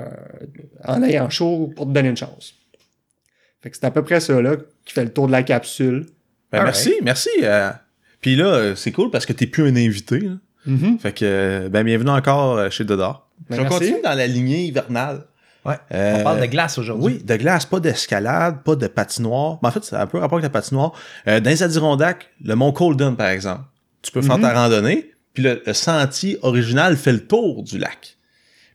en 0.85 1.03
ayant 1.03 1.29
chaud 1.29 1.71
pour 1.75 1.85
te 1.87 1.91
donner 1.91 2.09
une 2.09 2.17
chance. 2.17 2.53
Fait 3.61 3.69
que 3.69 3.77
c'est 3.77 3.85
à 3.85 3.91
peu 3.91 4.03
près 4.03 4.19
ça, 4.19 4.41
là, 4.41 4.55
qui 4.85 4.93
fait 4.93 5.03
le 5.03 5.11
tour 5.13 5.27
de 5.27 5.31
la 5.31 5.43
capsule. 5.43 6.05
Ben, 6.51 6.63
merci, 6.63 6.93
merci. 7.03 7.29
euh. 7.43 7.71
Puis 8.21 8.35
là, 8.35 8.45
euh, 8.47 8.75
c'est 8.75 8.91
cool 8.91 9.11
parce 9.11 9.25
que 9.25 9.33
t'es 9.33 9.47
plus 9.47 9.63
un 9.63 9.75
invité. 9.75 10.19
là. 10.19 10.31
Mhm. 10.65 10.99
Fait 10.99 11.11
que, 11.13 11.25
euh, 11.25 11.69
ben, 11.69 11.83
bienvenue 11.83 12.09
encore 12.09 12.57
euh, 12.57 12.69
chez 12.69 12.83
Dodar. 12.83 13.27
Ben, 13.49 13.57
Je 13.57 13.61
merci. 13.61 13.77
continuer 13.79 14.01
dans 14.01 14.13
la 14.13 14.27
lignée 14.27 14.65
hivernale. 14.65 15.23
Ouais. 15.65 15.75
Euh, 15.93 16.17
On 16.19 16.23
parle 16.23 16.41
de 16.41 16.45
glace 16.45 16.77
aujourd'hui. 16.77 17.15
Oui, 17.17 17.23
de 17.23 17.35
glace, 17.35 17.65
pas 17.65 17.79
d'escalade, 17.79 18.63
pas 18.63 18.75
de 18.75 18.87
patinoire. 18.87 19.59
Ben, 19.61 19.69
en 19.69 19.71
fait, 19.71 19.83
c'est 19.83 19.95
un 19.95 20.07
peu 20.07 20.17
rapport 20.17 20.37
avec 20.37 20.43
la 20.43 20.49
patinoire. 20.49 20.93
Euh, 21.27 21.39
dans 21.39 21.49
les 21.49 21.61
Adirondacks, 21.63 22.29
le 22.43 22.55
mont 22.55 22.71
Colden, 22.71 23.15
par 23.15 23.27
exemple, 23.27 23.63
tu 24.01 24.11
peux 24.11 24.21
faire 24.21 24.37
Mhm. 24.37 24.43
ta 24.43 24.53
randonnée, 24.53 25.11
puis 25.33 25.43
le, 25.43 25.61
le 25.65 25.73
sentier 25.73 26.37
original 26.41 26.95
fait 26.95 27.11
le 27.11 27.25
tour 27.27 27.63
du 27.63 27.77
lac. 27.77 28.16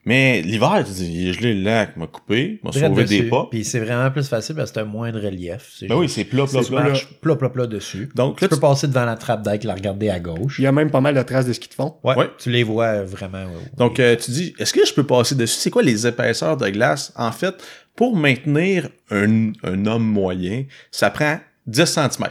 Mais 0.05 0.41
l'hiver, 0.41 0.83
tu 0.85 0.91
dis, 0.91 1.11
il 1.13 1.29
est 1.29 1.33
gelé 1.33 1.53
le 1.53 1.63
lac, 1.63 1.95
m'a 1.95 2.07
coupé, 2.07 2.59
m'a 2.63 2.71
sauvé 2.73 3.05
des 3.05 3.23
pas. 3.23 3.47
Puis 3.49 3.63
c'est 3.63 3.79
vraiment 3.79 4.11
plus 4.11 4.27
facile 4.27 4.53
parce 4.55 4.71
que 4.71 4.75
c'est 4.75 4.81
un 4.81 4.85
moins 4.85 5.11
de 5.11 5.19
relief. 5.19 5.81
Ben 5.87 5.95
oui, 5.95 6.09
c'est 6.09 6.25
plat, 6.25 6.45
plat, 6.45 6.61
plat. 6.61 6.93
plat. 7.21 7.35
plat, 7.37 7.49
plat, 7.49 7.67
dessus. 7.67 8.09
Donc 8.13 8.37
Tu 8.37 8.43
là, 8.43 8.49
peux 8.49 8.55
tu- 8.57 8.61
passer 8.61 8.87
devant 8.87 9.05
la 9.05 9.15
trappe 9.15 9.43
d'air, 9.43 9.57
la 9.63 9.75
regarder 9.75 10.09
à 10.09 10.19
gauche. 10.19 10.59
Il 10.59 10.63
y 10.63 10.67
a 10.67 10.73
même 10.73 10.91
pas 10.91 10.99
mal 10.99 11.15
de 11.15 11.21
traces 11.21 11.45
de 11.45 11.53
ski 11.53 11.69
de 11.69 11.73
fond. 11.73 11.95
Ouais, 12.03 12.15
Ouais. 12.17 12.29
tu 12.37 12.49
les 12.49 12.63
vois 12.63 12.85
euh, 12.87 13.05
vraiment. 13.05 13.39
ouais, 13.45 13.45
ouais. 13.45 13.71
Donc, 13.77 13.99
euh, 14.01 14.17
tu 14.17 14.31
dis, 14.31 14.53
est-ce 14.59 14.73
que 14.73 14.85
je 14.85 14.93
peux 14.93 15.05
passer 15.05 15.35
dessus? 15.35 15.55
C'est 15.57 15.69
quoi 15.71 15.83
les 15.83 16.05
épaisseurs 16.05 16.57
de 16.57 16.67
glace? 16.69 17.13
En 17.15 17.31
fait, 17.31 17.55
pour 17.95 18.15
maintenir 18.17 18.89
un, 19.09 19.51
un 19.63 19.85
homme 19.85 20.03
moyen, 20.05 20.65
ça 20.91 21.11
prend 21.11 21.39
10 21.67 21.85
cm. 21.85 22.27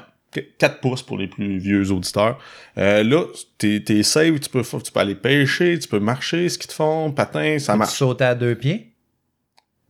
4 0.59 0.81
pouces 0.81 1.03
pour 1.03 1.19
les 1.19 1.27
plus 1.29 1.59
vieux 1.59 1.91
auditeurs. 1.93 2.39
Euh, 2.79 3.03
là, 3.03 3.25
t'es, 3.59 3.83
t'es 3.85 4.03
safe, 4.03 4.41
tu 4.41 4.49
peux, 4.49 4.63
tu 4.63 4.93
peux 4.93 5.01
aller 5.01 5.15
pêcher, 5.15 5.79
tu 5.79 5.89
peux 5.89 6.01
marcher, 6.01 6.49
ce 6.49 6.59
qu'ils 6.59 6.69
te 6.69 6.75
font, 6.75 7.11
patin, 7.13 7.59
ça 7.59 7.73
Tu 7.75 7.79
marche. 7.79 7.95
sautes 7.97 8.23
à 8.23 8.35
deux 8.35 8.55
pieds? 8.55 8.89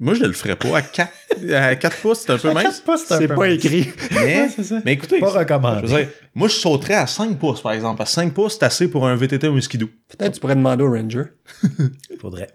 Moi, 0.01 0.15
je 0.15 0.25
le 0.25 0.33
ferais 0.33 0.57
pas. 0.57 0.79
À 0.79 0.83
4, 0.83 1.13
à 1.55 1.77
4 1.77 1.97
pouces, 1.99 2.19
c'est 2.27 2.33
un 2.33 2.39
peu 2.39 2.53
mince. 2.53 2.83
C'est 3.07 3.29
pas 3.29 3.49
écrit. 3.49 3.87
Mais, 4.11 4.49
c'est 4.49 4.65
ça. 4.65 4.81
mais 4.85 4.95
écoutez, 4.95 5.21
Pas 5.21 5.31
je 5.33 5.39
recommandé. 5.39 5.83
veux 5.87 5.97
dire, 5.97 6.09
moi, 6.35 6.49
je 6.49 6.55
sauterais 6.55 6.95
à 6.95 7.07
5 7.07 7.39
pouces, 7.39 7.61
par 7.61 7.71
exemple. 7.73 8.03
À 8.03 8.07
5 8.07 8.35
pouces, 8.35 8.55
c'est 8.55 8.65
assez 8.65 8.89
pour 8.91 9.07
un 9.07 9.15
VTT 9.15 9.47
ou 9.47 9.57
un 9.57 9.61
skidoo. 9.61 9.89
Peut-être 10.09 10.33
tu 10.35 10.41
pourrais 10.41 10.57
demander 10.57 10.83
au 10.83 10.91
ranger. 10.91 11.25
Faudrait. 12.21 12.49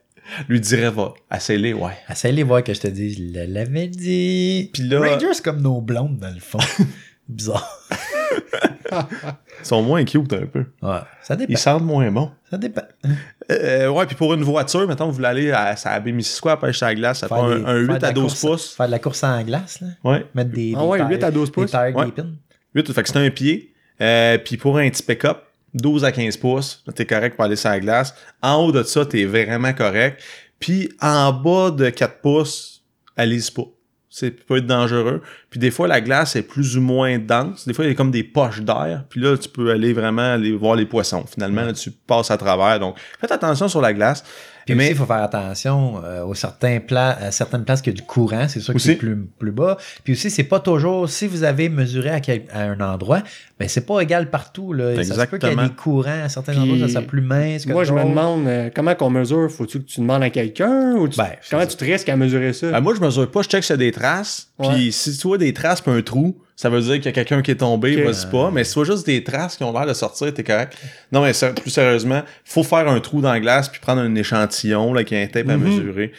Lui 0.50 0.60
dirait, 0.60 0.90
va, 0.92 1.14
assez-les, 1.30 1.72
ouais. 1.72 1.94
Essaye 2.12 2.34
les 2.34 2.44
voir 2.44 2.62
que 2.62 2.74
je 2.74 2.82
te 2.82 2.88
dis, 2.88 3.14
je 3.14 3.40
l'avais 3.48 3.88
dit. 3.88 4.70
Puis 4.74 4.84
là- 4.84 5.00
Rangers, 5.00 5.28
c'est 5.36 5.44
comme 5.46 5.62
nos 5.62 5.80
blondes, 5.80 6.20
dans 6.20 6.34
le 6.34 6.42
fond. 6.42 6.60
Bizarre. 7.28 7.80
Ils 8.92 9.66
sont 9.66 9.82
moins 9.82 10.04
cute 10.06 10.32
un 10.34 10.46
peu. 10.46 10.66
Ouais, 10.82 11.00
ça 11.22 11.36
dépend. 11.36 11.52
Ils 11.52 11.58
sentent 11.58 11.84
moins 11.84 12.10
bon. 12.12 12.32
Ça 12.50 12.58
dépend. 12.58 12.84
Euh, 13.52 13.90
ouais, 13.90 14.06
puis 14.06 14.16
pour 14.16 14.34
une 14.34 14.44
voiture, 14.44 14.88
mettons, 14.88 15.08
vous 15.08 15.14
voulez 15.14 15.28
aller 15.28 15.52
à, 15.52 15.76
à 15.84 16.00
Bémisquois, 16.00 16.58
pêcher 16.60 16.86
à 16.86 16.90
la 16.90 16.96
glace, 16.96 17.20
ça 17.20 17.28
Faire 17.28 17.38
prend 17.38 17.50
des- 17.50 17.56
un, 17.56 17.66
un 17.66 17.66
faire 17.66 17.76
8 17.76 17.88
de 17.88 17.94
à 17.94 18.00
la 18.00 18.12
12 18.14 18.24
course- 18.24 18.42
pouces. 18.42 18.76
Faire 18.76 18.86
de 18.86 18.92
la 18.92 19.00
course 19.00 19.24
en 19.24 19.42
glace, 19.44 19.82
là. 19.82 19.88
Ouais, 20.04 20.26
Mettre 20.34 20.52
des. 20.52 20.74
Ah 20.76 20.80
des 20.82 20.86
ouais, 20.86 20.98
tailles- 21.00 21.08
8 21.10 21.24
à 21.24 21.32
12 21.32 21.48
des 21.50 21.52
pouces. 21.54 21.72
tailles, 21.72 21.94
Ouais. 21.94 22.06
des 22.06 22.12
pins. 22.12 22.30
8, 22.76 22.94
fait 22.94 23.04
que 23.04 23.10
c'est 23.10 23.18
un 23.18 23.30
pied. 23.30 23.74
Euh, 24.00 24.38
puis 24.38 24.58
pour 24.58 24.78
un 24.78 24.90
petit 24.90 25.04
pick-up, 25.04 25.40
12 25.74 26.06
à 26.06 26.12
15 26.12 26.38
pouces, 26.38 26.84
t'es 26.96 27.06
correct 27.06 27.36
pour 27.36 27.44
aller 27.46 27.56
sur 27.56 27.70
la 27.70 27.80
glace. 27.80 28.14
En 28.42 28.56
haut 28.64 28.72
de 28.72 28.84
ça, 28.84 29.06
t'es 29.06 29.26
vraiment 29.26 29.74
correct. 29.74 30.22
Puis 30.60 30.90
en 31.02 31.34
bas 31.34 31.72
de 31.72 31.90
4 31.90 32.22
pouces, 32.22 32.84
allez-y 33.18 33.52
pas. 33.52 33.64
C'est 34.10 34.32
peut 34.32 34.58
être 34.58 34.66
dangereux. 34.66 35.22
Puis 35.50 35.60
des 35.60 35.70
fois, 35.70 35.88
la 35.88 36.00
glace 36.00 36.36
est 36.36 36.44
plus 36.44 36.78
ou 36.78 36.82
moins 36.82 37.20
dense. 37.20 37.68
Des 37.68 37.74
fois, 37.74 37.86
il 37.86 37.90
y 37.90 37.92
a 37.92 37.96
comme 37.96 38.12
des 38.12 38.24
poches 38.24 38.62
d'air. 38.62 39.04
Puis 39.10 39.20
là, 39.20 39.38
tu 39.38 39.50
peux 39.50 39.70
aller 39.70 39.92
vraiment 39.94 40.34
aller 40.34 40.56
voir 40.56 40.76
les 40.76 40.86
poissons. 40.86 41.26
Finalement, 41.26 41.64
là, 41.64 41.74
tu 41.74 41.92
passes 41.92 42.32
à 42.32 42.38
travers. 42.38 42.80
Donc, 42.80 42.98
faites 43.20 43.32
attention 43.32 43.68
sur 43.68 43.82
la 43.82 43.94
glace. 43.94 44.24
Puis 44.68 44.76
Mais- 44.76 44.84
aussi, 44.84 44.92
il 44.92 44.98
faut 44.98 45.06
faire 45.06 45.24
attention 45.24 46.02
euh, 46.04 46.24
aux 46.24 46.36
certains 46.36 46.80
pla- 46.80 47.18
à 47.20 47.32
certaines 47.32 47.64
places 47.64 47.82
qu'il 47.82 47.94
y 47.94 47.96
a 47.96 48.00
du 48.00 48.06
courant, 48.06 48.48
c'est 48.48 48.60
sûr 48.60 48.74
que 48.74 48.80
c'est 48.80 48.96
plus, 48.96 49.18
plus 49.40 49.52
bas. 49.52 49.78
Puis 50.04 50.14
aussi, 50.14 50.30
c'est 50.30 50.44
pas 50.44 50.60
toujours, 50.60 51.10
si 51.10 51.26
vous 51.26 51.44
avez 51.44 51.70
mesuré 51.70 52.10
à, 52.10 52.20
quel- 52.20 52.44
à 52.54 52.64
un 52.64 52.80
endroit, 52.82 53.24
ben 53.60 53.68
c'est 53.68 53.86
pas 53.86 54.02
égal 54.02 54.30
partout. 54.30 54.74
Là. 54.74 54.96
Ça 55.04 55.16
se 55.16 55.30
peut 55.30 55.38
qu'il 55.40 55.50
y 55.50 55.52
ait 55.52 55.54
Exactement. 55.54 55.64
des 55.68 55.74
courants 55.74 56.24
à 56.26 56.30
certains 56.30 56.52
Puis, 56.52 56.62
endroits, 56.62 56.78
ça 56.88 56.90
soit 56.94 57.02
plus 57.02 57.22
mince 57.22 57.66
que 57.66 57.72
Moi, 57.72 57.86
je 57.86 57.94
me 57.94 58.04
demande 58.04 58.46
euh, 58.48 58.70
comment 58.76 58.94
qu'on 58.94 59.10
mesure? 59.10 59.50
Faut-tu 59.50 59.80
que 59.80 59.86
tu 59.86 60.02
demandes 60.02 60.22
à 60.24 60.30
quelqu'un 60.30 60.92
ou 60.96 61.08
tu- 61.08 61.18
Ben, 61.18 61.30
comment 61.50 61.62
ça. 61.64 61.68
tu 61.68 61.76
te 61.78 61.86
risques 61.86 62.10
à 62.10 62.16
mesurer 62.16 62.54
ça? 62.54 62.70
Ben, 62.72 62.82
moi, 62.82 62.94
je 62.96 63.02
mesure 63.02 63.32
pas, 63.32 63.42
je 63.42 63.48
check 63.50 63.64
s'il 63.64 63.74
y 63.74 63.76
a 63.76 63.78
des 63.78 63.92
traces. 63.92 64.50
Puis 64.62 64.92
si 64.92 65.18
tu 65.18 65.28
vois 65.28 65.38
des 65.38 65.54
traces 65.54 65.82
puis 65.82 65.92
un 65.92 66.02
trou, 66.02 66.38
ça 66.58 66.70
veut 66.70 66.82
dire 66.82 66.96
qu'il 66.96 67.06
y 67.06 67.08
a 67.10 67.12
quelqu'un 67.12 67.42
qui 67.44 67.52
est 67.52 67.56
tombé, 67.56 67.96
Ok. 67.96 68.04
vas-y 68.14 68.30
pas. 68.32 68.52
Mais 68.52 68.66
vois 68.74 68.84
juste 68.84 69.06
des 69.06 69.24
traces 69.24 69.56
qui 69.56 69.64
ont 69.64 69.72
l'air 69.72 69.86
de 69.86 69.94
sortir, 69.94 70.34
t'es 70.34 70.44
correct. 70.44 70.76
Non, 71.12 71.22
mais 71.22 71.32
plus 71.54 71.70
sérieusement, 71.72 72.24
faut 72.44 72.64
faire 72.64 72.88
un 72.90 73.00
trou 73.00 73.22
dans 73.22 73.32
la 73.32 73.40
glace 73.40 73.70
puis 73.70 73.80
prendre 73.80 74.02
un 74.02 74.14
échantillon 74.16 74.92
là, 74.92 75.04
qui 75.06 75.16
a 75.16 75.20
un 75.20 75.28
tape 75.28 75.48
à 75.50 75.56
Mhm. 75.56 75.64
mesurer. 75.64 76.12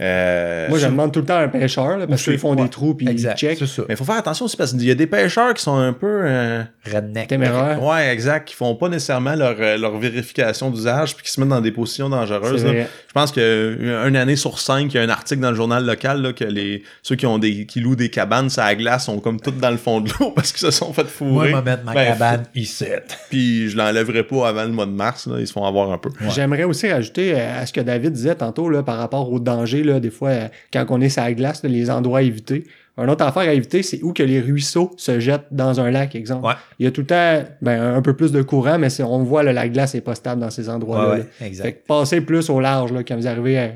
Euh, 0.00 0.68
Moi, 0.68 0.78
je 0.78 0.86
demande 0.86 1.12
tout 1.12 1.20
le 1.20 1.26
temps 1.26 1.36
à 1.36 1.42
un 1.42 1.48
pêcheur, 1.48 1.96
là, 1.98 2.06
parce 2.06 2.22
qu'ils 2.24 2.38
font 2.38 2.56
ouais. 2.56 2.62
des 2.62 2.68
trous 2.68 2.94
puis 2.94 3.06
ils 3.08 3.18
checkent. 3.36 3.64
Ça. 3.66 3.82
Mais 3.88 3.94
il 3.94 3.96
faut 3.96 4.04
faire 4.04 4.16
attention 4.16 4.46
aussi 4.46 4.56
parce 4.56 4.72
qu'il 4.72 4.84
y 4.84 4.90
a 4.90 4.94
des 4.94 5.06
pêcheurs 5.06 5.54
qui 5.54 5.62
sont 5.62 5.76
un 5.76 5.92
peu. 5.92 6.22
euh, 6.24 6.62
Redneck. 6.92 7.28
Téméraire. 7.28 7.82
Ouais, 7.82 8.08
exact. 8.12 8.48
Qui 8.48 8.54
font 8.54 8.74
pas 8.74 8.88
nécessairement 8.88 9.34
leur, 9.36 9.54
euh, 9.60 9.76
leur 9.78 9.96
vérification 9.98 10.70
d'usage 10.70 11.14
puis 11.14 11.24
qui 11.24 11.30
se 11.30 11.40
mettent 11.40 11.50
dans 11.50 11.60
des 11.60 11.70
positions 11.70 12.08
dangereuses. 12.08 12.64
Là. 12.64 12.72
Je 12.72 13.12
pense 13.12 13.30
qu'une 13.30 14.16
année 14.16 14.36
sur 14.36 14.58
cinq, 14.58 14.92
il 14.92 14.96
y 14.96 14.98
a 14.98 15.02
un 15.02 15.08
article 15.08 15.40
dans 15.40 15.50
le 15.50 15.56
journal 15.56 15.84
local 15.84 16.22
là, 16.22 16.32
que 16.32 16.44
les 16.44 16.82
ceux 17.02 17.14
qui 17.14 17.26
ont 17.26 17.38
des 17.38 17.66
qui 17.66 17.80
louent 17.80 17.94
des 17.96 18.08
cabanes 18.08 18.50
sur 18.50 18.62
la 18.62 18.74
glace 18.74 19.04
sont 19.06 19.20
comme 19.20 19.40
toutes 19.40 19.58
dans 19.58 19.70
le 19.70 19.76
fond 19.76 20.00
de 20.00 20.10
l'eau 20.18 20.30
parce 20.34 20.50
qu'ils 20.52 20.60
se 20.60 20.70
sont 20.70 20.92
fait 20.92 21.02
Moi, 21.02 21.10
fourrer. 21.44 21.50
je 21.50 21.56
vais 21.56 21.62
mettre 21.62 21.84
ma 21.84 21.92
Ben, 21.94 22.06
cabane 22.12 22.42
ici. 22.54 22.86
Puis 23.30 23.68
je 23.68 23.76
l'enlèverai 23.76 24.22
pas 24.24 24.48
avant 24.48 24.64
le 24.64 24.70
mois 24.70 24.86
de 24.86 24.90
mars. 24.92 25.26
Là. 25.26 25.36
Ils 25.38 25.46
se 25.46 25.52
font 25.52 25.64
avoir 25.64 25.92
un 25.92 25.98
peu. 25.98 26.10
J'aimerais 26.34 26.64
aussi 26.64 26.90
rajouter 26.90 27.34
à 27.40 27.64
ce 27.66 27.72
que 27.72 27.80
David 27.80 28.12
disait 28.12 28.34
tantôt 28.34 28.68
là, 28.68 28.82
par 28.82 28.96
rapport 28.98 29.30
au 29.30 29.38
danger, 29.38 29.81
là, 29.82 30.00
des 30.00 30.10
fois, 30.10 30.28
euh, 30.30 30.48
quand 30.72 30.84
on 30.90 31.00
est 31.00 31.08
sur 31.08 31.22
la 31.22 31.32
glace, 31.34 31.62
là, 31.62 31.68
les 31.68 31.90
endroits 31.90 32.20
à 32.20 32.22
éviter. 32.22 32.66
Un 32.98 33.08
autre 33.08 33.24
affaire 33.24 33.42
à 33.48 33.52
éviter, 33.54 33.82
c'est 33.82 34.02
où 34.02 34.12
que 34.12 34.22
les 34.22 34.38
ruisseaux 34.40 34.92
se 34.98 35.18
jettent 35.18 35.46
dans 35.50 35.80
un 35.80 35.90
lac, 35.90 36.14
exemple. 36.14 36.46
Ouais. 36.46 36.52
Il 36.78 36.84
y 36.84 36.86
a 36.86 36.90
tout 36.90 37.00
le 37.00 37.06
temps 37.06 37.42
ben, 37.62 37.80
un 37.94 38.02
peu 38.02 38.14
plus 38.14 38.32
de 38.32 38.42
courant, 38.42 38.78
mais 38.78 38.90
c'est- 38.90 39.02
on 39.02 39.22
voit 39.22 39.42
là, 39.42 39.52
la 39.54 39.68
glace 39.68 39.94
est 39.94 40.02
pas 40.02 40.14
stable 40.14 40.42
dans 40.42 40.50
ces 40.50 40.68
endroits-là. 40.68 41.04
Ouais, 41.10 41.18
là. 41.18 41.24
ouais, 41.24 41.28
Fait 41.38 41.46
exact. 41.46 41.82
que 41.82 41.86
passez 41.86 42.20
plus 42.20 42.50
au 42.50 42.60
large 42.60 42.92
là, 42.92 43.02
quand 43.02 43.16
vous 43.16 43.26
arrivez 43.26 43.58
à, 43.58 43.70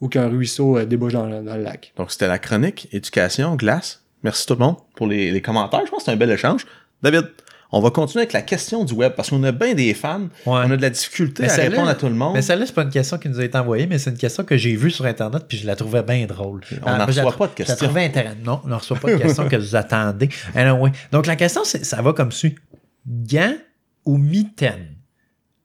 où 0.00 0.08
qu'un 0.08 0.28
ruisseau 0.28 0.78
euh, 0.78 0.86
débouche 0.86 1.12
dans, 1.12 1.26
le- 1.26 1.42
dans 1.42 1.56
le 1.56 1.62
lac. 1.62 1.92
Donc 1.98 2.10
c'était 2.10 2.26
la 2.26 2.38
chronique 2.38 2.88
éducation 2.92 3.54
glace. 3.54 4.02
Merci 4.22 4.46
tout 4.46 4.54
le 4.54 4.60
monde 4.60 4.76
pour 4.96 5.06
les, 5.06 5.30
les 5.30 5.42
commentaires. 5.42 5.82
Je 5.84 5.90
pense 5.90 5.98
que 6.00 6.04
c'est 6.06 6.12
un 6.12 6.16
bel 6.16 6.30
échange. 6.30 6.64
David, 7.02 7.26
on 7.72 7.80
va 7.80 7.90
continuer 7.90 8.22
avec 8.22 8.32
la 8.32 8.42
question 8.42 8.84
du 8.84 8.92
web 8.94 9.12
parce 9.16 9.30
qu'on 9.30 9.42
a 9.42 9.52
bien 9.52 9.74
des 9.74 9.94
fans. 9.94 10.20
Ouais. 10.20 10.28
On 10.46 10.70
a 10.70 10.76
de 10.76 10.82
la 10.82 10.90
difficulté 10.90 11.42
Mais 11.44 11.50
à 11.50 11.54
répondre 11.56 11.88
à 11.88 11.94
tout 11.94 12.06
le 12.08 12.14
monde. 12.14 12.34
Mais 12.34 12.42
celle-là, 12.42 12.66
c'est 12.66 12.74
pas 12.74 12.82
une 12.82 12.90
question 12.90 13.18
qui 13.18 13.28
nous 13.28 13.40
a 13.40 13.44
été 13.44 13.58
envoyée, 13.58 13.86
mais 13.86 13.98
c'est 13.98 14.10
une 14.10 14.16
question 14.16 14.44
que 14.44 14.56
j'ai 14.56 14.76
vue 14.76 14.90
sur 14.90 15.04
Internet 15.06 15.44
puis 15.48 15.58
je 15.58 15.66
la 15.66 15.74
trouvais 15.76 16.02
bien 16.02 16.24
drôle. 16.26 16.60
On 16.82 16.86
Ah, 16.86 16.98
n'en 16.98 17.10
je 17.10 17.16
la 17.16 17.24
reçoit 17.24 17.36
pas 17.38 17.46
de 17.46 17.52
Je 17.58 17.62
la 17.62 17.66
questions. 17.66 17.86
trouvais 17.86 18.04
intéressante. 18.04 18.38
Non, 18.44 18.60
on 18.64 18.68
n'en 18.68 18.78
reçoit 18.78 18.96
pas 18.98 19.10
de 19.12 19.16
questions 19.16 19.48
que 19.48 19.56
vous 19.56 19.76
attendez. 19.76 20.28
Anyway. 20.54 20.92
Donc, 21.10 21.26
la 21.26 21.36
question, 21.36 21.62
c'est, 21.64 21.84
ça 21.84 22.00
va 22.02 22.12
comme 22.12 22.30
suit. 22.32 22.54
Gants 23.06 23.56
ou 24.04 24.18
mitaines? 24.18 24.96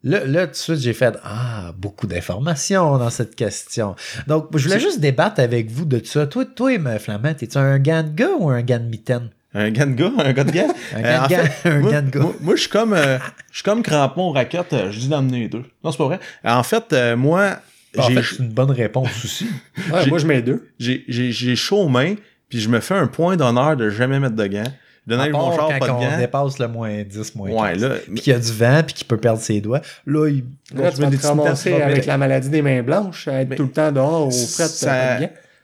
Là, 0.03 0.23
là, 0.25 0.45
tout 0.47 0.51
de 0.53 0.55
suite, 0.57 0.79
j'ai 0.79 0.93
fait 0.93 1.13
Ah, 1.23 1.73
beaucoup 1.77 2.07
d'informations 2.07 2.97
dans 2.97 3.09
cette 3.09 3.35
question. 3.35 3.95
Donc, 4.27 4.47
je 4.55 4.63
voulais 4.63 4.79
juste 4.79 4.99
débattre 5.01 5.41
avec 5.41 5.69
vous 5.69 5.85
de 5.85 6.01
ça. 6.03 6.25
Toi, 6.25 6.45
toi, 6.45 6.71
Flamand, 6.99 7.33
t'es-tu 7.33 7.57
un 7.57 7.77
gant 7.79 8.03
de 8.03 8.09
gars 8.09 8.31
ou 8.39 8.49
un 8.49 8.61
gant 8.61 8.79
de 8.79 8.85
mitaine? 8.85 9.29
Un 9.53 9.71
gars 9.71 9.85
de 9.87 9.93
gars, 9.93 10.11
un 10.17 10.31
gars 10.33 10.43
de 10.43 10.51
gars? 10.51 10.67
Un 10.95 11.03
Euh, 11.03 11.17
gant 11.17 11.23
en 11.23 11.27
de 11.27 11.29
gars, 11.31 11.43
fait, 11.45 11.69
un 11.69 11.79
moi, 11.79 11.91
gant 11.91 12.01
de 12.03 12.09
gars. 12.11 12.19
moi- 12.19 12.35
moi, 12.41 12.55
je 12.55 12.61
suis 12.61 12.69
comme, 12.69 12.93
euh, 12.93 13.17
je 13.51 13.55
suis 13.55 13.63
comme 13.63 13.81
crampon 13.81 14.31
raquette. 14.31 14.73
euh, 14.73 14.91
Je 14.91 14.99
dis 14.99 15.07
d'emmener 15.07 15.39
les 15.41 15.47
deux. 15.49 15.63
Non, 15.83 15.91
c'est 15.91 15.97
pas 15.97 16.05
vrai. 16.05 16.19
En 16.43 16.61
fait, 16.63 16.83
euh, 16.93 17.15
moi, 17.17 17.55
En 17.97 18.03
j'ai, 18.03 18.15
fait, 18.15 18.35
c'est 18.35 18.43
une 18.43 18.49
bonne 18.49 18.69
réponse 18.71 19.09
aussi. 19.25 19.47
Ouais, 19.91 20.05
moi, 20.07 20.19
je 20.19 20.27
mets 20.27 20.41
deux. 20.43 20.69
j'ai, 20.77 21.03
j'ai, 21.07 21.31
j'ai 21.31 21.55
chaud 21.55 21.79
aux 21.83 21.89
mains, 21.89 22.13
puis 22.47 22.59
je 22.59 22.69
me 22.69 22.79
fais 22.79 22.93
un 22.93 23.07
point 23.07 23.37
d'honneur 23.37 23.75
de 23.75 23.89
jamais 23.89 24.19
mettre 24.19 24.35
de 24.35 24.45
gants. 24.45 24.63
Je 25.07 25.11
donne 25.15 25.21
À 25.21 25.23
avec 25.23 25.33
mon 25.33 25.55
char, 25.55 25.69
quand 25.69 25.79
pas 25.79 25.87
de 25.87 25.91
on 25.93 25.99
gants. 26.01 26.17
dépasse 26.19 26.59
le 26.59 26.67
moins 26.67 27.01
10, 27.03 27.33
moins 27.33 27.49
15. 27.49 27.59
Ouais, 27.59 27.75
là, 27.89 27.95
Puis 28.05 28.15
qu'il 28.21 28.33
y 28.33 28.35
a 28.35 28.39
du 28.39 28.51
vent, 28.51 28.83
puis 28.85 28.93
qu'il 28.93 29.07
peut 29.07 29.17
perdre 29.17 29.39
ses 29.39 29.59
doigts. 29.59 29.81
Là, 30.05 30.27
il... 30.27 30.43
Là, 30.75 30.91
je 30.91 31.01
tu 31.01 31.07
des 31.07 31.17
te 31.17 31.25
ramasser 31.25 31.73
avec 31.81 32.05
la 32.05 32.17
maladie 32.19 32.49
des 32.49 32.61
mains 32.61 32.83
blanches, 32.83 33.27
à 33.27 33.41
être 33.41 33.49
Mais- 33.49 33.55
tout 33.55 33.63
le 33.63 33.71
temps 33.71 33.91
dehors 33.91 34.27
au 34.27 34.31
fret, 34.31 34.67
Ça- 34.67 35.17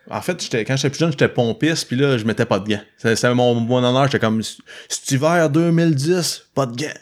En 0.09 0.21
fait, 0.21 0.41
j'étais, 0.41 0.63
quand 0.65 0.75
j'étais 0.75 0.89
plus 0.89 0.99
jeune, 0.99 1.11
j'étais 1.11 1.27
pompiste, 1.27 1.87
puis 1.87 1.97
là, 1.97 2.17
je 2.17 2.25
mettais 2.25 2.45
pas 2.45 2.59
de 2.59 2.69
gants. 2.69 2.81
C'était 2.97 3.33
mon, 3.33 3.55
mon 3.55 3.83
honneur, 3.83 4.05
j'étais 4.05 4.19
comme, 4.19 4.41
cet 4.43 5.11
hiver 5.11 5.49
2010, 5.49 6.49
pas 6.53 6.65
de 6.65 6.75
gants. 6.75 6.99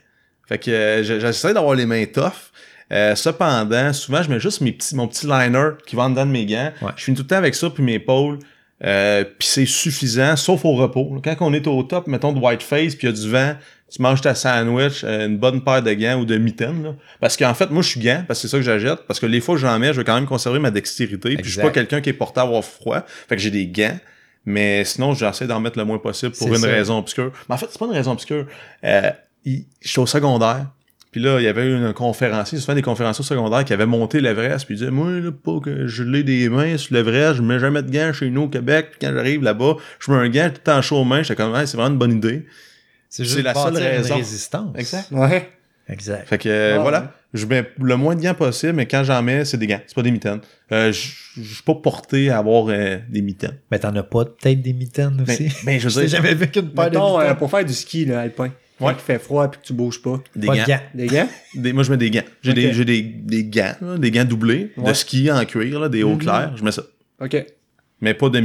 Fait 0.48 0.58
que 0.58 0.72
euh, 0.72 1.20
j'essaie 1.20 1.54
d'avoir 1.54 1.76
les 1.76 1.86
mains 1.86 2.06
tough. 2.06 2.52
Euh, 2.92 3.16
cependant, 3.16 3.92
souvent, 3.94 4.22
je 4.22 4.30
mets 4.30 4.40
juste 4.40 4.62
mes 4.62 4.72
petits, 4.72 4.96
mon 4.96 5.08
petit 5.08 5.26
liner 5.26 5.70
qui 5.88 5.96
va 5.96 6.04
en 6.04 6.10
dedans 6.10 6.26
de 6.26 6.32
mes 6.32 6.46
gants. 6.46 6.72
Ouais. 6.82 6.92
Je 6.96 7.04
finis 7.06 7.18
tout 7.18 7.24
le 7.24 7.28
temps 7.28 7.38
avec 7.38 7.56
ça, 7.56 7.70
puis 7.70 7.84
mes 7.84 8.00
pôles. 8.00 8.40
Euh, 8.86 9.24
puis 9.24 9.48
c'est 9.48 9.66
suffisant, 9.66 10.36
sauf 10.36 10.66
au 10.66 10.74
repos. 10.74 11.20
Quand 11.24 11.36
on 11.42 11.54
est 11.54 11.66
au 11.68 11.84
top, 11.84 12.08
mettons 12.08 12.34
de 12.34 12.40
whiteface, 12.40 12.96
puis 12.96 13.08
il 13.08 13.12
y 13.12 13.14
a 13.14 13.16
du 13.16 13.30
vent, 13.30 13.54
tu 13.90 14.02
manges 14.02 14.22
ta 14.22 14.36
sandwich, 14.36 15.04
euh, 15.04 15.28
une 15.28 15.38
bonne 15.38 15.64
paire 15.64 15.82
de 15.82 15.94
gants 15.94 16.20
ou 16.20 16.26
de 16.26 16.38
mitaines. 16.38 16.84
là. 16.84 16.96
Parce 17.22 17.38
qu'en 17.38 17.54
fait, 17.54 17.70
moi, 17.70 17.82
je 17.82 17.90
suis 17.90 18.00
gants, 18.02 18.24
parce 18.28 18.42
que 18.42 18.48
c'est 18.48 18.52
ça 18.52 18.58
que 18.58 18.64
j'achète. 18.64 19.06
Parce 19.08 19.20
que 19.20 19.26
les 19.26 19.40
fois 19.40 19.56
que 19.56 19.62
j'en 19.62 19.78
mets, 19.80 19.94
je 19.94 20.00
veux 20.00 20.04
quand 20.04 20.16
même 20.16 20.26
conserver 20.26 20.60
ma 20.60 20.72
dextérité. 20.72 21.36
Puis 21.36 21.44
je 21.46 21.50
suis 21.52 21.62
pas 21.62 21.70
quelqu'un 21.72 22.02
qui 22.02 22.10
est 22.10 22.14
porté 22.14 22.40
à 22.40 22.44
avoir 22.44 22.64
froid. 22.64 23.02
Fait 23.30 23.36
que 23.36 23.42
j'ai 23.42 23.52
des 23.52 23.68
gants. 23.68 23.98
Mais 24.46 24.84
sinon, 24.84 25.14
j'essaie 25.14 25.48
d'en 25.48 25.62
mettre 25.62 25.78
le 25.78 25.86
moins 25.86 26.00
possible 26.00 26.34
pour 26.34 26.50
une 26.50 26.58
ça. 26.58 26.68
raison 26.68 26.98
obscure. 26.98 27.32
Mais 27.48 27.56
en 27.56 27.58
fait, 27.58 27.68
c'est 27.70 27.80
pas 27.80 27.86
une 27.86 27.94
raison 27.94 28.12
obscure. 28.12 28.46
Euh, 28.84 29.12
il- 29.46 29.66
J'étais 29.82 30.00
au 30.00 30.06
secondaire. 30.06 30.66
Puis 31.14 31.22
là, 31.22 31.40
il 31.40 31.44
y 31.44 31.48
avait 31.48 31.66
une 31.72 31.94
conférencier, 31.94 32.58
souvent 32.60 32.74
des 32.76 32.82
conférenciers 32.82 33.22
au 33.22 33.26
secondaire 33.26 33.64
qui 33.64 33.72
avaient 33.72 33.86
monté 33.86 34.20
l'Everest, 34.20 34.66
puis 34.66 34.76
il 34.76 34.80
disait, 34.80 34.92
moi, 34.92 35.12
là, 35.12 35.32
pas 35.32 35.60
que 35.64 35.88
je 35.88 36.04
l'ai 36.04 36.24
des 36.24 36.50
mains 36.50 36.76
sur 36.78 36.94
l'Everest, 36.96 37.36
je 37.38 37.42
mets 37.42 37.60
jamais 37.60 37.82
de 37.84 37.90
gants 37.92 38.12
chez 38.12 38.30
nous 38.30 38.42
au 38.42 38.50
Québec, 38.50 38.88
puis 38.92 39.00
quand 39.08 39.14
j'arrive 39.16 39.42
là-bas, 39.44 39.76
je 40.00 40.12
mets 40.12 40.18
un 40.18 40.28
gant 40.30 40.50
tout 40.54 40.70
en 40.70 40.82
chaud 40.82 40.98
aux 40.98 41.04
mains, 41.06 41.22
j'étais 41.24 41.36
comme, 41.42 41.56
Hey, 41.56 41.66
c'est 41.68 41.78
vraiment 41.78 41.92
une 41.94 42.00
bonne 42.00 42.18
idée. 42.18 42.46
C'est 43.10 43.24
C'est 43.24 43.30
juste 43.30 43.44
la 43.46 43.54
seule 43.54 43.74
une 43.74 43.80
raison. 43.80 44.16
résistance. 44.16 44.76
Exact. 44.76 45.12
Ouais. 45.12 45.50
Exact. 45.88 46.28
Fait 46.28 46.38
que, 46.38 46.50
euh, 46.50 46.76
Ah, 46.78 46.82
voilà, 46.82 47.00
ouais. 47.02 47.08
je 47.36 47.46
mets 47.46 47.64
le 47.80 47.96
moins 47.96 48.16
de 48.16 48.22
gants 48.22 48.34
possible, 48.34 48.74
mais 48.74 48.88
quand 48.88 49.04
j'en 49.04 49.22
mets, 49.22 49.46
c'est 49.46 49.58
des 49.58 49.68
gants, 49.68 49.82
c'est 49.86 49.94
pas 49.96 50.02
des 50.02 50.12
mitaines. 50.12 50.40
Euh, 50.72 50.92
je 50.92 51.10
je 51.36 51.54
suis 51.56 51.64
pas 51.64 51.74
porté 51.76 52.30
à 52.30 52.38
avoir 52.38 52.68
euh, 52.70 52.98
des 53.10 53.22
mitaines. 53.24 53.58
Mais 53.72 53.80
t'en 53.80 53.96
as 53.96 54.04
pas 54.04 54.26
peut-être 54.26 54.62
des 54.62 54.72
mitaines 54.74 55.24
Mais, 55.28 55.34
aussi? 55.34 55.50
mais 55.66 55.80
je 55.80 55.90
Je 55.90 55.96
veux 55.96 56.02
t'ai 56.04 56.08
dire, 56.10 56.18
jamais 56.22 56.36
vu 56.36 56.48
qu'une 56.48 56.70
paire 56.70 56.86
Mettons, 56.92 57.14
de 57.18 57.20
euh, 57.20 57.22
mitaines. 57.24 57.38
pour 57.38 57.50
faire 57.52 57.66
du 57.66 57.74
ski, 57.74 58.06
là, 58.06 58.22
alpin. 58.22 58.50
Quand 58.80 58.88
Ouais. 58.88 58.94
il 58.98 59.00
fait 59.02 59.20
froid 59.20 59.50
puis 59.50 59.62
que 59.62 59.66
tu 59.68 59.74
bouges 59.74 60.02
pas. 60.02 60.20
des 60.36 60.48
Pas 60.48 60.56
de 60.56 60.66
gants. 60.68 60.80
Des 60.96 61.08
gants? 61.08 61.28
Des- 61.56 61.74
moi, 61.74 61.84
je 61.84 61.92
mets 61.92 61.98
des 61.98 62.10
gants. 62.12 62.24
J'ai 62.42 62.54
des, 62.54 62.74
j'ai 62.74 62.86
des, 62.86 63.02
des 63.02 63.44
gants, 63.46 63.76
là, 63.82 63.98
des 63.98 64.10
gants 64.12 64.26
doublés, 64.26 64.72
de 64.78 64.94
ski 64.94 65.32
en 65.32 65.44
cuir, 65.46 65.80
là, 65.80 65.90
des 65.90 66.04
hauts 66.04 66.14
Mhm. 66.14 66.18
clairs. 66.20 66.54
Je 66.58 66.64
mets 66.64 66.72
ça. 66.72 66.84
OK. 67.22 67.46
Mais 68.02 68.14
pas 68.14 68.28
de 68.30 68.40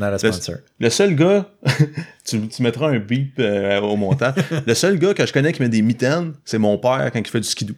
a 0.00 0.18
sponsor. 0.18 0.54
Le 0.80 0.88
seul 0.88 1.14
gars, 1.14 1.50
tu, 2.24 2.48
tu 2.48 2.62
mettras 2.62 2.88
un 2.90 2.98
beep 2.98 3.34
euh, 3.40 3.78
au 3.80 3.96
montant. 3.96 4.32
le 4.66 4.74
seul 4.74 4.98
gars 4.98 5.12
que 5.14 5.26
je 5.26 5.32
connais 5.32 5.52
qui 5.52 5.60
met 5.60 5.68
des 5.68 5.82
mitaines, 5.82 6.32
c'est 6.46 6.58
mon 6.58 6.78
père 6.78 7.10
quand 7.12 7.18
il 7.18 7.26
fait 7.26 7.40
du 7.40 7.48
skidoo. 7.48 7.74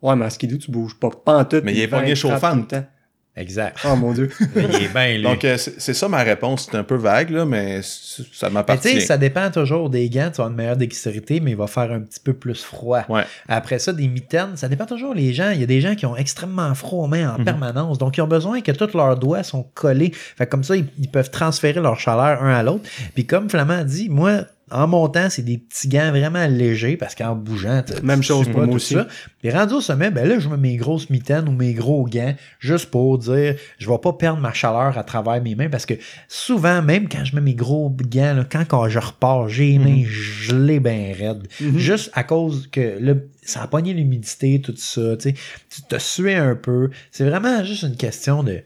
Ouais, 0.00 0.14
mais 0.16 0.24
en 0.24 0.30
skidoo, 0.30 0.56
tu 0.56 0.70
bouges 0.70 0.94
pas. 0.98 1.10
Pas 1.10 1.38
en 1.38 1.44
tout. 1.44 1.60
Mais 1.64 1.72
il 1.74 1.80
est 1.80 1.84
le 1.86 1.90
pogné 1.90 2.14
frappe 2.14 2.32
chauffant. 2.40 2.56
Exact. 3.38 3.78
Oh 3.84 3.94
mon 3.94 4.12
dieu. 4.12 4.28
il 4.56 4.74
est 4.82 4.92
bien, 4.92 5.14
lui. 5.14 5.22
Donc, 5.22 5.44
euh, 5.44 5.56
c'est 5.56 5.94
ça 5.94 6.08
ma 6.08 6.22
réponse. 6.22 6.68
C'est 6.70 6.76
un 6.76 6.82
peu 6.82 6.96
vague, 6.96 7.30
là, 7.30 7.44
mais 7.44 7.80
ça 7.82 8.18
Mais 8.18 8.48
tu 8.48 8.54
m'appartient. 8.54 8.88
sais, 8.88 9.00
ça 9.00 9.16
dépend 9.16 9.50
toujours 9.50 9.90
des 9.90 10.10
gants. 10.10 10.30
Tu 10.34 10.40
as 10.40 10.44
une 10.44 10.54
meilleure 10.54 10.76
dextérité, 10.76 11.38
mais 11.40 11.52
il 11.52 11.56
va 11.56 11.66
faire 11.68 11.92
un 11.92 12.00
petit 12.00 12.20
peu 12.20 12.32
plus 12.32 12.62
froid. 12.62 13.02
Ouais. 13.08 13.22
Après 13.48 13.78
ça, 13.78 13.92
des 13.92 14.08
mitaines, 14.08 14.56
ça 14.56 14.68
dépend 14.68 14.86
toujours 14.86 15.14
les 15.14 15.32
gens. 15.32 15.50
Il 15.50 15.60
y 15.60 15.62
a 15.62 15.66
des 15.66 15.80
gens 15.80 15.94
qui 15.94 16.04
ont 16.06 16.16
extrêmement 16.16 16.74
froid 16.74 17.04
aux 17.04 17.08
mains 17.08 17.34
en 17.34 17.38
Mhm. 17.38 17.44
permanence. 17.44 17.98
Donc, 17.98 18.16
ils 18.16 18.22
ont 18.22 18.26
besoin 18.28 18.60
que 18.60 18.72
tous 18.72 18.96
leurs 18.96 19.16
doigts 19.16 19.42
sont 19.44 19.62
collés. 19.74 20.10
Fait 20.14 20.46
comme 20.46 20.64
ça, 20.64 20.74
ils, 20.76 20.86
ils 20.98 21.08
peuvent 21.08 21.30
transférer 21.30 21.80
leur 21.80 21.98
chaleur 22.00 22.42
un 22.42 22.52
à 22.54 22.62
l'autre. 22.62 22.88
Puis 23.14 23.24
comme 23.26 23.48
Flamand 23.48 23.74
a 23.78 23.84
dit, 23.84 24.08
moi, 24.08 24.40
en 24.70 24.86
montant, 24.86 25.30
c'est 25.30 25.42
des 25.42 25.58
petits 25.58 25.88
gants 25.88 26.10
vraiment 26.10 26.46
légers 26.46 26.96
parce 26.96 27.14
qu'en 27.14 27.34
bougeant, 27.34 27.82
tu- 27.82 28.00
Même 28.04 28.22
chose 28.22 28.46
pour 28.48 28.58
moi 28.58 28.66
tout 28.68 28.74
aussi. 28.74 28.94
ça. 28.94 29.06
Puis 29.40 29.50
rendu 29.50 29.74
au 29.74 29.80
sommet, 29.80 30.10
ben 30.10 30.28
là, 30.28 30.38
je 30.38 30.48
mets 30.48 30.56
mes 30.56 30.76
grosses 30.76 31.10
mitaines 31.10 31.48
ou 31.48 31.52
mes 31.52 31.72
gros 31.74 32.04
gants 32.04 32.34
juste 32.60 32.86
pour 32.90 33.18
dire, 33.18 33.54
je 33.78 33.88
vais 33.88 33.98
pas 33.98 34.12
perdre 34.12 34.40
ma 34.40 34.52
chaleur 34.52 34.96
à 34.98 35.04
travers 35.04 35.40
mes 35.42 35.54
mains 35.54 35.68
parce 35.68 35.86
que 35.86 35.94
souvent, 36.28 36.82
même 36.82 37.08
quand 37.08 37.24
je 37.24 37.34
mets 37.34 37.40
mes 37.40 37.54
gros 37.54 37.90
gants, 37.90 38.34
là, 38.34 38.44
quand, 38.50 38.64
quand 38.66 38.88
je 38.88 38.98
repars, 38.98 39.48
j'ai 39.48 39.72
les 39.72 39.78
mains 39.78 40.02
gelées 40.06 40.80
bien 40.80 41.12
raides. 41.18 41.46
Mhm. 41.60 41.78
Juste 41.78 42.10
à 42.14 42.24
cause 42.24 42.68
que 42.70 42.98
là, 43.00 43.14
ça 43.42 43.62
a 43.62 43.66
pogné 43.66 43.94
l'humidité, 43.94 44.60
tout 44.60 44.74
ça, 44.76 45.16
tu 45.16 45.32
te 45.88 45.98
sué 45.98 46.34
un 46.34 46.54
peu. 46.54 46.90
C'est 47.10 47.24
vraiment 47.24 47.64
juste 47.64 47.82
une 47.84 47.96
question 47.96 48.42
de 48.42 48.60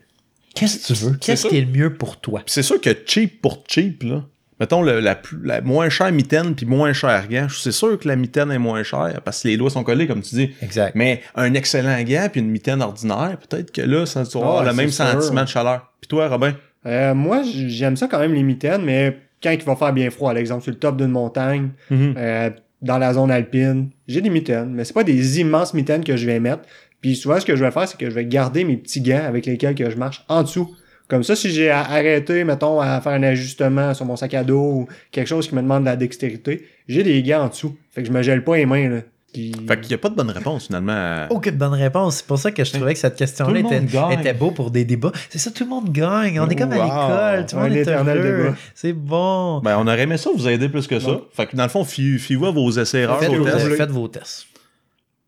qu'est-ce 0.54 0.78
que 0.88 0.92
tu 0.94 1.04
veux? 1.04 1.16
Qu'est-ce 1.16 1.46
qui 1.46 1.56
est 1.56 1.60
le 1.60 1.70
mieux 1.70 1.94
pour 1.94 2.20
toi? 2.20 2.42
C'est 2.46 2.62
sûr 2.62 2.80
que 2.80 2.90
cheap 3.06 3.40
pour 3.40 3.62
cheap, 3.68 4.02
là. 4.02 4.24
Mettons 4.62 4.80
le- 4.80 5.00
la, 5.00 5.16
plus- 5.16 5.40
la 5.42 5.60
moins 5.60 5.88
chère 5.88 6.12
mitaine 6.12 6.54
puis 6.54 6.66
moins 6.66 6.92
cher 6.92 7.26
gant. 7.28 7.48
C'est 7.50 7.72
sûr 7.72 7.98
que 7.98 8.06
la 8.06 8.14
mitaine 8.14 8.52
est 8.52 8.58
moins 8.60 8.84
chère 8.84 9.20
parce 9.24 9.42
que 9.42 9.48
les 9.48 9.56
doigts 9.56 9.70
sont 9.70 9.82
collés, 9.82 10.06
comme 10.06 10.22
tu 10.22 10.36
dis. 10.36 10.50
Exact. 10.62 10.94
Mais 10.94 11.20
un 11.34 11.52
excellent 11.54 12.00
gant 12.04 12.28
puis 12.30 12.40
une 12.40 12.50
mitaine 12.50 12.80
ordinaire, 12.80 13.36
peut-être 13.48 13.72
que 13.72 13.82
là, 13.82 14.06
ça 14.06 14.24
tu 14.24 14.38
vas 14.38 14.44
avoir 14.44 14.64
le 14.64 14.72
même 14.72 14.88
sûr. 14.90 15.04
sentiment 15.04 15.42
de 15.42 15.48
chaleur. 15.48 15.90
Puis 16.00 16.06
toi, 16.06 16.28
Robin? 16.28 16.52
Euh, 16.86 17.12
moi, 17.12 17.42
j'aime 17.44 17.96
ça 17.96 18.06
quand 18.06 18.20
même 18.20 18.34
les 18.34 18.44
mitaines, 18.44 18.82
mais 18.84 19.18
quand 19.42 19.50
il 19.50 19.60
va 19.64 19.74
faire 19.74 19.92
bien 19.92 20.08
froid, 20.10 20.30
par 20.30 20.38
exemple, 20.38 20.62
sur 20.62 20.70
le 20.70 20.78
top 20.78 20.96
d'une 20.96 21.08
montagne, 21.10 21.70
euh, 21.90 22.50
dans 22.82 22.98
la 22.98 23.14
zone 23.14 23.32
alpine, 23.32 23.90
j'ai 24.06 24.20
des 24.20 24.30
mitaines, 24.30 24.70
mais 24.72 24.84
c'est 24.84 24.92
pas 24.94 25.02
des 25.04 25.40
immenses 25.40 25.74
mitaines 25.74 26.04
que 26.04 26.16
je 26.16 26.24
vais 26.26 26.38
mettre. 26.38 26.62
Puis 27.00 27.16
souvent, 27.16 27.40
ce 27.40 27.44
que 27.46 27.56
je 27.56 27.64
vais 27.64 27.72
faire, 27.72 27.88
c'est 27.88 27.98
que 27.98 28.08
je 28.08 28.14
vais 28.14 28.24
garder 28.24 28.62
mes 28.62 28.76
petits 28.76 29.00
gants 29.00 29.24
avec 29.26 29.46
lesquels 29.46 29.74
que 29.74 29.90
je 29.90 29.96
marche 29.96 30.24
en 30.28 30.42
dessous. 30.42 30.72
Comme 31.08 31.22
ça, 31.24 31.36
si 31.36 31.50
j'ai 31.50 31.68
à- 31.70 31.80
arrêté, 31.80 32.44
mettons, 32.44 32.80
à 32.80 33.00
faire 33.00 33.12
un 33.12 33.22
ajustement 33.22 33.92
sur 33.94 34.06
mon 34.06 34.16
sac 34.16 34.32
à 34.34 34.44
dos 34.44 34.60
ou 34.62 34.88
quelque 35.10 35.26
chose 35.28 35.46
qui 35.48 35.54
me 35.54 35.60
demande 35.62 35.82
de 35.82 35.88
la 35.88 35.96
dextérité, 35.96 36.66
j'ai 36.88 37.02
des 37.02 37.22
gants 37.22 37.42
en 37.44 37.48
dessous. 37.48 37.76
Fait 37.90 38.02
que 38.02 38.08
je 38.08 38.12
me 38.12 38.22
gèle 38.22 38.42
pas 38.44 38.56
les 38.56 38.66
mains, 38.66 38.88
là. 38.88 39.00
Puis- 39.32 39.52
Fait 39.66 39.80
qu'il 39.80 39.88
n'y 39.88 39.94
a 39.94 39.98
pas 39.98 40.10
de 40.10 40.14
bonne 40.14 40.30
réponse 40.30 40.66
finalement. 40.66 40.92
à- 40.92 41.26
Aucune 41.30 41.56
bonne 41.56 41.72
réponse. 41.72 42.16
C'est 42.16 42.26
pour 42.26 42.38
ça 42.38 42.50
que 42.50 42.62
je 42.64 42.72
trouvais 42.72 42.92
que 42.92 42.98
cette 43.00 43.16
question-là 43.16 43.60
était, 43.60 44.34
beau 44.34 44.50
pour 44.50 44.70
des 44.70 44.84
débats. 44.84 45.12
C'est 45.30 45.38
ça, 45.38 45.50
tout 45.50 45.64
le 45.64 45.70
monde 45.70 45.90
gagne. 45.90 46.38
On 46.38 46.48
est 46.50 46.54
comme 46.54 46.72
à 46.72 46.74
l'école. 46.74 47.46
Tout 47.46 47.56
le 47.56 47.62
monde 47.62 47.72
est 47.72 47.80
éternel 47.80 48.18
heureux. 48.18 48.42
débat. 48.44 48.56
C'est 48.74 48.92
bon. 48.92 49.60
Ben, 49.60 49.78
on 49.78 49.86
aurait 49.86 50.02
aimé 50.02 50.18
ça 50.18 50.28
vous 50.36 50.46
aider 50.48 50.68
plus 50.68 50.86
que 50.86 50.98
ça. 51.00 51.18
Fait 51.32 51.46
que 51.46 51.56
dans 51.56 51.62
le 51.62 51.70
fond, 51.70 51.82
fiez- 51.84 52.18
fiez-vous 52.18 52.46
à 52.46 52.50
vos 52.50 52.70
essais-erreurs 52.70 53.20
faites, 53.20 53.30
vos, 53.32 53.44
test. 53.44 53.58
voulez. 53.60 53.76
faites 53.76 53.90
vos 53.90 54.08
tests. 54.08 54.46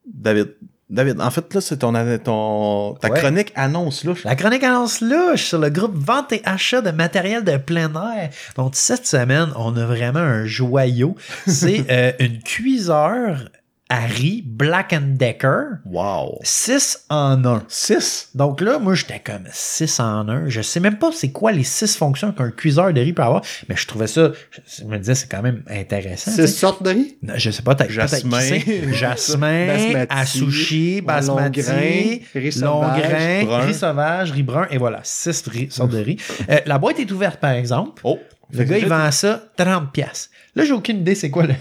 David. 0.07 0.49
David, 0.91 1.21
en 1.21 1.31
fait, 1.31 1.53
là, 1.55 1.61
c'est 1.63 1.79
ton, 1.79 1.93
ton, 2.19 2.95
ta 3.01 3.09
Ouais. 3.11 3.19
chronique 3.19 3.53
annonce 3.55 4.05
là. 4.05 4.13
La 4.25 4.37
chronique 4.37 4.63
annonce 4.63 5.01
louche 5.01 5.45
sur 5.45 5.59
le 5.59 5.71
groupe 5.71 5.95
Vente 5.97 6.33
et 6.33 6.43
achat 6.45 6.83
de 6.83 6.91
matériel 6.91 7.43
de 7.43 7.57
plein 7.57 7.91
air. 7.95 8.31
Donc, 8.57 8.73
cette 8.77 9.07
semaine, 9.07 9.49
on 9.57 9.75
a 9.77 9.87
vraiment 9.87 10.21
un 10.21 10.45
joyau. 10.45 11.17
C'est 11.47 11.87
euh, 11.91 12.13
une 12.21 12.41
cuiseur 12.43 13.49
Harry 13.95 14.43
Black 14.45 14.93
Decker. 15.17 15.79
Wow. 15.87 16.41
6 16.43 17.05
en 17.11 17.45
1. 17.45 17.63
6. 17.69 18.31
Donc 18.35 18.61
là, 18.61 18.81
moi, 18.81 18.95
j'étais 18.95 19.21
comme 19.21 19.45
6 19.53 20.01
en 20.01 20.29
1. 20.29 20.49
Je 20.49 20.63
sais 20.63 20.81
même 20.81 20.99
pas 20.99 21.11
c'est 21.13 21.31
quoi 21.31 21.53
les 21.53 21.63
6 21.63 21.97
fonctions 21.97 22.33
qu'un 22.33 22.51
cuiseur 22.51 22.93
de 22.93 23.01
riz 23.01 23.13
peut 23.13 23.23
avoir, 23.23 23.43
mais 23.69 23.77
je 23.77 23.87
trouvais 23.87 24.09
ça, 24.09 24.33
je 24.79 24.85
me 24.85 24.99
disais, 24.99 25.15
c'est 25.15 25.31
quand 25.31 25.43
même 25.43 25.63
intéressant. 25.71 26.33
tu 26.33 26.37
Six 26.43 26.43
sais. 26.43 26.59
sortes 26.59 26.83
de 26.83 26.91
riz? 26.91 27.17
Non, 27.23 27.35
Je 27.37 27.51
sais 27.53 27.63
pas, 27.63 27.77
peut-être 27.77 27.93
Jasmin. 27.93 28.41
Jasmin, 28.93 30.07
Asushi, 30.11 31.01
Basmati, 31.01 31.61
long 31.61 31.65
grain, 31.65 32.17
riz 32.35 32.61
long 32.61 32.83
sauvage, 32.83 33.01
grain, 33.09 33.45
brun. 33.45 33.61
riz 33.61 33.75
sauvage, 33.75 34.31
riz 34.33 34.43
brun, 34.43 34.67
et 34.71 34.79
voilà, 34.79 35.01
6 35.05 35.69
sortes 35.71 35.91
de 35.93 35.99
riz. 35.99 36.17
Euh, 36.51 36.59
la 36.67 36.79
boîte 36.79 36.99
est 36.99 37.11
ouverte, 37.11 37.39
par 37.41 37.53
exemple. 37.53 38.03
Oh. 38.05 38.19
Le 38.53 38.65
gars, 38.65 38.77
il 38.79 38.87
vend 38.87 39.11
ça 39.11 39.45
30$. 39.57 39.91
piastres. 39.93 40.31
Là, 40.57 40.65
j'ai 40.65 40.73
aucune 40.73 40.99
idée 40.99 41.15
c'est 41.15 41.31
quoi 41.31 41.47
le, 41.47 41.55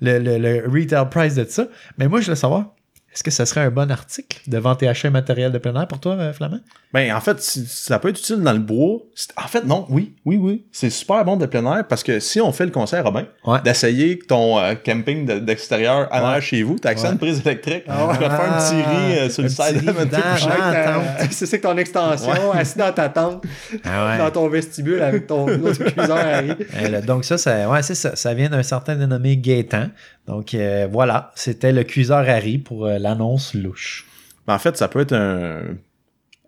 le, 0.00 0.18
le, 0.18 0.38
le- 0.38 0.68
retail 0.68 1.08
price 1.10 1.34
de 1.34 1.44
ça. 1.44 1.68
Mais 1.98 2.08
moi, 2.08 2.20
je 2.20 2.30
veux 2.30 2.34
savoir, 2.36 2.74
est-ce 3.12 3.24
que 3.24 3.30
ça 3.30 3.44
serait 3.44 3.62
un 3.62 3.70
bon 3.70 3.90
article 3.90 4.38
de 4.46 4.58
vente 4.58 4.82
et 4.84 4.88
achat 4.88 5.10
matériel 5.10 5.50
de 5.50 5.58
plein 5.58 5.74
air 5.74 5.88
pour 5.88 5.98
toi, 5.98 6.12
euh, 6.14 6.32
Flamand? 6.32 6.60
Ben, 6.92 7.12
en 7.14 7.20
fait, 7.20 7.40
ça 7.40 7.98
peut 7.98 8.08
être 8.08 8.18
utile 8.18 8.40
dans 8.40 8.52
le 8.52 8.58
bois. 8.58 8.98
En 9.36 9.46
fait, 9.48 9.64
non, 9.64 9.86
oui, 9.90 10.14
oui, 10.24 10.36
oui. 10.40 10.64
C'est 10.72 10.90
super 10.90 11.24
bon 11.24 11.36
de 11.36 11.46
plein 11.46 11.64
air 11.76 11.84
parce 11.88 12.02
que 12.04 12.18
si 12.20 12.40
on 12.40 12.52
fait 12.52 12.64
le 12.66 12.70
conseil, 12.72 13.00
Robin, 13.00 13.26
Ouais. 13.44 13.58
d'essayer 13.64 14.18
ton 14.18 14.58
euh, 14.58 14.74
camping 14.74 15.24
de- 15.26 15.38
d'extérieur 15.38 16.08
en 16.12 16.18
Ouais. 16.18 16.24
arrière 16.24 16.42
chez 16.42 16.62
vous, 16.62 16.78
t'as 16.78 16.90
accès 16.90 17.06
à 17.08 17.12
une 17.12 17.18
prise 17.18 17.40
électrique. 17.44 17.84
Ah 17.88 18.08
tu 18.14 18.20
vas 18.20 18.28
te 18.28 18.34
faire 18.34 18.52
un 18.52 18.58
petit 18.58 18.74
riz 18.82 19.18
euh, 19.18 19.28
sur 19.28 19.40
Un 19.40 19.46
le 19.46 19.48
side. 19.50 19.84
tente. 20.10 21.32
C'est 21.32 21.46
ça 21.46 21.58
que 21.58 21.62
ton 21.62 21.76
extension, 21.76 22.52
assis 22.52 22.78
dans 22.78 22.92
ta 22.92 23.08
tente, 23.08 23.44
Ah 23.84 24.18
dans 24.18 24.30
ton 24.30 24.48
vestibule 24.48 25.02
avec 25.02 25.26
ton 25.26 25.46
autre 25.48 25.84
cuiseur 25.92 26.16
à 26.16 26.38
riz. 26.38 26.54
Là, 26.90 27.00
donc 27.00 27.24
ça, 27.24 27.38
ça, 27.38 27.68
ouais, 27.68 27.82
c'est 27.82 27.94
ça. 27.94 28.14
Ça 28.16 28.34
vient 28.34 28.48
d'un 28.48 28.62
certain 28.62 28.96
dénommé 28.96 29.36
Gaétan. 29.36 29.88
Donc 30.30 30.54
euh, 30.54 30.86
voilà, 30.90 31.32
c'était 31.34 31.72
le 31.72 31.82
cuiseur 31.82 32.28
Harry 32.28 32.58
pour 32.58 32.86
euh, 32.86 32.98
l'annonce 32.98 33.52
louche. 33.54 34.06
Ben, 34.46 34.54
en 34.54 34.58
fait, 34.58 34.76
ça 34.76 34.86
peut 34.88 35.00
être 35.00 35.12
un. 35.12 35.62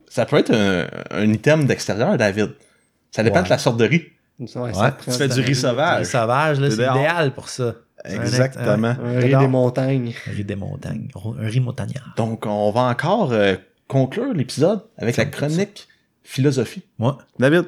Ça 0.09 0.25
peut 0.25 0.37
être 0.37 0.53
un, 0.55 0.87
un 1.11 1.33
item 1.33 1.65
d'extérieur, 1.65 2.17
David. 2.17 2.51
Ça 3.11 3.23
dépend 3.23 3.39
Ouais. 3.39 3.45
de 3.45 3.49
la 3.51 3.59
sorte 3.59 3.79
de 3.79 3.85
riz. 3.85 4.05
Ouais, 4.39 4.49
Ouais, 4.57 4.91
Tu 5.05 5.11
fais 5.11 5.29
du 5.29 5.41
riz 5.41 5.49
Le 5.49 5.55
sauvage. 5.55 6.07
sauvage, 6.07 6.61
là, 6.61 6.71
C'est 6.71 6.77
c'est 6.77 6.83
idéal 6.91 7.35
pour 7.35 7.49
ça. 7.49 7.75
Exactement. 8.05 8.89
Un, 8.89 9.17
Un 9.17 9.19
riz 9.21 9.35
des 9.37 9.47
montagnes. 9.49 10.13
un 10.27 10.31
riz 10.33 10.45
des 10.45 10.57
montagnes. 10.57 11.09
Un 11.41 11.47
riz 11.49 11.61
montagnard. 11.61 12.15
Donc, 12.17 12.47
on 12.47 12.71
va 12.71 12.83
encore 12.83 13.33
euh, 13.33 13.57
conclure 13.89 14.33
l'épisode 14.33 14.81
avec 14.99 15.17
la 15.17 15.25
chronique 15.27 15.89
philosophie. 16.23 16.83
Moi, 16.99 17.19
David, 17.39 17.65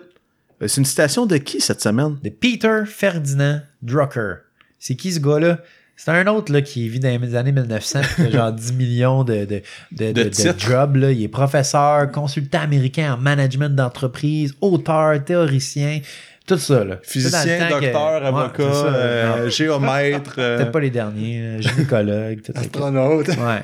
c'est 0.61 0.77
une 0.79 0.85
citation 0.85 1.27
de 1.27 1.37
qui 1.39 1.61
cette 1.61 1.81
semaine? 1.83 2.19
de 2.23 2.29
Peter 2.31 2.83
Ferdinand 2.87 3.61
Drucker. 3.83 4.35
C'est 4.79 4.97
qui 4.97 5.13
ce 5.13 5.21
gars-là? 5.21 5.59
C'est 5.97 6.11
un 6.11 6.27
autre 6.27 6.53
là, 6.53 6.61
qui 6.61 6.89
vit 6.89 6.99
dans 7.01 7.21
les 7.21 7.35
années 7.37 7.53
1900, 7.53 8.01
qui 8.17 8.23
a 8.23 8.31
genre 8.31 8.53
10 8.53 8.73
millions 8.73 9.23
de, 9.25 9.45
de, 9.45 9.45
de, 9.45 9.63
De 9.93 10.13
de- 10.13 10.23
de 10.25 10.29
titres. 10.29 10.59
jobs. 10.59 10.97
Là. 10.97 11.13
Il 11.13 11.23
est 11.23 11.29
professeur, 11.29 12.11
consultant 12.11 12.61
américain 12.61 13.15
en 13.15 13.17
management 13.17 13.75
d'entreprise, 13.75 14.55
auteur, 14.61 15.23
théoricien, 15.25 16.01
tout 16.47 16.59
ça. 16.59 16.85
Là. 16.85 16.99
Physicien, 17.03 17.69
que- 17.69 17.81
docteur, 17.81 18.21
Ouais, 18.23 18.27
avocat, 18.29 18.73
ça. 18.73 18.87
euh, 18.87 19.51
géomètre. 19.51 20.35
euh, 20.39 20.59
Peut-être 20.59 20.73
pas 20.73 20.81
les 20.81 20.91
derniers, 20.91 21.57
gynécologue, 21.61 22.43
tout 22.43 22.53
ça. 22.55 22.61
Astronaute. 22.61 23.29
Ouais. 23.29 23.63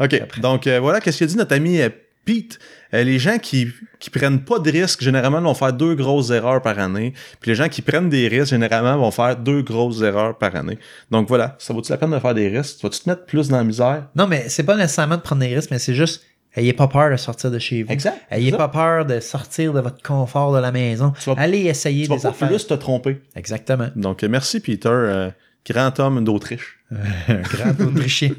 OK. 0.00 0.40
Donc, 0.40 0.66
euh, 0.66 0.80
voilà, 0.80 1.00
qu'est-ce 1.00 1.18
qu'il 1.18 1.26
dit 1.26 1.36
notre 1.36 1.54
ami 1.54 1.80
euh, 1.80 1.88
Pete? 2.24 2.58
Euh, 2.94 3.02
les 3.02 3.18
gens 3.18 3.38
qui, 3.38 3.68
qui 3.98 4.08
prennent 4.08 4.40
pas 4.44 4.58
de 4.60 4.70
risques, 4.70 5.02
généralement, 5.02 5.40
vont 5.40 5.54
faire 5.54 5.72
deux 5.72 5.94
grosses 5.96 6.30
erreurs 6.30 6.62
par 6.62 6.78
année. 6.78 7.12
Puis 7.40 7.50
les 7.50 7.54
gens 7.56 7.68
qui 7.68 7.82
prennent 7.82 8.08
des 8.08 8.28
risques, 8.28 8.50
généralement, 8.50 8.96
vont 8.96 9.10
faire 9.10 9.36
deux 9.36 9.62
grosses 9.62 10.00
erreurs 10.02 10.38
par 10.38 10.54
année. 10.54 10.78
Donc, 11.10 11.26
voilà. 11.28 11.56
Ça 11.58 11.74
vaut-tu 11.74 11.90
la 11.90 11.98
peine 11.98 12.10
de 12.12 12.18
faire 12.20 12.34
des 12.34 12.48
risques? 12.48 12.82
Vas-tu 12.82 13.00
te 13.00 13.08
mettre 13.10 13.24
plus 13.26 13.48
dans 13.48 13.56
la 13.56 13.64
misère? 13.64 14.06
Non, 14.14 14.26
mais 14.28 14.44
c'est 14.48 14.62
pas 14.62 14.76
nécessairement 14.76 15.16
de 15.16 15.22
prendre 15.22 15.40
des 15.42 15.54
risques, 15.54 15.70
mais 15.72 15.78
c'est 15.80 15.94
juste, 15.94 16.22
ayez 16.54 16.72
pas 16.72 16.86
peur 16.86 17.10
de 17.10 17.16
sortir 17.16 17.50
de 17.50 17.58
chez 17.58 17.82
vous. 17.82 17.90
Exact. 17.92 18.16
Ayez 18.30 18.52
pas 18.52 18.68
peur 18.68 19.04
de 19.06 19.18
sortir 19.18 19.72
de 19.72 19.80
votre 19.80 20.00
confort 20.02 20.52
de 20.54 20.58
la 20.60 20.70
maison. 20.70 21.12
Vas- 21.26 21.34
Allez 21.36 21.62
essayer 21.66 22.04
Tu 22.04 22.10
vas 22.10 22.16
des 22.16 22.22
pas 22.22 22.28
affaires. 22.28 22.48
plus 22.48 22.64
te 22.66 22.74
tromper. 22.74 23.20
Exactement. 23.34 23.88
Donc, 23.96 24.22
euh, 24.22 24.28
merci, 24.28 24.60
Peter, 24.60 24.88
euh, 24.88 25.30
grand 25.68 25.98
homme 25.98 26.22
d'Autriche. 26.22 26.78
Un 27.28 27.34
grand 27.42 27.86
Autrichien. 27.86 28.30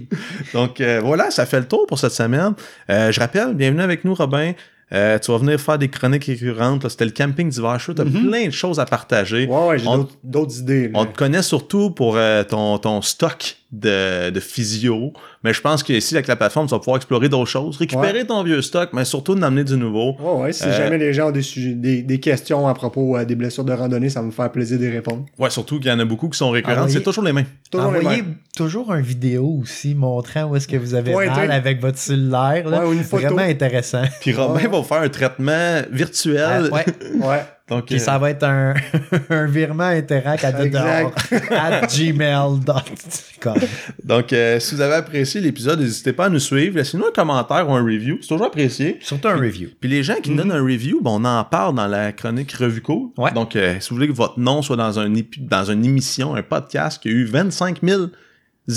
Donc 0.54 0.80
euh, 0.82 1.02
voilà, 1.04 1.32
ça 1.32 1.46
fait 1.46 1.60
le 1.60 1.68
tour 1.68 1.86
pour 1.88 2.00
cette 2.00 2.12
semaine. 2.12 2.54
Euh, 2.90 3.12
je 3.12 3.20
rappelle, 3.20 3.54
bienvenue 3.54 3.82
avec 3.82 4.06
nous, 4.06 4.14
Robin. 4.14 4.54
Euh, 4.94 5.18
tu 5.18 5.32
vas 5.32 5.40
venir 5.40 5.60
faire 5.60 5.80
des 5.80 5.90
chroniques 5.90 6.26
récurrentes. 6.26 6.88
C'était 6.90 7.06
le 7.06 7.12
camping 7.12 7.50
d'hiver 7.50 7.80
chaud. 7.80 7.94
Tu 7.96 8.02
as 8.02 8.06
plein 8.06 8.46
de 8.46 8.52
choses 8.52 8.80
à 8.80 8.86
partager. 8.86 9.48
Ouais, 9.48 9.68
ouais, 9.68 9.80
j'ai 9.80 9.88
On- 9.88 10.08
d'autres- 10.24 10.60
idées. 10.60 10.84
là. 10.90 11.00
On 11.00 11.06
te 11.06 11.18
connaît 11.18 11.42
surtout 11.42 11.90
pour 11.90 12.16
euh, 12.18 12.44
ton, 12.44 12.78
ton 12.78 13.02
stock 13.02 13.58
de, 13.80 14.30
de 14.30 14.40
physio. 14.40 15.12
Mais 15.44 15.54
je 15.54 15.62
pense 15.62 15.84
qu'ici, 15.84 16.16
avec 16.16 16.28
la 16.28 16.36
plateforme, 16.36 16.68
tu 16.68 16.72
vas 16.72 16.80
pouvoir 16.80 16.98
explorer 16.98 17.30
d'autres 17.30 17.50
choses, 17.50 17.78
récupérer 17.78 18.26
ton 18.26 18.44
vieux 18.44 18.62
stock, 18.62 18.90
mais 18.94 19.06
surtout 19.06 19.36
d'amener 19.36 19.64
du 19.64 19.78
nouveau. 19.78 20.16
Ouais, 20.20 20.42
ouais, 20.44 20.54
si 20.54 20.64
Euh, 20.64 20.76
jamais 20.76 20.98
les 20.98 21.14
gens 21.14 21.28
ont 21.28 21.32
des, 21.32 21.42
sujets, 21.42 21.74
des, 21.74 22.02
des 22.02 22.20
questions 22.20 22.68
à 22.68 22.74
propos 22.74 23.18
euh, 23.18 23.26
des 23.26 23.36
blessures 23.36 23.64
de 23.66 23.74
randonnée, 23.74 24.10
ça 24.10 24.22
va 24.22 24.26
me 24.28 24.32
faire 24.32 24.52
plaisir 24.52 24.80
d'y 24.80 24.90
répondre. 24.90 25.26
Ouais, 25.38 25.50
surtout 25.50 25.80
qu'il 25.80 25.90
y 25.90 25.92
en 25.94 26.00
a 26.00 26.06
beaucoup 26.06 26.30
qui 26.30 26.38
sont 26.38 26.50
récurrentes. 26.50 26.78
Envoyez- 26.78 26.94
C'est 26.98 27.04
toujours 27.04 27.24
les 27.24 27.34
mêmes. 27.34 27.46
Toujours 27.72 27.92
les 27.92 28.00
Envoyez 28.00 28.22
mêmes. 28.24 28.36
toujours 28.56 28.94
une 28.94 29.02
vidéo 29.02 29.60
aussi 29.62 29.94
montrant 29.96 30.46
où 30.46 30.56
est-ce 30.56 30.68
que 30.68 30.78
vous 30.78 30.94
avez 30.96 31.12
Pointé. 31.12 31.30
mal 31.30 31.52
avec 31.52 31.80
votre 31.82 31.98
cellulaire. 31.98 32.68
Là. 32.70 32.82
Ouais, 32.82 32.88
ou 32.88 32.94
une 32.94 33.04
photo. 33.04 33.24
Vraiment 33.24 33.42
intéressant. 33.42 34.04
Puis 34.22 34.34
Robin 34.34 34.56
Ouais. 34.56 34.68
va 34.68 34.78
vous 34.78 34.84
faire 34.84 35.02
un 35.02 35.10
traitement 35.10 35.82
virtuel. 35.92 36.70
Ah, 36.72 36.74
ouais. 36.74 36.86
Ouais. 37.22 37.42
Donc, 37.68 37.88
Puis 37.88 37.96
euh, 37.96 38.00
ça 38.00 38.20
va 38.20 38.30
être 38.30 38.44
un, 38.44 38.76
un 39.32 39.46
virement 39.48 39.86
interact 39.86 40.44
à 40.44 40.50
at 40.50 41.88
gmail.com. 41.88 43.54
donc 44.04 44.34
euh, 44.34 44.60
si 44.60 44.76
vous 44.76 44.82
avez 44.82 44.94
apprécié 44.96 45.42
l'épisode, 45.42 45.80
n'hésitez 45.80 46.14
pas 46.14 46.26
à 46.26 46.30
nous 46.30 46.40
suivre. 46.40 46.76
Laissez-nous 46.78 47.06
un 47.08 47.12
commentaire 47.12 47.68
ou 47.68 47.74
un 47.74 47.84
review. 47.84 48.18
C'est 48.22 48.28
toujours 48.28 48.46
apprécié. 48.48 48.98
Surtout 49.02 49.30
un 49.30 49.38
review. 49.38 49.70
Puis 49.80 49.90
les 49.90 50.04
gens 50.04 50.16
qui 50.22 50.30
nous 50.32 50.38
donnent 50.38 50.52
un 50.52 50.62
review, 50.64 51.02
ben, 51.02 51.12
on 51.12 51.26
en 51.26 51.44
parle 51.44 51.76
dans 51.76 51.88
la 51.88 52.12
chronique 52.12 52.52
Revue 52.54 52.82
Cool. 52.82 53.10
Ouais. 53.18 53.32
Donc, 53.32 53.56
euh, 53.56 53.78
si 53.80 53.90
vous 53.90 53.96
voulez 53.96 54.08
que 54.08 54.14
votre 54.14 54.40
nom 54.40 54.62
soit 54.62 54.76
dans, 54.78 55.00
un 55.00 55.12
épi- 55.16 55.40
dans 55.48 55.64
une 55.66 55.84
émission, 55.86 56.36
un 56.36 56.44
podcast 56.44 57.02
qui 57.02 57.08
a 57.10 57.12
eu 57.12 57.26
25 57.26 57.80
000 57.82 58.04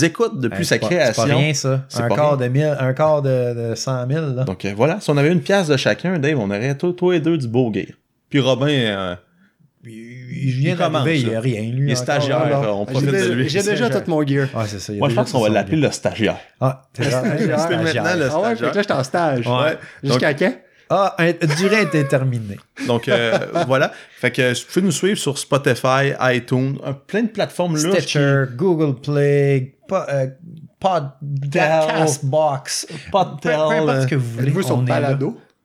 écoutes 0.01 0.39
depuis 0.39 0.59
Hey, 0.61 0.65
sa 0.65 0.77
pas- 0.79 0.87
création. 0.87 1.23
C'est 1.23 1.29
pas 1.29 1.35
rien, 1.37 1.53
ça. 1.53 1.85
Un 1.95 2.07
quart, 2.09 2.37
rien. 2.37 2.47
de 2.47 2.51
mille, 2.53 2.77
un 2.79 2.93
quart 2.93 3.21
de, 3.21 3.69
de 3.71 3.75
100 3.75 4.07
000. 4.07 4.25
Là. 4.35 4.43
Donc 4.45 4.65
euh, 4.65 4.73
voilà, 4.75 4.99
si 4.99 5.09
on 5.11 5.17
avait 5.17 5.31
une 5.31 5.41
pièce 5.41 5.67
de 5.67 5.77
chacun, 5.77 6.17
Dave, 6.19 6.39
on 6.39 6.47
aurait 6.49 6.75
toi, 6.75 6.91
toi 6.95 7.15
et 7.15 7.19
deux 7.19 7.37
du 7.37 7.47
beau 7.47 7.71
gear. 7.73 7.85
Puis 8.29 8.39
Robin, 8.39 8.67
euh, 8.69 9.15
il, 9.83 9.91
il 9.91 10.51
vient 10.53 10.75
d'arriver, 10.75 11.19
il 11.21 11.29
n'y 11.29 11.35
a 11.35 11.39
rien. 11.39 11.61
Lui, 11.61 11.87
il 11.87 11.91
est 11.91 11.95
stagiaire, 11.95 12.41
on 12.51 12.85
J'ai 12.85 12.91
profite 12.91 13.07
de 13.07 13.11
déjà- 13.11 13.33
lui. 13.33 13.49
J'ai 13.49 13.59
déjà 13.59 13.75
Stagiaire. 13.75 14.03
tout 14.03 14.09
mon 14.11 14.25
gear. 14.27 14.47
Ah, 14.55 14.65
c'est 14.67 14.79
ça. 14.79 14.93
Moi, 14.93 15.09
je 15.09 15.15
pense 15.15 15.31
qu'on 15.31 15.41
va 15.41 15.49
l'appeler 15.49 15.77
le 15.77 15.91
stagiaire. 15.91 16.37
Ah, 16.59 16.83
c'est 16.93 17.03
Stagiaire. 17.05 17.57
Maintenant 17.69 18.15
le 18.15 18.29
Ah 18.29 18.39
ouais, 18.39 18.55
stagiaire. 18.55 18.73
là, 18.75 18.81
j'étais 18.81 18.93
en 18.93 19.03
stage. 19.03 19.47
Ouais. 19.47 19.77
Jusqu'à 20.03 20.33
quand? 20.33 20.53
Ah, 20.91 21.15
durée 21.59 21.81
indéterminée. 21.81 22.57
Donc 22.87 23.07
euh, 23.09 23.37
voilà. 23.67 23.91
Fait 24.19 24.31
que 24.31 24.53
vous 24.53 24.65
pouvez 24.73 24.85
nous 24.85 24.91
suivre 24.91 25.19
sur 25.19 25.37
Spotify, 25.37 26.13
iTunes, 26.21 26.77
un- 26.83 26.93
plein 26.93 27.21
de 27.23 27.27
plateformes 27.27 27.75
là. 27.75 27.91
Stitcher, 27.99 28.45
Google 28.55 28.99
Play, 28.99 29.75
po- 29.87 29.95
euh, 30.09 30.27
Pod, 30.79 31.09
Castbox, 31.51 32.87
peu, 33.11 33.19
peu 33.41 33.49
importe 33.53 34.01
ce 34.03 34.07
que 34.07 34.15
vous 34.15 34.31
voulez. 34.31 34.63
Sur 34.63 34.81
là. 34.83 35.17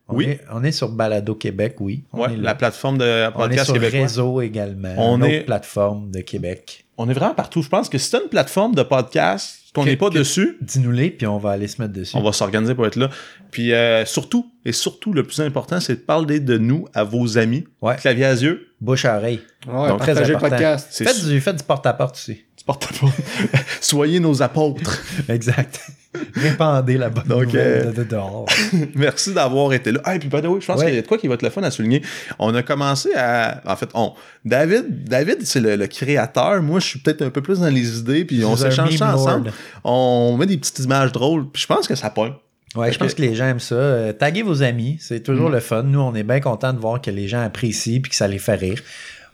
On 0.09 0.17
Oui. 0.17 0.25
est, 0.27 0.41
on 0.53 0.63
est 0.63 0.73
sur 0.73 0.91
Balado 0.91 1.35
Québec, 1.35 1.77
oui. 1.81 2.05
On 2.13 2.21
Ouais, 2.21 2.33
est 2.35 2.37
là. 2.37 2.43
la 2.43 2.55
plateforme 2.55 2.99
de 2.99 3.05
on 3.05 3.29
est 3.29 3.33
podcast 3.33 3.65
sur 3.65 3.75
québécois. 3.75 4.01
Réseau 4.01 4.41
également. 4.43 4.95
On 4.99 5.17
une 5.17 5.25
est- 5.25 5.37
autre 5.39 5.47
plateforme 5.47 6.11
de 6.11 6.21
Québec. 6.21 6.85
On 6.99 7.09
est 7.09 7.15
vraiment 7.15 7.35
partout. 7.35 7.63
Je 7.63 7.69
pense 7.71 7.89
que 7.89 7.97
si 7.99 8.11
t'as 8.11 8.23
une 8.23 8.29
plateforme 8.29 8.75
de 8.75 8.83
podcast 8.83 9.57
qu'on 9.75 9.85
n'est 9.87 9.97
pas 9.97 10.11
que- 10.11 10.19
dessus, 10.19 10.59
Dis-nous-les, 10.61 11.11
puis 11.11 11.27
on 11.27 11.39
va 11.39 11.51
aller 11.53 11.67
se 11.69 11.81
mettre 11.83 11.95
dessus. 11.95 12.15
on 12.17 12.23
va 12.23 12.33
s'organiser 12.33 12.75
pour 12.75 12.87
être 12.87 12.97
là. 12.97 13.09
Puis 13.51 13.73
euh, 13.73 14.05
surtout, 14.05 14.53
et 14.65 14.73
surtout, 14.73 15.13
le 15.15 15.23
plus 15.25 15.41
important, 15.41 15.81
c'est 15.81 15.95
de 15.97 16.01
parler 16.01 16.39
de 16.39 16.59
nous 16.59 16.87
à 16.95 17.03
vos 17.03 17.39
amis. 17.39 17.65
Ouais. 17.81 17.97
Clavier 17.97 18.27
à 18.27 18.35
yeux, 18.35 18.69
Bouche 18.83 19.07
à 19.07 19.17
oreille. 19.17 19.41
Ouais, 19.67 19.89
Donc, 19.89 20.01
très 20.01 20.19
important. 20.19 20.51
podcast. 20.51 20.89
c'est 20.91 21.05
Faites 21.05 21.25
du, 21.25 21.41
faites 21.41 21.57
du 21.57 21.65
porte-à-porte 21.65 22.15
aussi. 22.17 22.35
du 22.35 22.65
porte-à-porte. 22.67 23.15
Soyez 23.81 24.21
nos 24.21 24.43
apôtres. 24.43 25.03
Exact. 25.31 25.81
Répandez 26.35 26.97
la 26.97 27.09
bonne 27.11 27.25
Donc, 27.27 27.45
nouvelle 27.47 27.89
de, 27.89 27.93
de 27.93 28.05
dehors. 28.05 28.47
Merci 28.95 29.33
d'avoir 29.35 29.73
été 29.73 29.93
là. 29.93 30.01
Ah, 30.05 30.15
et 30.15 30.19
puis, 30.19 30.29
by 30.29 30.41
the 30.43 30.47
way, 30.47 30.61
je 30.61 30.67
pense 30.67 30.79
Ouais. 30.81 30.87
qu'il 30.87 30.95
y 30.95 30.99
a 30.99 31.03
de 31.03 31.07
quoi 31.07 31.19
qui 31.19 31.29
va 31.29 31.35
être 31.35 31.43
le 31.43 31.51
fun 31.51 31.63
à 31.63 31.71
souligner. 31.71 32.03
On 32.39 32.55
a 32.55 32.63
commencé 32.63 33.11
à. 33.15 33.61
En 33.67 33.77
fait, 33.77 33.89
on. 33.95 34.13
David, 34.45 35.05
David 35.09 35.45
c'est 35.47 35.61
le, 35.61 35.77
le 35.77 35.87
créateur. 35.87 36.63
Moi, 36.63 36.81
je 36.81 36.87
suis 36.87 36.99
peut-être 37.01 37.23
un 37.23 37.31
peu 37.31 37.43
plus 37.43 37.61
dans 37.61 37.69
les 37.69 37.99
idées, 37.99 38.25
puis 38.25 38.45
on 38.45 38.57
s'échange 38.57 38.97
ça 38.97 39.15
ensemble. 39.15 39.53
On 39.85 40.37
met 40.39 40.47
des 40.47 40.57
petites 40.57 40.79
images 40.81 41.13
drôles, 41.13 41.51
puis 41.51 41.63
je 41.63 41.67
pense 41.67 41.87
que 41.89 41.95
ça 41.95 42.11
pogne. 42.11 42.33
Ouais, 42.77 42.91
je 42.93 42.99
pense 42.99 43.15
que- 43.15 43.23
les 43.23 43.35
gens 43.37 43.47
aiment 43.47 43.61
ça. 43.61 43.75
Euh, 43.77 44.13
taguez 44.13 44.43
vos 44.43 44.63
amis, 44.65 44.97
c'est 45.01 45.21
toujours 45.21 45.49
Mm. 45.49 45.53
le 45.55 45.61
fun. 45.61 45.83
Nous, 45.85 46.01
on 46.01 46.13
est 46.15 46.25
bien 46.25 46.41
contents 46.41 46.73
de 46.73 46.81
voir 46.81 47.01
que 47.01 47.11
les 47.11 47.29
gens 47.29 47.41
apprécient 47.45 48.01
puis 48.01 48.11
que 48.11 48.17
ça 48.17 48.27
les 48.27 48.39
fait 48.39 48.57
rire. 48.57 48.81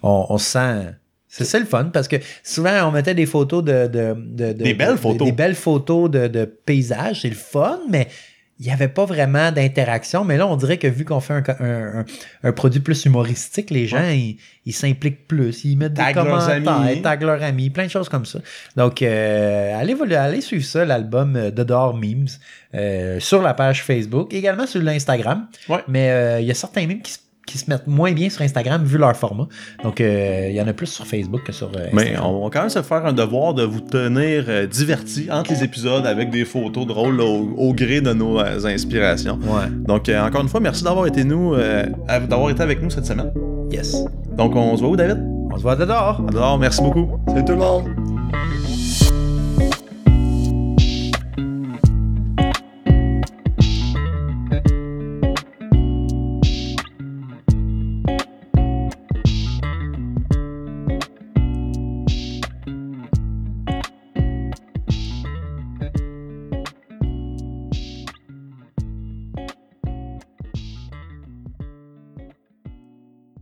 On, 0.03 0.27
on 0.29 0.37
se 0.39 0.45
sent 0.51 0.87
C'est 1.33 1.45
ça 1.45 1.59
le 1.61 1.65
fun 1.65 1.85
parce 1.93 2.09
que 2.09 2.17
souvent 2.43 2.89
on 2.89 2.91
mettait 2.91 3.15
des 3.15 3.25
photos 3.27 3.63
de. 3.65 3.87
de, 3.87 4.15
de- 4.17 4.53
de- 4.53 4.65
Des 4.65 4.75
belles 4.75 4.99
photos. 4.99 5.27
Des 5.29 5.33
belles 5.33 5.55
photos 5.55 6.11
de, 6.11 6.27
de 6.27 6.45
paysages. 6.45 7.21
C'est 7.23 7.29
le 7.29 7.37
fun, 7.37 7.79
mais 7.89 8.09
il 8.59 8.67
n'y 8.67 8.73
avait 8.73 8.89
pas 8.89 9.07
vraiment 9.07 9.51
d'interaction. 9.53 10.23
Mais 10.25 10.37
là, 10.37 10.47
on 10.47 10.57
dirait 10.57 10.77
que 10.77 10.87
vu 10.89 11.05
qu'on 11.07 11.21
fait 11.21 11.33
un, 11.33 11.43
un- 11.61 11.99
un- 12.01 12.05
un 12.43 12.53
produit 12.53 12.81
plus 12.81 13.05
humoristique, 13.07 13.71
les 13.71 13.87
gens, 13.87 14.07
ils 14.11 14.37
ils 14.67 14.75
s'impliquent 14.75 15.27
plus. 15.29 15.65
Ils 15.65 15.77
mettent 15.77 15.95
Tag 15.95 16.09
des 16.09 16.21
commentaires, 16.21 17.03
taguent 17.03 17.23
leurs 17.23 17.43
amis, 17.43 17.71
plein 17.71 17.87
de 17.87 17.91
choses 17.91 18.09
comme 18.11 18.27
ça. 18.27 18.41
Donc, 18.77 19.01
euh, 19.01 19.81
allez, 19.81 19.97
allez 20.15 20.41
suivre 20.43 20.65
ça, 20.65 20.85
l'album 20.85 21.37
euh, 21.37 21.51
de 21.51 21.63
dehors 21.63 21.97
Memes, 21.97 22.27
euh, 22.75 23.19
sur 23.21 23.41
la 23.41 23.55
page 23.55 23.83
Facebook, 23.83 24.35
également 24.35 24.67
sur 24.67 24.83
l'Instagram. 24.83 25.47
Ouais. 25.69 25.79
Mais 25.89 26.11
euh, 26.11 26.41
il 26.41 26.47
y 26.47 26.51
a 26.51 26.55
certains 26.55 26.87
memes 26.87 27.01
qui 27.01 27.13
se, 27.13 27.19
qui 27.51 27.59
se 27.59 27.69
mettent 27.71 27.87
moins 27.87 28.13
bien 28.13 28.31
sur 28.31 28.43
Instagram 28.43 28.85
vu 28.85 28.99
leur 28.99 29.17
format. 29.17 29.47
Donc, 29.83 30.01
euh, 30.01 30.47
il 30.51 30.55
y 30.55 30.61
en 30.61 30.69
a 30.69 30.73
plus 30.73 30.87
sur 30.87 31.07
Facebook 31.07 31.43
que 31.45 31.53
sur 31.53 31.69
euh, 31.77 31.87
Mais 31.93 32.03
Instagram. 32.13 32.27
on 32.27 32.45
va 32.45 32.51
quand 32.51 32.61
même 32.61 32.71
se 32.71 32.83
faire 32.83 33.05
un 33.07 33.13
devoir 33.13 33.55
de 33.55 33.65
vous 33.65 33.81
tenir 33.81 34.45
euh, 34.49 34.67
divertis 34.67 35.29
entre 35.31 35.51
les 35.53 35.65
épisodes 35.65 36.07
avec 36.07 36.31
des 36.31 36.45
photos 36.45 36.87
drôles 36.87 37.17
là, 37.17 37.25
au, 37.25 37.55
au 37.57 37.75
gré 37.75 38.01
de 38.01 38.13
nos 38.13 38.39
euh, 38.41 38.65
inspirations. 38.67 39.39
Ouais. 39.45 39.69
Donc, 39.87 40.09
euh, 40.09 40.21
encore 40.27 40.43
une 40.43 40.49
fois, 40.49 40.61
merci 40.61 40.85
d'avoir 40.85 41.07
été 41.07 41.25
nous, 41.25 41.55
euh, 41.55 41.87
à- 42.09 42.21
d'avoir 42.21 42.51
été 42.51 42.63
avec 42.63 42.83
nous 42.83 42.91
cette 42.91 43.07
semaine. 43.07 43.33
Yes. 43.71 43.97
Donc, 44.37 44.55
on 44.57 44.77
se 44.77 44.81
voit 44.83 44.91
où, 44.91 44.97
David? 44.97 45.19
On 45.53 45.57
se 45.57 45.63
voit 45.63 45.77
de 45.77 45.85
dehors. 45.85 46.23
Alors, 46.29 46.59
merci 46.59 46.81
beaucoup. 46.83 47.09
Salut 47.29 47.45
tout 47.45 47.53
le 47.53 47.59
monde! 47.59 48.70